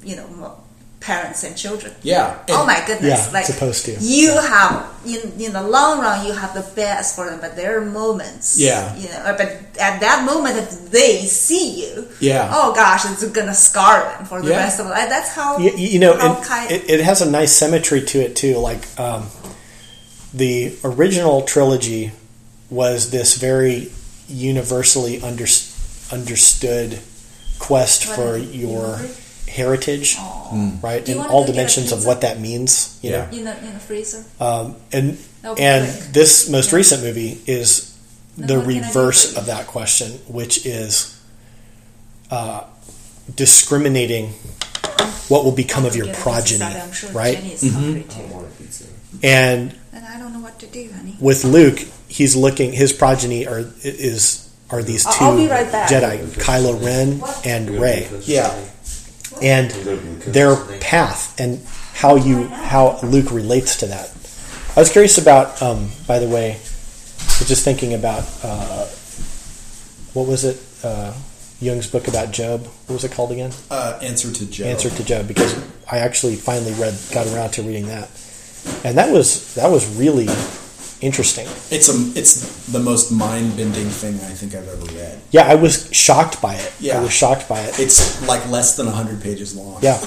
you 0.03 0.17
know, 0.17 0.57
parents 1.01 1.45
and 1.45 1.57
children. 1.57 1.93
Yeah. 2.03 2.39
oh 2.51 2.67
my 2.67 2.83
goodness! 2.87 3.27
Yeah, 3.27 3.33
like 3.33 3.45
supposed 3.47 3.85
to. 3.87 3.97
You 4.01 4.33
have 4.37 4.87
in 5.07 5.41
in 5.41 5.53
the 5.53 5.63
long 5.63 6.01
run, 6.01 6.27
you 6.27 6.33
have 6.33 6.55
the 6.55 6.67
best 6.75 7.15
for 7.17 7.27
them, 7.31 7.41
but 7.41 7.55
there 7.57 7.79
are 7.81 7.85
moments. 7.85 8.59
Yeah. 8.59 8.95
You 8.97 9.09
know, 9.09 9.35
but 9.39 9.49
at 9.79 10.01
that 10.01 10.25
moment, 10.27 10.57
if 10.59 10.91
they 10.91 11.25
see 11.27 11.83
you, 11.87 12.09
Yeah. 12.21 12.51
Oh 12.53 12.75
gosh, 12.75 13.05
it's 13.11 13.25
gonna 13.31 13.55
scar 13.55 14.03
them 14.17 14.27
for 14.27 14.43
the 14.43 14.51
Yeah. 14.51 14.57
rest 14.65 14.81
of 14.81 14.87
life. 14.87 15.09
That's 15.09 15.33
how. 15.35 15.59
you, 15.59 15.71
you 15.77 15.99
know, 16.01 16.17
how 16.19 16.35
Ky- 16.43 16.75
it, 16.75 16.91
it 16.91 17.01
has 17.01 17.23
a 17.23 17.31
nice 17.31 17.53
symmetry 17.53 18.03
to 18.03 18.21
it 18.21 18.35
too. 18.35 18.57
Like 18.59 18.85
um, 18.99 19.29
the 20.35 20.77
original 20.85 21.43
trilogy 21.43 22.13
was 22.71 23.11
this 23.11 23.37
very 23.39 23.91
universally 24.29 25.23
under, 25.23 25.47
understood 26.13 26.99
quest 27.59 28.07
What 28.09 28.17
for 28.17 28.37
your 28.37 28.93
Remember? 28.97 29.15
Heritage, 29.49 30.17
Aw. 30.19 30.71
right? 30.83 31.05
Do 31.05 31.13
In 31.13 31.19
all 31.19 31.27
go 31.27 31.39
get 31.41 31.49
a 31.49 31.53
dimensions 31.53 31.93
of 31.93 32.05
what 32.07 32.21
that 32.23 32.41
means. 32.41 32.97
You 33.03 33.11
Yeah. 33.11 33.17
know, 33.31 33.37
in 33.39 33.45
the 33.45 33.59
in 33.59 33.75
the 33.75 33.81
freezer. 33.81 34.25
um, 34.41 34.77
and 34.93 35.19
That'll 35.43 35.59
and 35.63 35.91
quick. 35.91 36.13
this 36.13 36.49
most 36.49 36.71
Yeah. 36.71 36.77
recent 36.77 37.03
movie 37.03 37.41
is 37.47 37.91
Then 38.37 38.47
the 38.49 38.55
what 38.57 38.65
can 38.65 38.71
I 38.71 38.81
do 38.81 38.87
reverse 38.87 39.37
of 39.37 39.47
that 39.47 39.67
question, 39.67 40.13
which 40.29 40.65
is 40.67 41.15
uh, 42.31 42.61
discriminating 43.35 44.33
what 45.29 45.45
will 45.45 45.53
become 45.53 45.85
of 45.85 45.95
your 45.97 46.07
Get 46.07 46.15
a 46.15 46.19
pizza 46.19 46.59
progeny, 46.59 46.93
sure 46.93 47.11
right? 47.11 47.37
Jenny 47.37 47.53
is 47.55 47.73
hungry 47.73 48.05
too. 48.09 48.85
And 49.23 49.75
And 49.93 50.05
I 50.07 50.19
don't 50.19 50.33
know 50.33 50.41
what 50.41 50.59
to 50.61 50.67
do, 50.67 50.91
honey. 50.95 51.17
with 51.21 51.45
Luke, 51.45 51.81
he's 52.09 52.37
looking. 52.37 52.73
His 52.73 52.93
progeny 52.93 53.47
are 53.47 53.65
is 53.83 54.45
are 54.71 54.83
these 54.83 55.05
2 55.05 55.11
I'll- 55.11 55.31
I'll 55.33 55.37
be 55.39 55.47
right 55.49 55.71
back. 55.73 55.89
Jedi, 55.91 56.19
Kylo 56.45 56.83
Ren 56.85 57.23
and 57.45 57.81
Rey, 57.81 58.07
Yeah. 58.27 58.53
And 59.43 59.71
their 60.23 60.57
path 60.81 61.39
and 61.41 61.65
how 61.95 62.17
you 62.17 62.47
how 62.49 62.99
Luke 63.03 63.31
relates 63.31 63.77
to 63.79 63.87
that. 63.87 64.11
I 64.77 64.81
was 64.81 64.91
curious 64.91 65.19
about. 65.19 65.61
Um, 65.63 65.91
by 66.07 66.19
the 66.19 66.29
way, 66.29 66.53
just 67.47 67.65
thinking 67.65 67.95
about 67.95 68.25
uh, 68.43 68.87
what 70.15 70.27
was 70.29 70.45
it? 70.45 70.63
Uh, 70.85 71.13
Jung's 71.61 71.91
book 71.91 72.07
about 72.07 72.31
Job. 72.31 72.67
What 72.87 72.95
was 72.95 73.05
it 73.05 73.13
called 73.13 73.33
again? 73.33 73.53
Uh, 73.71 73.99
answer 74.01 74.31
to 74.33 74.47
Job. 74.47 74.67
Answer 74.69 74.91
to 74.91 75.05
Job, 75.05 75.27
because 75.27 75.59
I 75.91 75.99
actually 75.99 76.37
finally 76.37 76.73
read, 76.75 76.97
got 77.13 77.27
around 77.27 77.51
to 77.53 77.63
reading 77.63 77.89
that. 77.89 78.09
and 78.85 78.97
that 78.97 79.13
was 79.13 79.55
that 79.55 79.71
was 79.71 79.87
really 79.99 80.29
interesting. 81.01 81.47
It's 81.71 81.89
a 81.89 82.19
it's 82.19 82.67
the 82.67 82.79
most 82.79 83.11
mind 83.11 83.57
bending 83.57 83.89
thing 83.89 84.15
I 84.15 84.35
think 84.35 84.55
I've 84.55 84.69
ever 84.69 84.85
read. 84.97 85.21
Yeah, 85.31 85.43
I 85.43 85.55
was 85.55 85.93
shocked 85.93 86.41
by 86.43 86.55
it. 86.55 86.73
Yeah. 86.81 86.99
I 86.99 87.03
was 87.03 87.13
shocked 87.13 87.49
by 87.49 87.61
it. 87.61 87.79
It's 87.79 88.27
like 88.27 88.49
less 88.49 88.77
than 88.77 88.87
hundred 88.87 89.23
pages 89.23 89.57
long. 89.57 89.83
Yeah, 89.83 90.05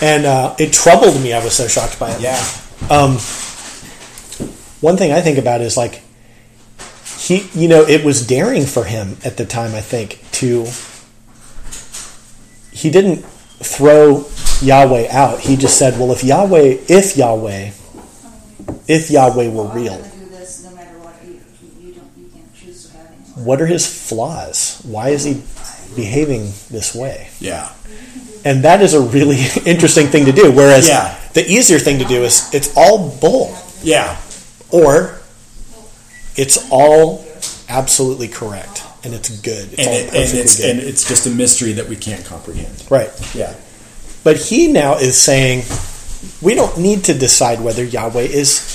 and 0.00 0.26
uh, 0.26 0.56
it 0.58 0.72
troubled 0.72 1.20
me. 1.22 1.32
I 1.32 1.42
was 1.42 1.54
so 1.54 1.68
shocked 1.68 1.98
by 1.98 2.10
it. 2.12 2.20
Yeah. 2.20 2.42
Um, 2.90 3.18
one 4.80 4.96
thing 4.96 5.12
I 5.12 5.20
think 5.20 5.38
about 5.38 5.60
is 5.60 5.76
like 5.76 6.02
he, 7.18 7.48
you 7.54 7.68
know, 7.68 7.82
it 7.82 8.04
was 8.04 8.26
daring 8.26 8.64
for 8.64 8.84
him 8.84 9.16
at 9.24 9.36
the 9.36 9.44
time. 9.44 9.74
I 9.74 9.80
think 9.80 10.24
to 10.32 10.66
he 12.72 12.90
didn't 12.90 13.24
throw 13.60 14.24
Yahweh 14.62 15.08
out. 15.10 15.40
He 15.40 15.56
just 15.56 15.78
said, 15.78 15.98
"Well, 15.98 16.12
if 16.12 16.22
Yahweh, 16.22 16.78
if 16.88 17.16
Yahweh, 17.16 17.72
if 18.88 19.10
Yahweh 19.10 19.48
were 19.48 19.68
real, 19.68 19.92
I'm 19.94 20.00
gonna 20.00 20.14
do 20.16 20.26
this 20.30 20.64
no 20.64 20.70
matter 20.74 20.98
what. 20.98 21.14
You, 21.24 21.40
you 21.80 21.92
don't. 21.94 22.10
You 22.16 22.28
can't 22.34 22.54
choose 22.56 22.86
to 22.88 22.96
have 22.96 23.06
any. 23.06 23.44
what 23.44 23.60
are 23.62 23.66
his 23.66 23.86
flaws? 23.86 24.80
Why 24.84 25.10
is 25.10 25.24
he 25.24 25.42
behaving 25.94 26.52
this 26.70 26.94
way?" 26.94 27.28
Yeah. 27.40 27.70
And 28.44 28.64
that 28.64 28.80
is 28.82 28.94
a 28.94 29.00
really 29.00 29.38
interesting 29.66 30.06
thing 30.08 30.24
to 30.26 30.32
do. 30.32 30.50
Whereas 30.52 30.88
Yeah. 30.88 31.14
the 31.34 31.46
easier 31.48 31.78
thing 31.78 31.98
to 31.98 32.04
do 32.04 32.22
is 32.24 32.48
it's 32.54 32.72
all 32.76 33.10
bull. 33.20 33.54
Yeah. 33.82 34.16
or 34.70 35.18
it's 36.36 36.58
all 36.70 37.24
absolutely 37.68 38.28
correct 38.28 38.82
and 39.04 39.12
it's 39.14 39.28
good. 39.40 39.72
It's 39.72 39.78
And, 39.78 39.88
all 39.88 39.94
it, 39.94 40.04
and 40.30 40.38
it's 40.38 40.56
good. 40.56 40.70
and 40.70 40.80
it's 40.80 41.06
just 41.08 41.26
a 41.26 41.30
mystery 41.30 41.72
that 41.72 41.88
we 41.88 41.96
can't 41.96 42.24
comprehend. 42.24 42.84
right. 42.90 43.10
Yeah. 43.34 43.54
But 44.24 44.36
he 44.36 44.68
now 44.70 44.96
is 44.98 45.16
saying 45.20 45.62
we 46.42 46.54
don't 46.54 46.76
need 46.78 47.04
to 47.04 47.14
decide 47.14 47.60
whether 47.60 47.84
Yahweh 47.84 48.22
is 48.22 48.74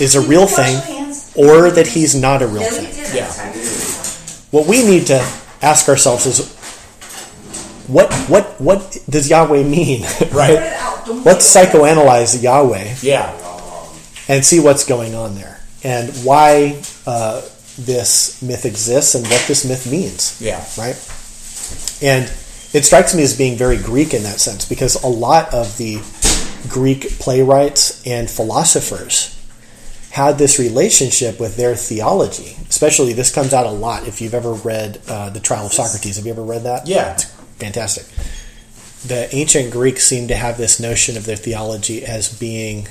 is 0.00 0.14
a 0.16 0.20
real 0.20 0.46
thing 0.46 0.76
or 1.36 1.70
that 1.70 1.86
he's 1.86 2.14
not 2.14 2.42
a 2.42 2.46
real 2.46 2.62
thing. 2.62 2.90
Yeah. 3.14 3.30
What 4.50 4.66
we 4.66 4.84
need 4.84 5.06
to 5.08 5.18
ask 5.62 5.88
ourselves 5.88 6.26
is 6.26 6.52
what 7.88 8.12
what 8.28 8.60
what 8.60 8.96
does 9.08 9.28
Yahweh 9.30 9.62
mean? 9.64 10.02
Right. 10.32 10.58
Let's 11.24 11.44
psychoanalyze 11.54 12.42
Yahweh 12.42 12.94
Yeah. 13.02 13.30
and 14.28 14.44
see 14.44 14.58
what's 14.60 14.84
going 14.84 15.14
on 15.14 15.34
there 15.34 15.60
and 15.82 16.10
why 16.24 16.80
uh, 17.06 17.42
this 17.78 18.40
myth 18.40 18.64
exists 18.64 19.14
and 19.14 19.24
what 19.26 19.44
this 19.46 19.64
myth 19.66 19.90
means. 19.90 20.40
Yeah. 20.40 20.64
Right? 20.78 20.96
And 22.02 22.24
it 22.72 22.84
strikes 22.84 23.14
me 23.14 23.22
as 23.22 23.36
being 23.36 23.56
very 23.56 23.76
Greek 23.76 24.14
in 24.14 24.22
that 24.24 24.40
sense 24.40 24.66
because 24.68 25.00
a 25.04 25.06
lot 25.08 25.52
of 25.52 25.76
the 25.76 25.96
Greek 26.68 27.08
playwrights 27.18 28.06
and 28.06 28.30
philosophers 28.30 29.30
had 30.10 30.38
this 30.38 30.58
relationship 30.58 31.40
with 31.40 31.56
their 31.56 31.74
theology. 31.74 32.56
Especially, 32.68 33.12
this 33.12 33.34
comes 33.34 33.52
out 33.52 33.66
a 33.66 33.70
lot 33.70 34.06
if 34.06 34.20
you've 34.20 34.34
ever 34.34 34.52
read 34.52 35.00
uh, 35.08 35.30
The 35.30 35.40
Trial 35.40 35.66
of 35.66 35.72
Socrates. 35.72 36.16
Have 36.16 36.26
you 36.26 36.32
ever 36.32 36.42
read 36.42 36.62
that? 36.62 36.86
Yeah. 36.86 37.14
It's 37.14 37.24
fantastic. 37.58 38.04
The 39.08 39.34
ancient 39.34 39.72
Greeks 39.72 40.04
seem 40.04 40.28
to 40.28 40.36
have 40.36 40.56
this 40.56 40.78
notion 40.80 41.16
of 41.16 41.26
their 41.26 41.36
theology 41.36 42.06
as 42.06 42.38
being 42.38 42.86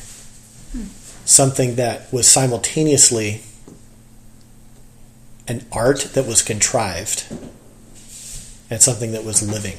something 1.26 1.76
that 1.76 2.12
was 2.12 2.28
simultaneously 2.28 3.42
an 5.48 5.66
art 5.72 6.02
that 6.14 6.28
was 6.28 6.42
contrived 6.42 7.26
and 8.70 8.82
something 8.82 9.12
that 9.14 9.24
was 9.24 9.42
living 9.42 9.78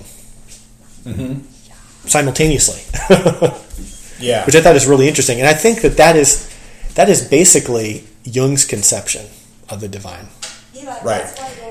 simultaneously, 2.06 2.80
Yeah. 4.20 4.44
which 4.46 4.54
I 4.54 4.60
thought 4.60 4.76
is 4.76 4.86
really 4.86 5.08
interesting. 5.08 5.38
And 5.38 5.48
I 5.48 5.54
think 5.54 5.80
that 5.82 5.96
that 5.96 6.16
is 6.16 6.50
that 6.94 7.08
is 7.08 7.26
basically 7.26 8.04
Jung's 8.24 8.64
conception 8.64 9.26
of 9.68 9.80
the 9.80 9.88
divine. 9.88 10.26
Right. 11.02 11.24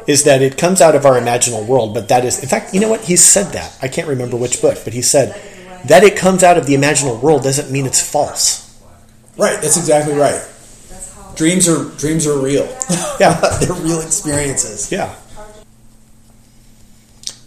Is 0.08 0.24
that 0.24 0.42
it 0.42 0.58
comes 0.58 0.82
out 0.82 0.96
of 0.96 1.06
our 1.06 1.14
imaginal 1.20 1.66
world, 1.68 1.94
but 1.94 2.08
that 2.10 2.26
is, 2.26 2.42
in 2.42 2.50
fact, 2.50 2.74
you 2.74 2.80
know 2.80 2.90
what? 2.90 3.02
He 3.02 3.16
said 3.16 3.54
that. 3.54 3.78
I 3.82 3.88
can't 3.88 4.08
remember 4.08 4.36
which 4.38 4.60
book, 4.62 4.80
but 4.84 4.92
he 4.94 5.02
said 5.04 5.40
that 5.86 6.04
it 6.04 6.18
comes 6.18 6.44
out 6.44 6.58
of 6.58 6.66
the 6.66 6.74
imaginal 6.74 7.22
world 7.22 7.44
doesn't 7.44 7.72
mean 7.72 7.86
it's 7.86 8.02
false. 8.02 8.62
Right. 9.38 9.60
That's 9.62 9.78
exactly 9.78 10.14
right. 10.16 10.42
Dreams 11.36 11.68
are 11.70 11.90
dreams 11.98 12.26
are 12.28 12.38
real. 12.38 12.66
Yeah. 13.20 13.40
They're 13.62 13.74
real 13.74 14.02
experiences. 14.02 14.92
Yeah. 14.92 15.16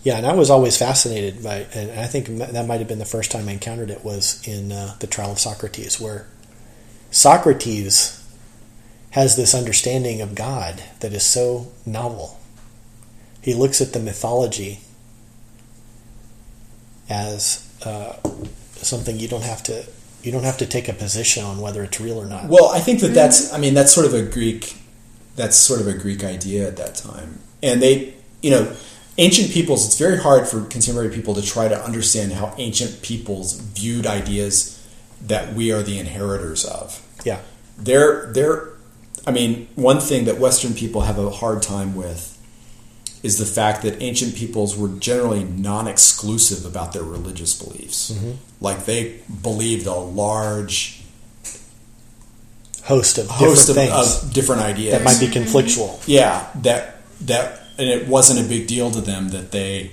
Yeah, 0.07 0.19
and 0.19 0.25
I 0.25 0.35
was 0.35 0.51
always 0.51 0.77
fascinated 0.77 1.43
by, 1.43 1.67
and 1.75 1.99
I 1.99 2.07
think 2.07 2.29
that 2.29 2.65
might 2.69 2.79
have 2.79 2.87
been 2.87 3.01
the 3.01 3.05
first 3.05 3.33
time 3.33 3.49
I 3.49 3.51
encountered 3.51 3.91
it 3.91 4.05
was 4.05 4.41
in 4.47 4.71
uh, 4.71 4.95
the 5.01 5.09
trial 5.09 5.33
of 5.33 5.41
Socrates, 5.41 6.01
where 6.01 6.29
Socrates 7.11 8.25
has 9.11 9.35
this 9.35 9.53
understanding 9.53 10.21
of 10.21 10.37
God 10.37 10.81
that 11.01 11.13
is 11.13 11.25
so 11.25 11.73
novel. 11.85 12.39
He 13.43 13.53
looks 13.53 13.81
at 13.81 13.95
the 13.95 13.99
mythology 13.99 14.79
as 17.11 17.69
uh, 17.85 18.15
something 18.75 19.19
you 19.19 19.27
don't 19.27 19.43
have 19.43 19.65
to 19.65 19.87
you 20.23 20.31
don't 20.31 20.45
have 20.45 20.59
to 20.59 20.67
take 20.67 20.89
a 20.89 20.93
position 20.93 21.43
on 21.43 21.59
whether 21.59 21.83
it's 21.83 22.01
real 22.01 22.19
or 22.19 22.27
not. 22.27 22.49
Well, 22.49 22.69
I 22.69 22.79
think 22.79 23.01
that 23.01 23.13
that's. 23.13 23.53
I 23.53 23.59
mean, 23.59 23.75
that's 23.75 23.93
sort 23.93 24.07
of 24.07 24.15
a 24.15 24.23
Greek. 24.23 24.77
That's 25.35 25.57
sort 25.57 25.81
of 25.81 25.89
a 25.89 25.95
Greek 25.95 26.23
idea 26.23 26.69
at 26.69 26.77
that 26.77 26.95
time, 26.95 27.41
and 27.61 27.83
they, 27.83 28.15
you 28.41 28.51
know, 28.51 28.77
ancient 29.19 29.51
peoples. 29.51 29.87
It's 29.87 29.99
very 29.99 30.19
hard 30.19 30.47
for 30.49 30.63
contemporary 30.65 31.11
people 31.11 31.35
to 31.35 31.43
try 31.43 31.69
to 31.69 31.85
understand 31.85 32.33
how 32.33 32.55
ancient 32.59 33.03
peoples 33.03 33.55
viewed 33.55 34.07
ideas 34.07 34.73
that 35.23 35.55
we 35.55 35.73
are 35.73 35.83
the 35.83 35.99
inheritors 35.99 36.65
of. 36.65 37.03
yeah, 37.25 37.41
They're 37.79 38.33
they're. 38.33 38.71
I 39.27 39.33
mean, 39.33 39.69
one 39.75 39.99
thing 39.99 40.27
that 40.27 40.39
Western 40.39 40.73
people 40.75 41.01
have 41.01 41.19
a 41.19 41.31
hard 41.31 41.61
time 41.61 41.97
with 41.97 42.33
is 43.25 43.39
the 43.39 43.47
fact 43.47 43.83
that 43.83 44.01
ancient 44.01 44.37
peoples 44.37 44.77
were 44.77 44.89
generally 44.89 45.43
non-exclusive 45.43 46.65
about 46.65 46.93
their 46.93 47.03
religious 47.03 47.61
beliefs. 47.61 48.13
Mm-hmm. 48.13 48.33
Like 48.61 48.85
they 48.85 49.21
believed 49.43 49.87
a 49.87 49.95
large 49.95 51.03
host 52.85 53.19
of 53.19 53.27
host 53.27 53.67
different 53.67 53.91
of, 53.91 54.25
of 54.25 54.33
different 54.33 54.63
ideas 54.63 54.93
that 54.93 55.03
might 55.03 55.19
be 55.19 55.27
conflictual. 55.27 56.01
yeah 56.07 56.49
that 56.63 57.03
that 57.23 57.66
and 57.79 57.89
it 57.89 58.09
wasn't 58.09 58.45
a 58.45 58.49
big 58.49 58.67
deal 58.67 58.91
to 58.91 59.01
them 59.01 59.31
that 59.31 59.51
they 59.53 59.91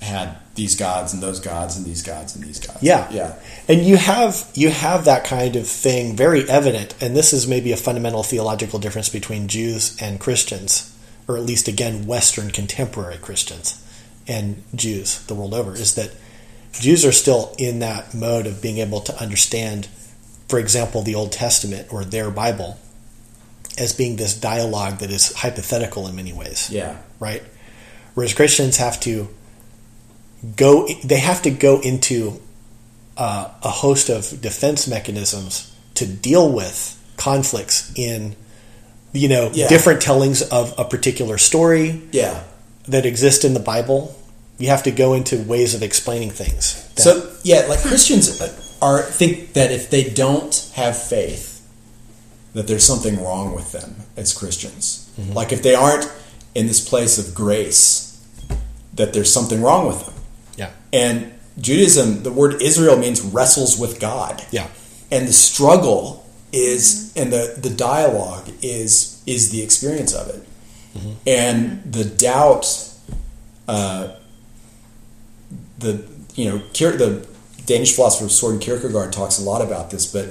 had 0.00 0.36
these 0.54 0.74
gods 0.74 1.12
and 1.12 1.22
those 1.22 1.40
gods 1.40 1.76
and 1.76 1.84
these 1.86 2.02
gods 2.02 2.34
and 2.34 2.44
these 2.44 2.58
gods 2.60 2.82
Yeah. 2.82 3.08
yeah 3.10 3.34
And 3.68 3.82
you 3.82 3.96
have 3.96 4.48
you 4.54 4.70
have 4.70 5.04
that 5.04 5.24
kind 5.24 5.56
of 5.56 5.66
thing 5.66 6.16
very 6.16 6.48
evident, 6.48 6.94
and 7.00 7.16
this 7.16 7.32
is 7.32 7.46
maybe 7.46 7.72
a 7.72 7.76
fundamental 7.76 8.22
theological 8.22 8.78
difference 8.78 9.08
between 9.08 9.48
Jews 9.48 9.96
and 10.00 10.20
Christians, 10.20 10.94
or 11.28 11.36
at 11.36 11.44
least 11.44 11.68
again 11.68 12.06
Western 12.06 12.50
contemporary 12.50 13.18
Christians 13.18 13.82
and 14.26 14.62
Jews 14.74 15.24
the 15.26 15.34
world 15.34 15.54
over, 15.54 15.74
is 15.74 15.94
that 15.94 16.10
Jews 16.72 17.04
are 17.04 17.12
still 17.12 17.54
in 17.58 17.78
that 17.78 18.14
mode 18.14 18.46
of 18.46 18.60
being 18.60 18.78
able 18.78 19.00
to 19.00 19.18
understand, 19.20 19.88
for 20.48 20.58
example, 20.58 21.02
the 21.02 21.14
Old 21.14 21.32
Testament 21.32 21.90
or 21.90 22.04
their 22.04 22.30
Bible 22.30 22.78
as 23.78 23.92
being 23.92 24.16
this 24.16 24.34
dialogue 24.34 24.98
that 24.98 25.10
is 25.10 25.32
hypothetical 25.34 26.06
in 26.08 26.16
many 26.16 26.32
ways 26.32 26.68
yeah 26.70 26.96
right? 27.20 27.42
Whereas 28.14 28.32
Christians 28.34 28.76
have 28.78 28.98
to 29.00 29.28
go, 30.56 30.86
they 31.04 31.18
have 31.18 31.42
to 31.42 31.50
go 31.50 31.80
into 31.80 32.40
uh, 33.16 33.50
a 33.62 33.70
host 33.70 34.08
of 34.10 34.40
defense 34.40 34.86
mechanisms 34.86 35.74
to 35.94 36.06
deal 36.06 36.50
with 36.52 36.92
conflicts 37.16 37.92
in, 37.96 38.36
you 39.12 39.28
know, 39.28 39.50
Yeah. 39.52 39.68
different 39.68 40.02
tellings 40.02 40.42
of 40.42 40.74
a 40.78 40.84
particular 40.84 41.38
story 41.38 42.02
yeah 42.12 42.42
that 42.88 43.04
exist 43.06 43.44
in 43.44 43.54
the 43.54 43.60
Bible. 43.60 44.14
You 44.58 44.68
have 44.68 44.82
to 44.84 44.90
go 44.90 45.14
into 45.14 45.42
ways 45.42 45.74
of 45.74 45.82
explaining 45.82 46.30
things. 46.30 46.82
that- 46.94 47.02
so 47.02 47.30
yeah 47.42 47.66
like 47.68 47.80
christians 47.80 48.40
are 48.80 49.02
think 49.02 49.52
that 49.54 49.70
if 49.72 49.90
they 49.90 50.04
don't 50.04 50.70
have 50.74 50.96
faith 50.96 51.55
that 52.56 52.66
there's 52.66 52.84
something 52.92 53.22
wrong 53.22 53.54
with 53.54 53.68
them 53.72 53.96
as 54.16 54.32
christians. 54.32 55.10
Like 55.40 55.52
if 55.52 55.62
they 55.62 55.74
aren't 55.74 56.10
in 56.54 56.66
this 56.66 56.86
place 56.88 57.14
of 57.18 57.34
grace 57.34 58.18
that 58.94 59.12
there's 59.12 59.30
something 59.30 59.60
wrong 59.60 59.86
with 59.86 60.00
them. 60.06 60.14
Yeah, 60.56 60.70
And 60.92 61.34
Judaism, 61.58 62.22
the 62.22 62.32
word 62.32 62.62
Israel 62.62 62.96
means 62.96 63.20
wrestles 63.20 63.78
with 63.78 64.00
God. 64.00 64.42
yeah, 64.50 64.68
And 65.10 65.28
the 65.28 65.32
struggle 65.34 66.26
is 66.52 67.12
and 67.14 67.30
the, 67.30 67.58
the 67.60 67.70
dialogue 67.70 68.48
is 68.62 69.22
is 69.26 69.50
the 69.50 69.62
experience 69.62 70.14
of 70.14 70.28
it. 70.34 70.42
And 71.26 71.92
the 71.92 72.04
doubt 72.04 72.64
uh, 73.68 74.14
the 75.78 75.92
you 76.34 76.50
know 76.50 76.58
the 76.58 77.26
Danish 77.66 77.92
philosopher 77.94 78.30
Soren 78.30 78.58
Kierkegaard 78.58 79.12
talks 79.12 79.38
a 79.38 79.42
lot 79.42 79.60
about 79.60 79.90
this, 79.90 80.06
but 80.10 80.26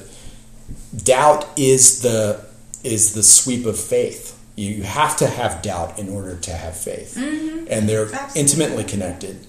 doubt 0.95 1.47
is 1.57 2.01
the 2.01 2.45
is 2.83 3.13
the 3.13 3.23
sweep 3.23 3.65
of 3.65 3.79
faith. 3.79 4.39
You 4.55 4.83
have 4.83 5.17
to 5.17 5.27
have 5.27 5.61
doubt 5.61 5.99
in 5.99 6.09
order 6.09 6.37
to 6.37 6.51
have 6.51 6.77
faith, 6.77 7.15
mm-hmm. 7.17 7.65
and 7.69 7.89
they're 7.89 8.05
Absolutely. 8.05 8.41
intimately 8.41 8.83
connected. 8.83 9.47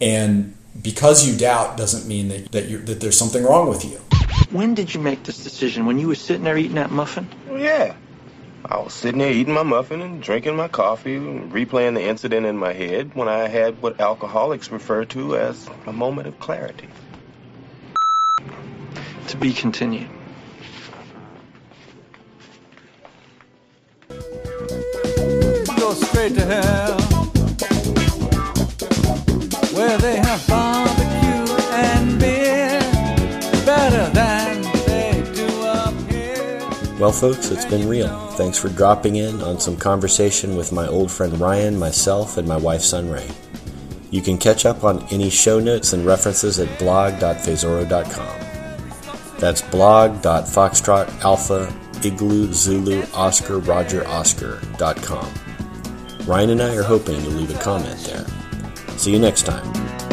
And 0.00 0.54
because 0.82 1.26
you 1.26 1.38
doubt 1.38 1.76
doesn't 1.76 2.06
mean 2.06 2.28
that 2.28 2.52
that, 2.52 2.68
you're, 2.68 2.80
that 2.80 3.00
there's 3.00 3.16
something 3.16 3.42
wrong 3.44 3.68
with 3.68 3.84
you. 3.84 3.98
When 4.50 4.74
did 4.74 4.94
you 4.94 5.00
make 5.00 5.24
this 5.24 5.42
decision? 5.42 5.86
When 5.86 5.98
you 5.98 6.08
were 6.08 6.14
sitting 6.14 6.44
there 6.44 6.58
eating 6.58 6.74
that 6.74 6.90
muffin? 6.90 7.28
Well, 7.48 7.58
yeah. 7.58 7.94
I 8.68 8.78
was 8.78 8.92
sitting 8.94 9.20
there 9.20 9.32
eating 9.32 9.54
my 9.54 9.62
muffin 9.62 10.02
and 10.02 10.20
drinking 10.20 10.56
my 10.56 10.68
coffee, 10.68 11.16
and 11.16 11.52
replaying 11.52 11.94
the 11.94 12.02
incident 12.02 12.46
in 12.46 12.56
my 12.56 12.72
head 12.72 13.14
when 13.14 13.28
I 13.28 13.46
had 13.46 13.80
what 13.80 14.00
alcoholics 14.00 14.70
refer 14.70 15.04
to 15.06 15.36
as 15.36 15.68
a 15.86 15.92
moment 15.92 16.26
of 16.26 16.38
clarity. 16.40 16.88
To 19.28 19.36
be 19.36 19.52
continued. 19.52 20.08
Straight 25.96 26.34
to 26.34 26.44
hell, 26.44 26.98
where 29.74 29.98
they 29.98 30.16
have 30.16 30.46
barbecue 30.48 31.54
and 31.72 32.18
beer, 32.20 32.80
better 33.64 34.10
than 34.12 34.62
they 34.86 35.22
do 35.34 35.46
up 35.62 35.94
here. 36.10 36.58
Well, 36.98 37.12
folks, 37.12 37.50
it's 37.50 37.64
been 37.64 37.88
real. 37.88 38.28
Thanks 38.32 38.58
for 38.58 38.68
dropping 38.68 39.16
in 39.16 39.40
on 39.42 39.60
some 39.60 39.76
conversation 39.76 40.56
with 40.56 40.72
my 40.72 40.86
old 40.86 41.10
friend 41.10 41.38
Ryan, 41.40 41.78
myself, 41.78 42.36
and 42.36 42.46
my 42.46 42.56
wife 42.56 42.82
Sunray. 42.82 43.28
You 44.10 44.22
can 44.22 44.38
catch 44.38 44.64
up 44.66 44.84
on 44.84 45.06
any 45.10 45.30
show 45.30 45.58
notes 45.60 45.92
and 45.92 46.06
references 46.06 46.58
at 46.58 46.78
blog.faizoro.com. 46.78 48.40
That's 49.38 49.62
blog.foxtrot 49.62 51.22
alpha 51.22 51.74
igloo 52.04 52.52
zulu 52.52 53.04
oscar 53.14 53.58
roger 53.58 54.06
oscar.com. 54.06 55.45
Ryan 56.26 56.50
and 56.50 56.62
I 56.62 56.74
are 56.74 56.82
hoping 56.82 57.20
you'll 57.22 57.34
leave 57.34 57.54
a 57.54 57.58
comment 57.60 57.98
there. 58.00 58.26
See 58.98 59.12
you 59.12 59.20
next 59.20 59.42
time. 59.42 60.05